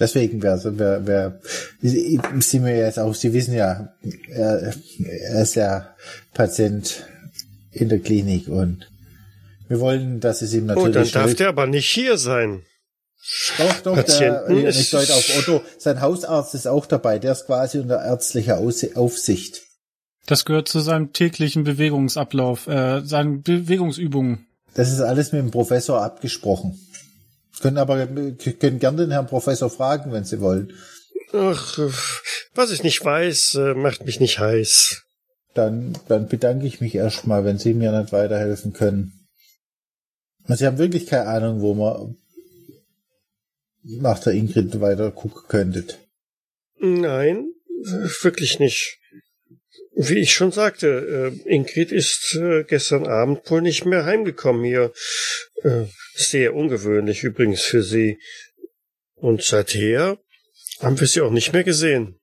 [0.00, 1.40] Deswegen wäre, wär, wär,
[1.80, 3.94] sind wir jetzt auch, Sie wissen ja,
[4.28, 4.72] er,
[5.04, 5.94] er ist ja
[6.34, 7.04] Patient
[7.72, 8.88] in der Klinik und
[9.68, 10.88] wir wollen, dass es ihm natürlich.
[10.88, 12.62] Oh, dann darf der aber nicht hier sein.
[13.58, 17.32] Doch, doch, Patienten der, ist- ich deute auf Otto, sein Hausarzt ist auch dabei, der
[17.32, 19.62] ist quasi unter ärztlicher Aufsicht.
[20.26, 24.46] Das gehört zu seinem täglichen Bewegungsablauf, äh, seinen Bewegungsübungen.
[24.74, 26.78] Das ist alles mit dem Professor abgesprochen.
[27.60, 30.72] Können aber, können gerne den Herrn Professor fragen, wenn Sie wollen.
[31.32, 31.78] Ach,
[32.54, 35.02] was ich nicht weiß, äh, macht mich nicht heiß.
[35.54, 39.12] Dann, dann bedanke ich mich erstmal, wenn Sie mir nicht weiterhelfen können.
[40.46, 42.16] Sie haben wirklich keine Ahnung, wo man
[43.82, 45.98] nach der Ingrid weiter gucken könntet.
[46.78, 47.52] Nein,
[48.22, 48.98] wirklich nicht.
[50.00, 54.92] Wie ich schon sagte, äh, Ingrid ist äh, gestern Abend wohl nicht mehr heimgekommen hier.
[55.64, 58.20] Äh, sehr ungewöhnlich übrigens für sie.
[59.16, 60.18] Und seither
[60.78, 62.20] haben wir sie auch nicht mehr gesehen.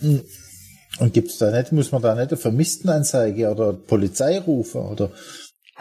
[0.00, 5.10] Und gibt's da nicht, muss man da nicht eine Vermisstenanzeige oder Polizei rufen oder?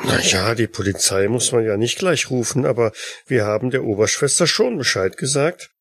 [0.02, 2.94] Na ja, die Polizei muss man ja nicht gleich rufen, aber
[3.26, 5.72] wir haben der Oberschwester schon Bescheid gesagt.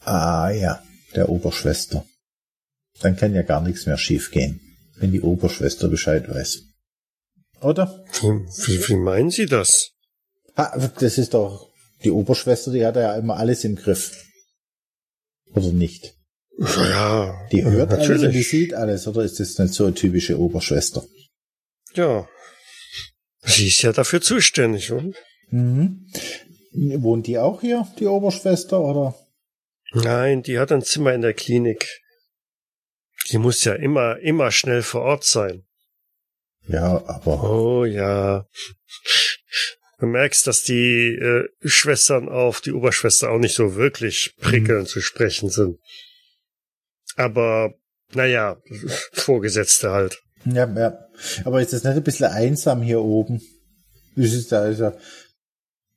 [0.00, 0.80] Ah ja,
[1.16, 2.06] der Oberschwester.
[3.00, 4.60] Dann kann ja gar nichts mehr schiefgehen,
[4.96, 6.62] wenn die Oberschwester Bescheid weiß.
[7.60, 8.04] Oder?
[8.20, 9.90] Wie, wie, wie meinen Sie das?
[10.56, 11.70] Ha, das ist doch
[12.04, 14.24] die Oberschwester, die hat ja immer alles im Griff.
[15.54, 16.14] Oder nicht?
[16.58, 18.50] Ja, Die hört alles und die natürlich.
[18.50, 21.04] sieht alles, oder ist das nicht so eine typische Oberschwester?
[21.94, 22.28] Ja.
[23.42, 25.16] Sie ist ja dafür zuständig, und?
[25.50, 26.06] Mhm.
[26.72, 29.14] Wohnt die auch hier, die Oberschwester, oder?
[29.92, 31.86] Nein, die hat ein Zimmer in der Klinik.
[33.30, 35.64] Die muss ja immer, immer schnell vor Ort sein.
[36.66, 38.46] Ja, aber Oh ja.
[39.98, 45.00] Du merkst, dass die äh, Schwestern auf die Oberschwester auch nicht so wirklich prickelnd zu
[45.00, 45.78] sprechen sind.
[47.16, 47.74] Aber,
[48.12, 48.56] naja,
[49.12, 50.20] Vorgesetzte halt.
[50.44, 50.98] Ja, ja.
[51.44, 53.40] Aber ist das nicht ein bisschen einsam hier oben?
[54.16, 54.94] Das ist da, ist ja,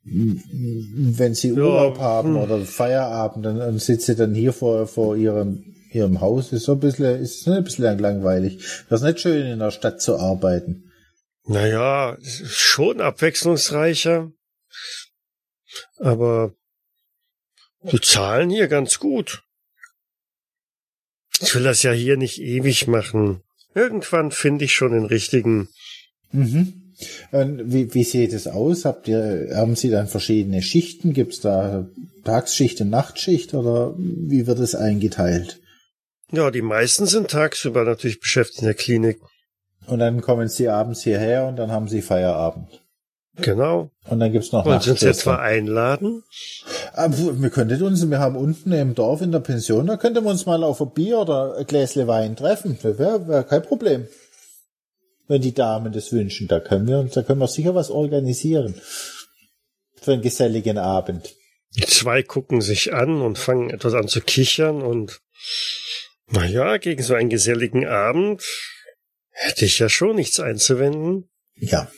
[0.03, 2.37] wenn sie Ja, Urlaub haben hm.
[2.37, 6.53] oder Feierabend, dann, dann sitzt sie dann hier vor, vor ihrem, ihrem Haus.
[6.53, 8.59] Ist so ein bisschen, ist ein bisschen langweilig.
[8.89, 10.91] Das ist nicht schön, in der Stadt zu arbeiten.
[11.45, 14.31] Naja, schon abwechslungsreicher.
[15.97, 16.53] Aber
[17.83, 19.43] die zahlen hier ganz gut.
[21.39, 23.41] Ich will das ja hier nicht ewig machen.
[23.75, 25.69] Irgendwann finde ich schon den richtigen.
[26.31, 26.87] Mhm.
[27.31, 28.85] Und wie, wie sieht es aus?
[28.85, 31.13] Habt ihr, haben Sie dann verschiedene Schichten?
[31.13, 31.87] Gibt es da
[32.23, 35.59] Tagsschicht und Nachtschicht oder wie wird es eingeteilt?
[36.31, 39.21] Ja, die meisten sind tagsüber natürlich beschäftigt in der Klinik.
[39.85, 42.81] Und dann kommen Sie abends hierher und dann haben Sie Feierabend.
[43.37, 43.91] Genau.
[44.09, 46.23] Und dann gibt's noch Wollen Sie uns etwa einladen?
[46.93, 50.31] Aber wir könnten uns, wir haben unten im Dorf in der Pension, da könnten wir
[50.31, 52.77] uns mal auf ein Bier oder ein Gläsle Wein treffen.
[52.81, 54.07] Das wäre wär kein Problem.
[55.27, 58.75] Wenn die Damen das wünschen, da können wir, da können wir sicher was organisieren.
[59.95, 61.35] Für einen geselligen Abend.
[61.75, 65.21] Die zwei gucken sich an und fangen etwas an zu kichern und,
[66.29, 68.43] naja, gegen so einen geselligen Abend
[69.31, 71.29] hätte ich ja schon nichts einzuwenden.
[71.55, 71.91] Ja.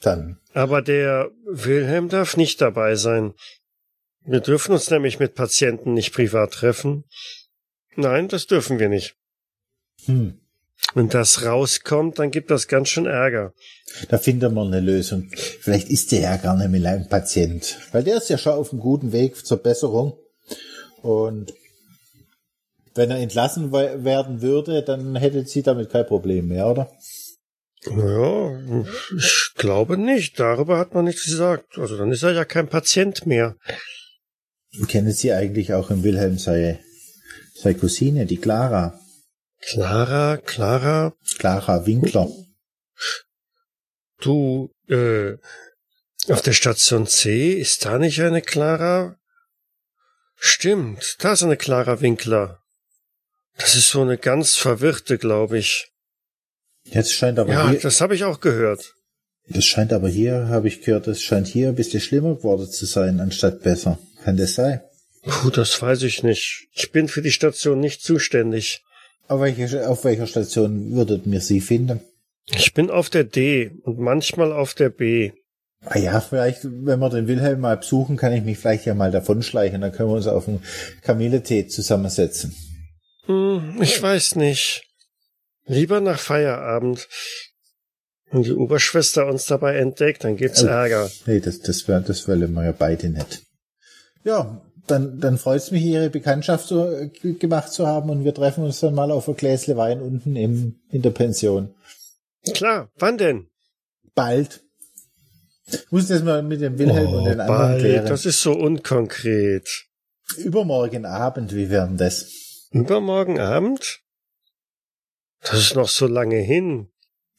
[0.00, 0.40] Dann.
[0.52, 3.34] Aber der Wilhelm darf nicht dabei sein.
[4.24, 7.04] Wir dürfen uns nämlich mit Patienten nicht privat treffen.
[7.94, 9.16] Nein, das dürfen wir nicht.
[10.06, 10.40] Hm.
[10.94, 13.54] Wenn das rauskommt, dann gibt das ganz schön Ärger.
[14.08, 15.30] Da finden wir eine Lösung.
[15.34, 17.78] Vielleicht ist der ja gar nicht mehr ein Patient.
[17.92, 20.18] Weil der ist ja schon auf einem guten Weg zur Besserung.
[21.02, 21.52] Und
[22.94, 26.90] wenn er entlassen we- werden würde, dann hätte sie damit kein Problem mehr, oder?
[27.84, 28.60] Ja,
[29.16, 30.38] ich glaube nicht.
[30.38, 31.78] Darüber hat man nichts gesagt.
[31.78, 33.56] Also dann ist er ja kein Patient mehr.
[34.88, 36.78] Kennen Sie eigentlich auch im Wilhelm seine,
[37.54, 38.98] seine Cousine, die Clara?
[39.60, 42.28] Clara, Clara, Clara Winkler.
[44.20, 45.34] du, äh,
[46.28, 49.16] auf der Station C ist da nicht eine Clara?
[50.36, 52.61] Stimmt, da ist eine Clara Winkler.
[53.58, 55.88] Das ist so eine ganz verwirrte, glaube ich.
[56.84, 58.94] Jetzt scheint aber Ja, hier, das habe ich auch gehört.
[59.48, 62.86] das scheint aber hier, habe ich gehört, das scheint hier ein bisschen schlimmer geworden zu
[62.86, 63.98] sein, anstatt besser.
[64.24, 64.80] Kann das sein?
[65.24, 66.68] Puh, das weiß ich nicht.
[66.72, 68.82] Ich bin für die Station nicht zuständig.
[69.28, 72.00] Auf welcher, auf welcher Station würdet mir Sie finden?
[72.46, 75.30] Ich bin auf der D und manchmal auf der B.
[75.84, 79.10] Ah ja, vielleicht, wenn wir den Wilhelm mal besuchen, kann ich mich vielleicht ja mal
[79.12, 80.62] davonschleichen, dann können wir uns auf einen
[81.02, 82.54] Kamilletee zusammensetzen.
[83.26, 84.82] Hm, ich weiß nicht.
[85.66, 87.08] Lieber nach Feierabend.
[88.30, 90.66] Wenn die Oberschwester uns dabei entdeckt, dann gibt's Oh.
[90.68, 91.10] Ärger.
[91.26, 93.42] Nee, das, das, wär, das wollen wir ja beide nicht.
[94.24, 98.34] Ja, dann, dann freut es mich, Ihre Bekanntschaft so, äh, gemacht zu haben und wir
[98.34, 101.74] treffen uns dann mal auf ein Gläsle Wein unten im, in der Pension.
[102.54, 103.46] Klar, wann denn?
[104.14, 104.62] Bald.
[105.66, 107.80] Ich muss das mal mit dem Wilhelm oh, und den anderen bald.
[107.80, 108.06] klären.
[108.06, 109.68] Das ist so unkonkret.
[110.38, 112.26] Übermorgen Abend, wie werden das?
[112.72, 114.00] Übermorgen Abend?
[115.42, 116.88] Das ist noch so lange hin.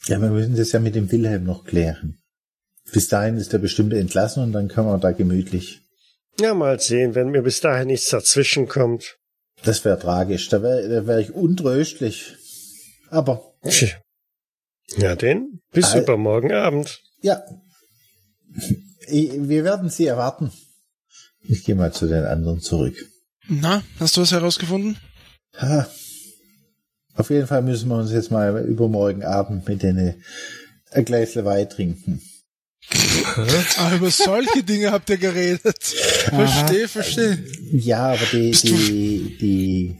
[0.06, 2.22] Ja, wir müssen das ja mit dem Wilhelm noch klären.
[2.92, 5.82] Bis dahin ist er bestimmt entlassen und dann können wir da gemütlich.
[6.40, 9.18] Ja, mal sehen, wenn mir bis dahin nichts dazwischen kommt.
[9.64, 10.50] Das wäre tragisch.
[10.50, 12.36] Da wäre da wär ich untröstlich.
[13.10, 13.56] Aber.
[14.98, 17.02] Ja, denn bis also, übermorgen Abend.
[17.22, 17.44] Ja.
[19.08, 20.52] Wir werden Sie erwarten.
[21.42, 22.96] Ich gehe mal zu den anderen zurück.
[23.48, 24.98] Na, hast du was herausgefunden?
[25.58, 25.88] Ha.
[27.16, 30.24] Auf jeden Fall müssen wir uns jetzt mal übermorgen Abend mit denen
[30.92, 32.22] ein Gläsle Wein trinken.
[33.78, 35.84] ah, über solche Dinge habt ihr geredet.
[35.84, 37.44] Verstehe, verstehe.
[37.72, 39.98] Ja, aber die, die, die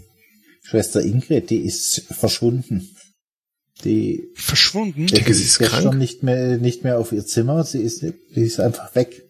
[0.64, 2.90] Schwester Ingrid, die ist verschwunden.
[3.84, 5.08] Die verschwunden.
[5.08, 5.98] Die, die ist krank.
[5.98, 7.64] nicht mehr nicht mehr auf ihr Zimmer.
[7.64, 9.24] Sie ist die ist einfach weg.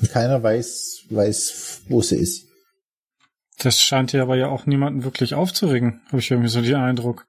[0.00, 2.45] Und keiner weiß weiß, wo sie ist.
[3.58, 7.26] Das scheint ja aber ja auch niemanden wirklich aufzuregen, habe ich irgendwie so den Eindruck.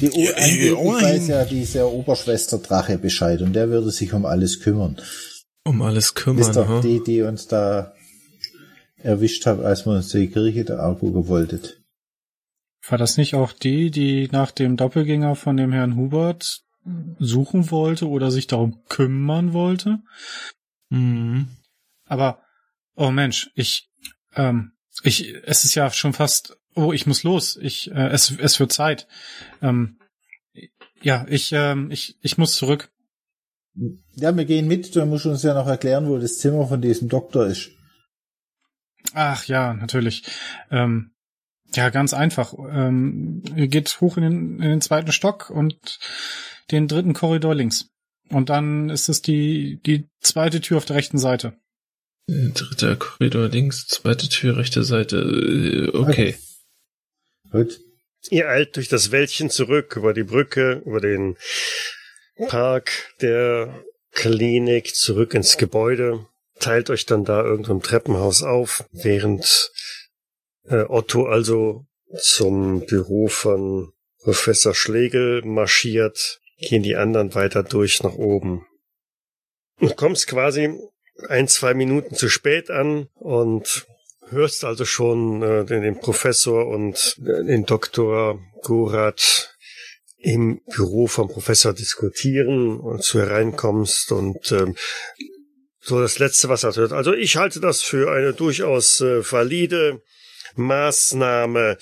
[0.00, 4.60] Die o ja, weiß ja dieser Oberschwester Drache Bescheid und der würde sich um alles
[4.60, 5.00] kümmern.
[5.64, 6.40] Um alles kümmern.
[6.40, 7.94] Ist doch die, die uns da
[8.96, 11.60] erwischt hat, als wir uns die Kirche da angucken wollten.
[12.88, 16.62] War das nicht auch die, die nach dem Doppelgänger von dem Herrn Hubert
[17.18, 19.98] suchen wollte oder sich darum kümmern wollte?
[20.88, 21.48] Mhm.
[22.06, 22.40] Aber,
[22.94, 23.90] oh Mensch, ich,
[24.34, 27.56] ähm, ich, es ist ja schon fast, oh, ich muss los.
[27.56, 29.06] Ich, äh, es, es wird Zeit.
[29.62, 29.98] Ähm,
[31.02, 32.90] ja, ich, ähm, ich, ich muss zurück.
[34.16, 34.94] Ja, wir gehen mit.
[34.94, 37.70] Du musst uns ja noch erklären, wo das Zimmer von diesem Doktor ist.
[39.14, 40.24] Ach ja, natürlich.
[40.70, 41.12] Ähm,
[41.74, 42.54] ja, ganz einfach.
[42.70, 45.98] Ähm, ihr geht hoch in den, in den zweiten Stock und
[46.70, 47.90] den dritten Korridor links.
[48.30, 51.56] Und dann ist es die, die zweite Tür auf der rechten Seite.
[52.28, 55.16] Dritter Korridor links, zweite Tür, rechte Seite.
[55.16, 56.36] Äh, okay.
[57.50, 57.80] Gut.
[58.28, 61.38] Ihr eilt durch das Wäldchen zurück, über die Brücke, über den
[62.48, 63.82] Park der
[64.12, 66.26] Klinik, zurück ins Gebäude,
[66.60, 69.70] teilt euch dann da irgendein Treppenhaus auf, während
[70.64, 71.86] äh, Otto also
[72.20, 73.92] zum Büro von
[74.22, 78.66] Professor Schlegel marschiert, gehen die anderen weiter durch nach oben.
[79.78, 80.76] Du kommst quasi
[81.28, 83.86] ein, zwei Minuten zu spät an und
[84.28, 89.54] hörst also schon äh, den, den Professor und den Doktor Gorat
[90.18, 94.74] im Büro vom Professor diskutieren und zu hereinkommst und ähm,
[95.80, 96.92] so das Letzte, was er hört.
[96.92, 100.02] Also ich halte das für eine durchaus äh, valide
[100.56, 101.78] Maßnahme,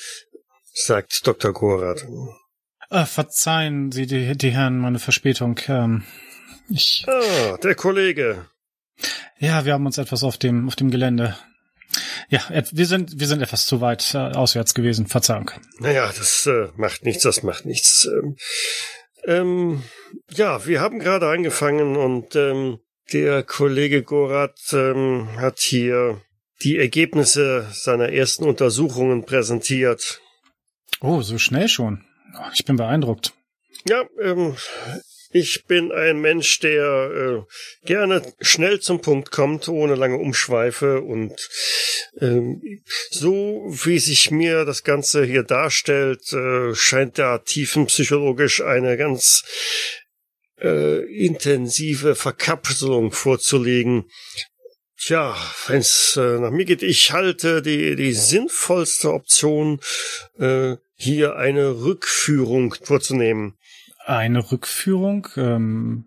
[0.73, 1.53] sagt Dr.
[1.53, 2.07] Gorat.
[2.91, 5.59] Äh, verzeihen Sie die, die Herren meine Verspätung.
[5.69, 6.05] Ähm,
[6.69, 7.05] ich.
[7.09, 8.47] Ah, der Kollege.
[9.39, 11.37] Ja, wir haben uns etwas auf dem auf dem Gelände.
[12.29, 15.07] Ja, wir sind wir sind etwas zu weit äh, auswärts gewesen.
[15.07, 15.51] Verzeihung.
[15.79, 18.07] Naja, das äh, macht nichts, das macht nichts.
[18.07, 18.37] Ähm,
[19.27, 19.83] ähm,
[20.31, 22.79] ja, wir haben gerade angefangen und ähm,
[23.13, 26.21] der Kollege Gorat ähm, hat hier
[26.63, 30.21] die Ergebnisse seiner ersten Untersuchungen präsentiert.
[31.01, 32.05] Oh, so schnell schon.
[32.55, 33.35] Ich bin beeindruckt.
[33.89, 34.57] Ja, ähm,
[35.39, 41.03] ich bin ein Mensch, der äh, gerne schnell zum Punkt kommt, ohne lange Umschweife.
[41.03, 41.49] Und
[42.21, 42.63] ähm,
[43.11, 49.45] so wie sich mir das Ganze hier darstellt, äh, scheint da tiefenpsychologisch eine ganz
[50.61, 54.11] äh, intensive Verkapselung vorzulegen.
[54.99, 55.37] Tja,
[55.67, 59.81] wenn's äh, nach mir geht, ich halte die, die sinnvollste Option,
[60.39, 63.56] äh, hier eine Rückführung vorzunehmen.
[64.07, 65.27] Eine Rückführung?
[65.37, 66.05] Ähm,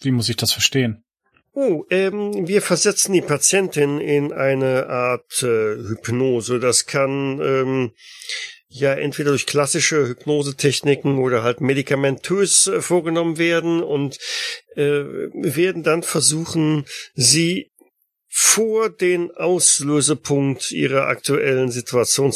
[0.00, 1.02] wie muss ich das verstehen?
[1.54, 6.60] Oh, ähm, wir versetzen die Patientin in eine Art äh, Hypnose.
[6.60, 7.92] Das kann ähm,
[8.68, 14.18] ja entweder durch klassische Hypnosetechniken oder halt medikamentös äh, vorgenommen werden und
[14.76, 16.84] äh, werden dann versuchen,
[17.14, 17.72] sie
[18.28, 22.30] vor den Auslösepunkt ihrer aktuellen Situation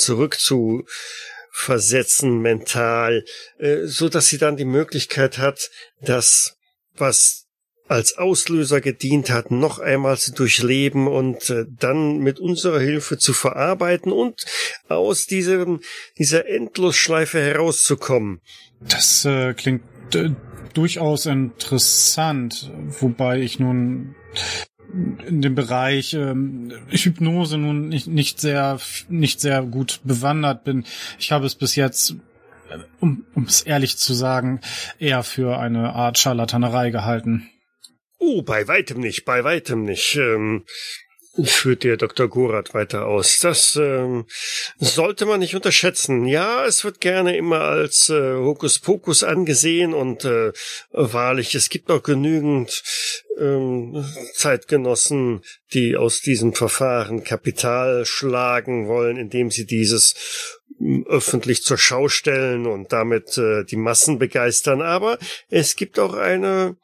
[1.52, 3.24] zurückzuversetzen mental,
[3.58, 5.70] äh, so dass sie dann die Möglichkeit hat,
[6.00, 6.56] das,
[6.96, 7.46] was
[7.88, 13.32] als Auslöser gedient hat, noch einmal zu durchleben und äh, dann mit unserer Hilfe zu
[13.32, 14.44] verarbeiten und
[14.88, 15.80] aus diesem,
[16.18, 18.40] dieser Endlosschleife herauszukommen.
[18.80, 19.82] Das äh, klingt
[20.14, 20.30] äh,
[20.72, 22.70] durchaus interessant,
[23.00, 24.14] wobei ich nun
[24.92, 28.78] in dem Bereich ähm, Hypnose nun nicht, nicht sehr
[29.08, 30.84] nicht sehr gut bewandert bin.
[31.18, 32.16] Ich habe es bis jetzt,
[32.70, 34.60] äh, um es ehrlich zu sagen,
[34.98, 37.48] eher für eine Art Scharlatanerei gehalten.
[38.18, 40.16] Oh, bei weitem nicht, bei weitem nicht.
[40.16, 40.64] Ähm,
[41.44, 42.28] führt der Dr.
[42.28, 43.38] Gorath weiter aus.
[43.40, 44.26] Das ähm,
[44.78, 46.26] sollte man nicht unterschätzen.
[46.26, 50.52] Ja, es wird gerne immer als äh, Hokuspokus angesehen und äh,
[50.90, 52.82] wahrlich, es gibt auch genügend
[53.38, 54.04] ähm,
[54.34, 55.42] Zeitgenossen,
[55.72, 62.66] die aus diesem Verfahren Kapital schlagen wollen, indem sie dieses hm, öffentlich zur Schau stellen
[62.66, 64.82] und damit äh, die Massen begeistern.
[64.82, 65.18] Aber
[65.48, 66.76] es gibt auch eine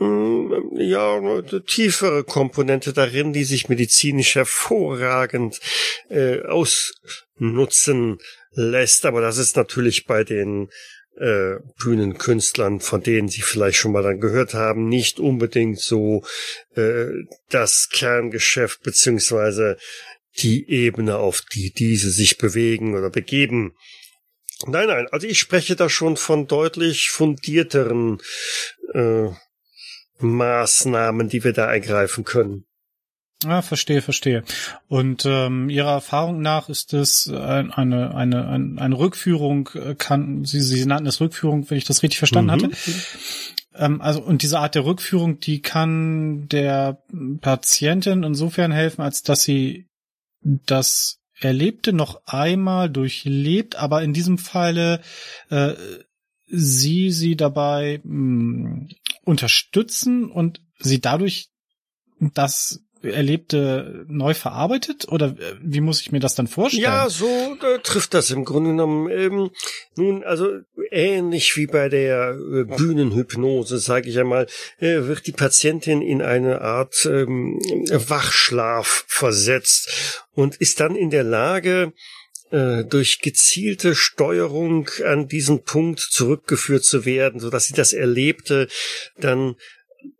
[0.00, 5.60] ja, eine tiefere Komponente darin, die sich medizinisch hervorragend
[6.08, 8.18] äh, ausnutzen
[8.52, 9.06] lässt.
[9.06, 10.70] Aber das ist natürlich bei den
[11.16, 16.22] äh, Bühnenkünstlern, von denen Sie vielleicht schon mal dann gehört haben, nicht unbedingt so
[16.76, 17.06] äh,
[17.50, 19.78] das Kerngeschäft beziehungsweise
[20.36, 23.74] die Ebene, auf die diese sich bewegen oder begeben.
[24.66, 28.18] Nein, nein, also ich spreche da schon von deutlich fundierteren
[28.92, 29.30] äh,
[30.18, 32.64] Maßnahmen, die wir da ergreifen können.
[33.46, 34.42] Ah, verstehe, verstehe.
[34.88, 40.60] Und ähm, Ihrer Erfahrung nach ist es eine, eine, eine, eine Rückführung, äh, kann, Sie,
[40.60, 42.64] Sie nannten es Rückführung, wenn ich das richtig verstanden mhm.
[42.64, 42.70] hatte.
[43.76, 47.00] Ähm, also, und diese Art der Rückführung, die kann der
[47.40, 49.86] Patientin insofern helfen, als dass sie
[50.42, 55.00] das Erlebte noch einmal durchlebt, aber in diesem Falle
[55.50, 55.74] äh,
[56.46, 58.88] sie sie dabei mh, hm,
[59.28, 61.50] unterstützen und sie dadurch
[62.18, 65.06] das Erlebte neu verarbeitet?
[65.08, 66.82] Oder äh, wie muss ich mir das dann vorstellen?
[66.82, 69.08] Ja, so äh, trifft das im Grunde genommen.
[69.10, 69.50] Ähm,
[69.96, 70.48] nun, also
[70.90, 74.46] ähnlich wie bei der äh, Bühnenhypnose, sage ich einmal,
[74.78, 77.60] äh, wird die Patientin in eine Art ähm,
[77.90, 81.92] Wachschlaf versetzt und ist dann in der Lage,
[82.50, 88.68] äh, durch gezielte Steuerung an diesen Punkt zurückgeführt zu werden, so dass sie das Erlebte
[89.18, 89.56] dann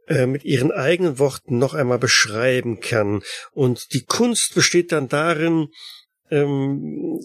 [0.07, 3.23] äh, mit ihren eigenen Worten noch einmal beschreiben kann.
[3.53, 5.69] Und die Kunst besteht dann darin,
[6.31, 7.21] ähm,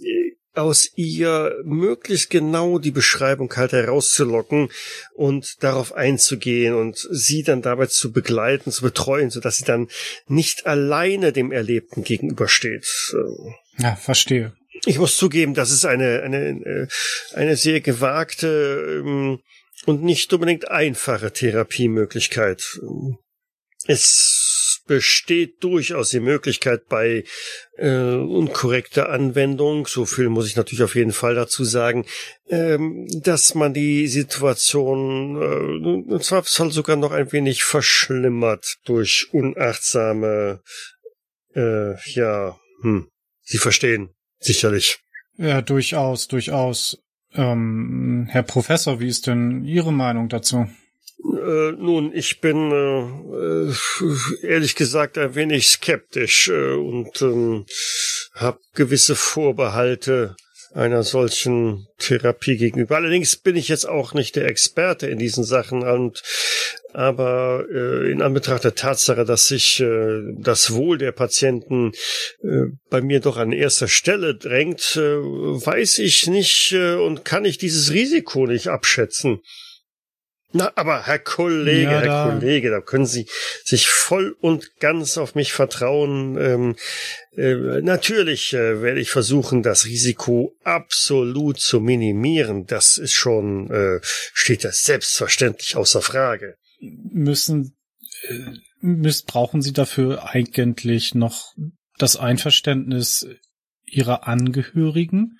[0.55, 4.69] aus ihr möglichst genau die Beschreibung halt herauszulocken
[5.15, 9.87] und darauf einzugehen und sie dann dabei zu begleiten, zu betreuen, so dass sie dann
[10.27, 12.85] nicht alleine dem Erlebten gegenübersteht.
[13.79, 14.53] Ja, verstehe.
[14.85, 16.87] Ich muss zugeben, das ist eine, eine, äh,
[17.33, 19.39] eine sehr gewagte ähm,
[19.85, 22.79] und nicht unbedingt einfache Therapiemöglichkeit.
[23.87, 27.23] Es besteht durchaus die Möglichkeit bei
[27.77, 32.05] äh, unkorrekter Anwendung, so viel muss ich natürlich auf jeden Fall dazu sagen,
[32.47, 40.61] ähm, dass man die Situation äh, im Zweifelsfall sogar noch ein wenig verschlimmert durch unachtsame,
[41.55, 43.09] äh, ja, hm,
[43.45, 44.99] Sie verstehen, Sicherlich.
[45.37, 46.99] Ja, durchaus, durchaus.
[47.33, 50.67] Ähm, Herr Professor, wie ist denn Ihre Meinung dazu?
[51.23, 53.73] Äh, nun, ich bin äh, äh
[54.43, 57.65] ehrlich gesagt ein wenig skeptisch äh, und ähm,
[58.35, 60.35] habe gewisse Vorbehalte
[60.73, 62.95] einer solchen Therapie gegenüber.
[62.95, 66.21] Allerdings bin ich jetzt auch nicht der Experte in diesen Sachen und
[66.93, 71.91] aber äh, in Anbetracht der Tatsache, dass sich äh, das Wohl der Patienten
[72.43, 77.45] äh, bei mir doch an erster Stelle drängt, äh, weiß ich nicht äh, und kann
[77.45, 79.41] ich dieses Risiko nicht abschätzen.
[80.55, 83.27] Na, aber Herr Kollege, ja, Herr Kollege, da können Sie
[83.65, 86.37] sich voll und ganz auf mich vertrauen.
[86.37, 86.75] Ähm,
[87.35, 92.67] äh, natürlich äh, werde ich versuchen, das Risiko absolut zu minimieren.
[92.67, 96.55] Das ist schon, äh, steht das selbstverständlich außer Frage.
[96.79, 97.75] Müssen,
[98.27, 98.35] äh,
[98.79, 101.55] müssen, brauchen Sie dafür eigentlich noch
[101.97, 103.25] das Einverständnis
[103.85, 105.37] Ihrer Angehörigen?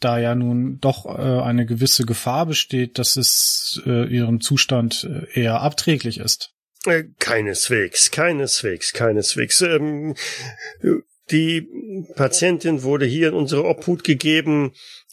[0.00, 5.40] Da ja nun doch äh, eine gewisse Gefahr besteht, dass es äh, ihrem Zustand äh,
[5.40, 6.52] eher abträglich ist.
[6.86, 9.62] Äh, keineswegs, keineswegs, keineswegs.
[9.62, 10.14] Ähm,
[11.30, 11.68] die
[12.16, 14.72] Patientin wurde hier in unsere Obhut gegeben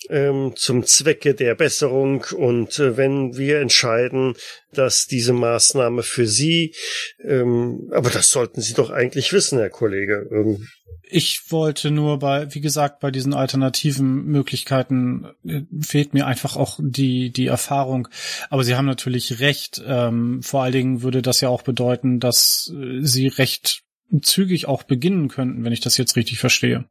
[0.09, 4.35] ähm, zum Zwecke der Besserung und äh, wenn wir entscheiden,
[4.73, 6.75] dass diese Maßnahme für Sie,
[7.23, 10.27] ähm, aber das sollten Sie doch eigentlich wissen, Herr Kollege.
[10.31, 10.67] Ähm,
[11.13, 16.79] ich wollte nur bei, wie gesagt, bei diesen alternativen Möglichkeiten äh, fehlt mir einfach auch
[16.81, 18.07] die, die Erfahrung.
[18.49, 19.81] Aber Sie haben natürlich recht.
[19.85, 23.83] Ähm, vor allen Dingen würde das ja auch bedeuten, dass äh, Sie recht
[24.21, 26.85] zügig auch beginnen könnten, wenn ich das jetzt richtig verstehe.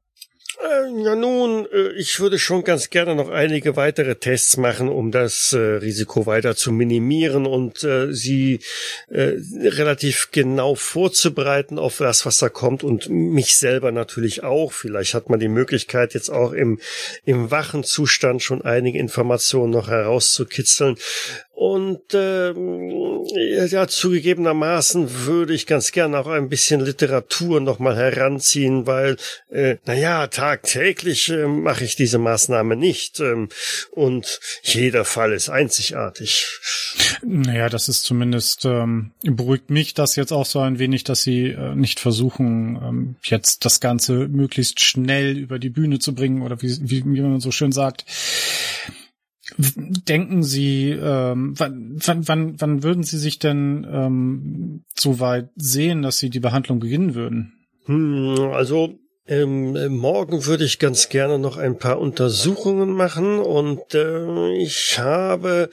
[0.61, 5.11] Äh, Ja, nun, äh, ich würde schon ganz gerne noch einige weitere Tests machen, um
[5.13, 8.61] das äh, Risiko weiter zu minimieren und äh, sie
[9.09, 14.73] äh, relativ genau vorzubereiten auf das, was da kommt und mich selber natürlich auch.
[14.73, 16.81] Vielleicht hat man die Möglichkeit, jetzt auch im,
[17.25, 20.97] im wachen Zustand schon einige Informationen noch herauszukitzeln.
[21.61, 22.55] Und äh,
[23.67, 29.19] ja, zugegebenermaßen würde ich ganz gerne auch ein bisschen Literatur nochmal heranziehen, weil,
[29.51, 33.21] äh, naja, tagtäglich äh, mache ich diese Maßnahme nicht.
[33.21, 33.51] Ähm,
[33.91, 36.47] und jeder Fall ist einzigartig.
[37.23, 41.49] Naja, das ist zumindest, ähm, beruhigt mich das jetzt auch so ein wenig, dass Sie
[41.49, 46.63] äh, nicht versuchen, ähm, jetzt das Ganze möglichst schnell über die Bühne zu bringen oder
[46.63, 48.07] wie, wie, wie man so schön sagt.
[50.09, 56.03] Denken Sie, ähm, wann, wann, wann, wann würden Sie sich denn ähm, so weit sehen,
[56.03, 57.53] dass Sie die Behandlung beginnen würden?
[57.87, 64.53] Hm, also ähm, morgen würde ich ganz gerne noch ein paar Untersuchungen machen und äh,
[64.57, 65.71] ich habe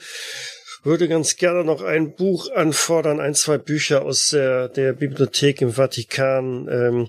[0.88, 5.74] würde ganz gerne noch ein Buch anfordern, ein, zwei Bücher aus der, der Bibliothek im
[5.74, 7.08] Vatikan, ähm,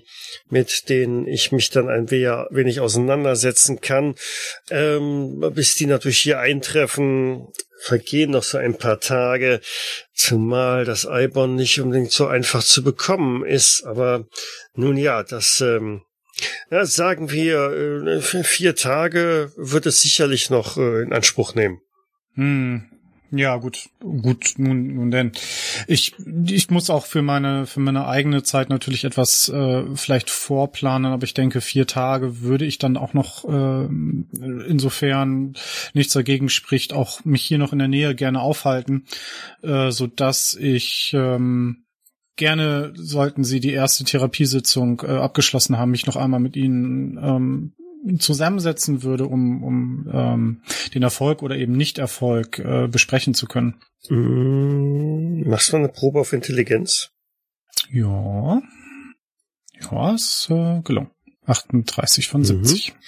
[0.50, 4.16] mit denen ich mich dann ein wenig auseinandersetzen kann.
[4.70, 7.48] Ähm, bis die natürlich hier eintreffen,
[7.80, 9.62] vergehen noch so ein paar Tage,
[10.12, 13.84] zumal das Eibon nicht unbedingt so einfach zu bekommen ist.
[13.84, 14.26] Aber
[14.74, 16.02] nun ja, das ähm,
[16.70, 17.72] ja, sagen wir,
[18.06, 21.80] äh, vier Tage wird es sicherlich noch äh, in Anspruch nehmen.
[22.34, 22.89] Hm,
[23.32, 25.32] ja, gut, gut, nun, nun denn.
[25.86, 26.14] Ich,
[26.46, 31.24] ich muss auch für meine, für meine eigene Zeit natürlich etwas äh, vielleicht vorplanen, aber
[31.24, 33.86] ich denke, vier Tage würde ich dann auch noch, äh,
[34.66, 35.54] insofern
[35.94, 39.06] nichts dagegen spricht, auch mich hier noch in der Nähe gerne aufhalten,
[39.62, 41.84] äh, so dass ich ähm,
[42.34, 47.72] gerne, sollten Sie die erste Therapiesitzung äh, abgeschlossen haben, mich noch einmal mit Ihnen ähm,
[48.18, 50.62] zusammensetzen würde, um, um ähm,
[50.94, 53.80] den Erfolg oder eben Nicht-Erfolg äh, besprechen zu können.
[54.08, 57.10] Mm, machst du eine Probe auf Intelligenz?
[57.90, 58.62] Ja.
[59.90, 61.10] Ja, ist äh, gelungen.
[61.46, 62.92] 38 von 70.
[62.92, 62.98] Mhm.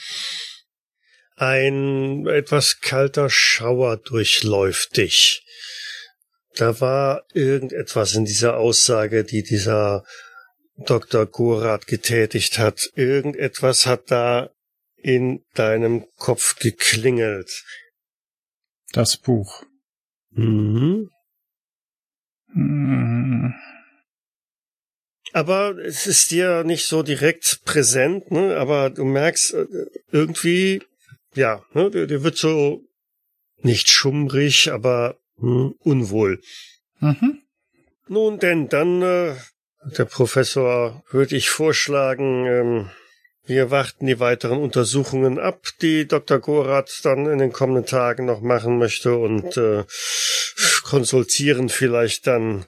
[1.37, 5.45] Ein etwas kalter Schauer durchläuft dich.
[6.57, 10.05] Da war irgendetwas in dieser Aussage, die dieser
[10.77, 11.27] Dr.
[11.27, 12.91] Gorath getätigt hat.
[12.95, 14.51] Irgendetwas hat da
[15.03, 17.65] in deinem Kopf geklingelt?
[18.93, 19.65] Das Buch.
[20.31, 21.11] Mhm.
[22.55, 23.55] Mhm.
[25.33, 28.57] Aber es ist dir nicht so direkt präsent, ne?
[28.57, 29.67] Aber du merkst äh,
[30.11, 30.83] irgendwie,
[31.35, 31.91] ja, ne?
[31.91, 32.83] dir, wird so
[33.63, 36.41] nicht schummrig, aber hm, unwohl.
[37.01, 37.43] Mhm.
[38.09, 39.37] Nun denn, dann, äh,
[39.97, 42.91] der Professor, würde ich vorschlagen, ähm,
[43.45, 46.39] wir warten die weiteren Untersuchungen ab, die Dr.
[46.39, 49.85] Gorath dann in den kommenden Tagen noch machen möchte und äh,
[50.85, 52.67] konsultieren vielleicht dann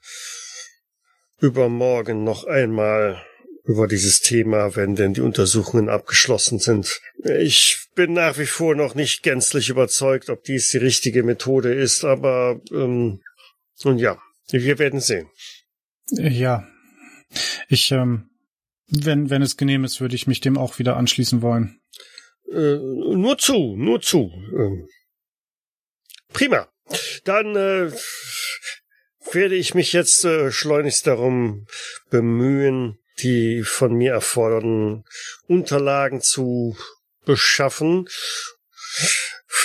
[1.41, 3.23] übermorgen noch einmal
[3.65, 7.01] über dieses Thema, wenn denn die Untersuchungen abgeschlossen sind.
[7.23, 12.05] Ich bin nach wie vor noch nicht gänzlich überzeugt, ob dies die richtige Methode ist,
[12.05, 13.21] aber ähm,
[13.83, 14.19] nun ja,
[14.51, 15.29] wir werden sehen.
[16.11, 16.67] Ja,
[17.69, 18.29] ich ähm,
[19.03, 21.81] wenn, wenn es genehm ist, würde ich mich dem auch wieder anschließen wollen.
[22.51, 24.31] Äh, nur zu, nur zu.
[24.57, 24.89] Ähm,
[26.33, 26.69] prima.
[27.25, 27.91] Dann äh,
[29.33, 31.67] werde ich mich jetzt äh, schleunigst darum
[32.11, 35.05] bemühen, die von mir erfordernden
[35.47, 36.77] Unterlagen zu
[37.25, 38.09] beschaffen.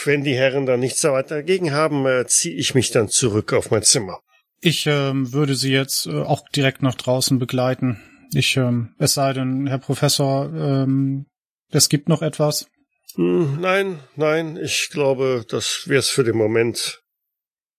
[0.05, 3.71] Wenn die Herren da nichts weiter dagegen haben, äh, ziehe ich mich dann zurück auf
[3.71, 4.21] mein Zimmer.
[4.61, 8.01] Ich ähm, würde Sie jetzt äh, auch direkt nach draußen begleiten.
[8.33, 11.25] Ich, ähm, es sei denn, Herr Professor, ähm,
[11.71, 12.67] es gibt noch etwas.
[13.15, 17.01] Hm, nein, nein, ich glaube, das wäre es für den Moment.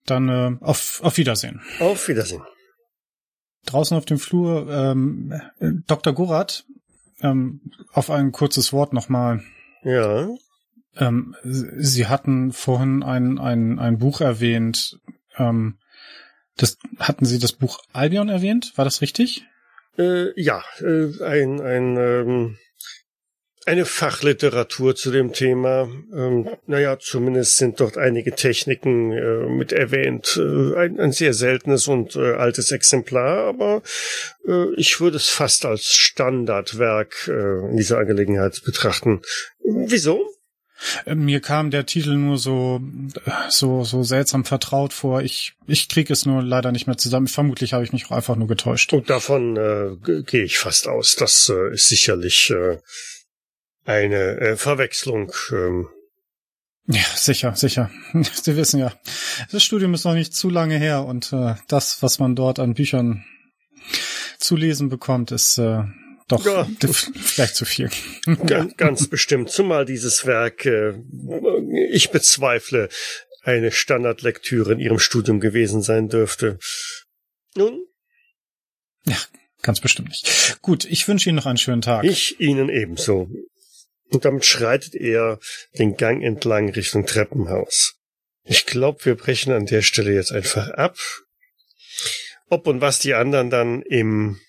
[0.07, 1.61] Dann äh, auf, auf Wiedersehen.
[1.79, 2.43] Auf Wiedersehen.
[3.67, 5.41] Draußen auf dem Flur, ähm,
[5.87, 6.15] Dr.
[6.15, 6.65] Gorath,
[7.23, 7.61] ähm,
[7.93, 9.43] auf ein kurzes Wort nochmal.
[9.85, 10.29] Ja.
[10.97, 14.99] Ähm, Sie hatten vorhin ein, ein, ein Buch erwähnt.
[15.37, 15.79] Ähm,
[16.57, 18.73] das, hatten Sie das Buch Albion erwähnt?
[18.77, 19.45] War das richtig?
[19.99, 22.59] Äh, ja, äh, ein, ein, ähm,
[23.67, 25.89] eine Fachliteratur zu dem Thema.
[26.15, 30.39] Ähm, naja, zumindest sind dort einige Techniken äh, mit erwähnt.
[30.41, 33.83] Äh, ein, ein sehr seltenes und äh, altes Exemplar, aber
[34.47, 39.21] äh, ich würde es fast als Standardwerk äh, in dieser Angelegenheit betrachten.
[39.63, 40.27] Wieso?
[41.07, 42.81] Äh, mir kam der Titel nur so,
[43.49, 45.23] so, so seltsam vertraut vor.
[45.23, 47.29] Ich, ich kriege es nur leider nicht mehr zusammen.
[47.29, 48.93] Vermutlich habe ich mich auch einfach nur getäuscht.
[48.93, 51.17] Und davon äh, gehe ich fast aus.
[51.17, 52.79] Das äh, ist sicherlich äh,
[53.85, 55.33] eine äh, Verwechslung.
[55.53, 55.89] Ähm.
[56.87, 57.91] Ja, sicher, sicher.
[58.33, 58.93] Sie wissen ja,
[59.53, 62.75] das Studium ist noch nicht zu lange her und äh, das, was man dort an
[62.75, 63.25] Büchern
[64.39, 65.85] zu lesen bekommt, ist äh,
[66.31, 66.69] doch ja.
[67.15, 67.91] vielleicht zu viel.
[68.47, 69.51] Ganz, ganz bestimmt.
[69.51, 70.95] Zumal dieses Werk, äh,
[71.91, 72.89] ich bezweifle,
[73.43, 76.59] eine Standardlektüre in Ihrem Studium gewesen sein dürfte.
[77.57, 77.85] Nun?
[79.07, 79.17] Ja,
[79.63, 80.59] ganz bestimmt nicht.
[80.63, 82.05] Gut, ich wünsche Ihnen noch einen schönen Tag.
[82.05, 83.29] Ich Ihnen ebenso.
[84.11, 85.39] Und damit schreitet er
[85.79, 87.95] den Gang entlang Richtung Treppenhaus.
[88.45, 90.97] Ich glaube, wir brechen an der Stelle jetzt einfach ab.
[92.49, 94.41] Ob und was die anderen dann im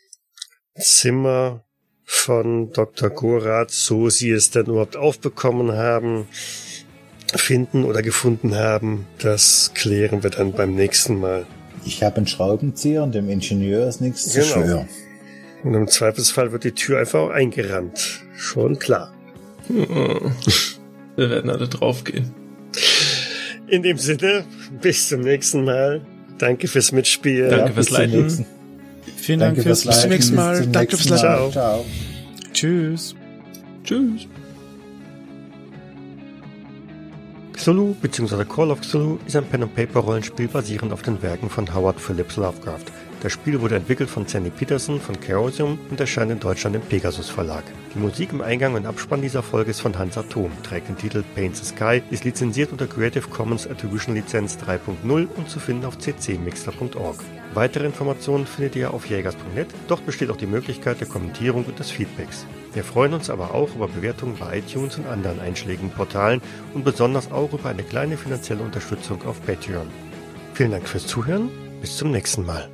[0.75, 1.65] Zimmer
[2.13, 3.09] von Dr.
[3.09, 6.27] Gorath, so sie es denn überhaupt aufbekommen haben,
[7.33, 11.45] finden oder gefunden haben, das klären wir dann beim nächsten Mal.
[11.85, 14.45] Ich habe einen Schraubenzieher und dem Ingenieur ist nichts genau.
[14.45, 14.89] zu schwören.
[15.63, 18.23] Und im Zweifelsfall wird die Tür einfach auch eingerannt.
[18.35, 19.13] Schon klar.
[19.69, 20.33] Wir
[21.15, 22.33] werden alle draufgehen.
[23.67, 24.43] In dem Sinne,
[24.81, 26.05] bis zum nächsten Mal.
[26.37, 27.49] Danke fürs Mitspielen.
[27.49, 28.45] Danke ja, fürs Leiten.
[29.21, 30.65] Vielen Dank Danke fürs, Bis zum nächsten Mal.
[30.67, 31.51] Danke fürs Leiten.
[31.51, 31.51] Ciao.
[31.51, 31.85] Ciao.
[32.53, 33.15] Tschüss.
[33.83, 34.27] Tschüss.
[37.53, 38.43] Cthulhu bzw.
[38.45, 42.85] Call of Cthulhu ist ein Pen-and-Paper-Rollenspiel basierend auf den Werken von Howard Phillips Lovecraft.
[43.21, 47.29] Das Spiel wurde entwickelt von Sandy Peterson von Chaosium und erscheint in Deutschland im Pegasus
[47.29, 47.63] Verlag.
[47.93, 51.23] Die Musik im Eingang und Abspann dieser Folge ist von Hans Atom, trägt den Titel
[51.35, 55.99] Paint the Sky, ist lizenziert unter Creative Commons Attribution Lizenz 3.0 und zu finden auf
[55.99, 57.19] ccmixter.org.
[57.53, 61.91] Weitere Informationen findet ihr auf jägers.net, dort besteht auch die Möglichkeit der Kommentierung und des
[61.91, 62.45] Feedbacks.
[62.73, 66.41] Wir freuen uns aber auch über Bewertungen bei iTunes und anderen einschlägigen Portalen
[66.73, 69.87] und besonders auch über eine kleine finanzielle Unterstützung auf Patreon.
[70.53, 71.49] Vielen Dank fürs Zuhören,
[71.81, 72.69] bis zum nächsten Mal.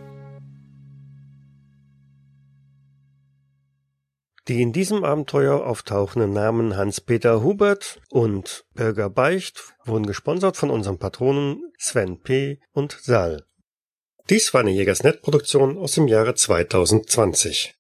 [4.48, 11.00] Die in diesem Abenteuer auftauchenden Namen Hans-Peter Hubert und Bürger Beicht wurden gesponsert von unseren
[11.00, 12.60] Patronen Sven P.
[12.72, 13.47] und Sal.
[14.30, 17.74] Dies war eine Jägersnet-Produktion aus dem Jahre 2020.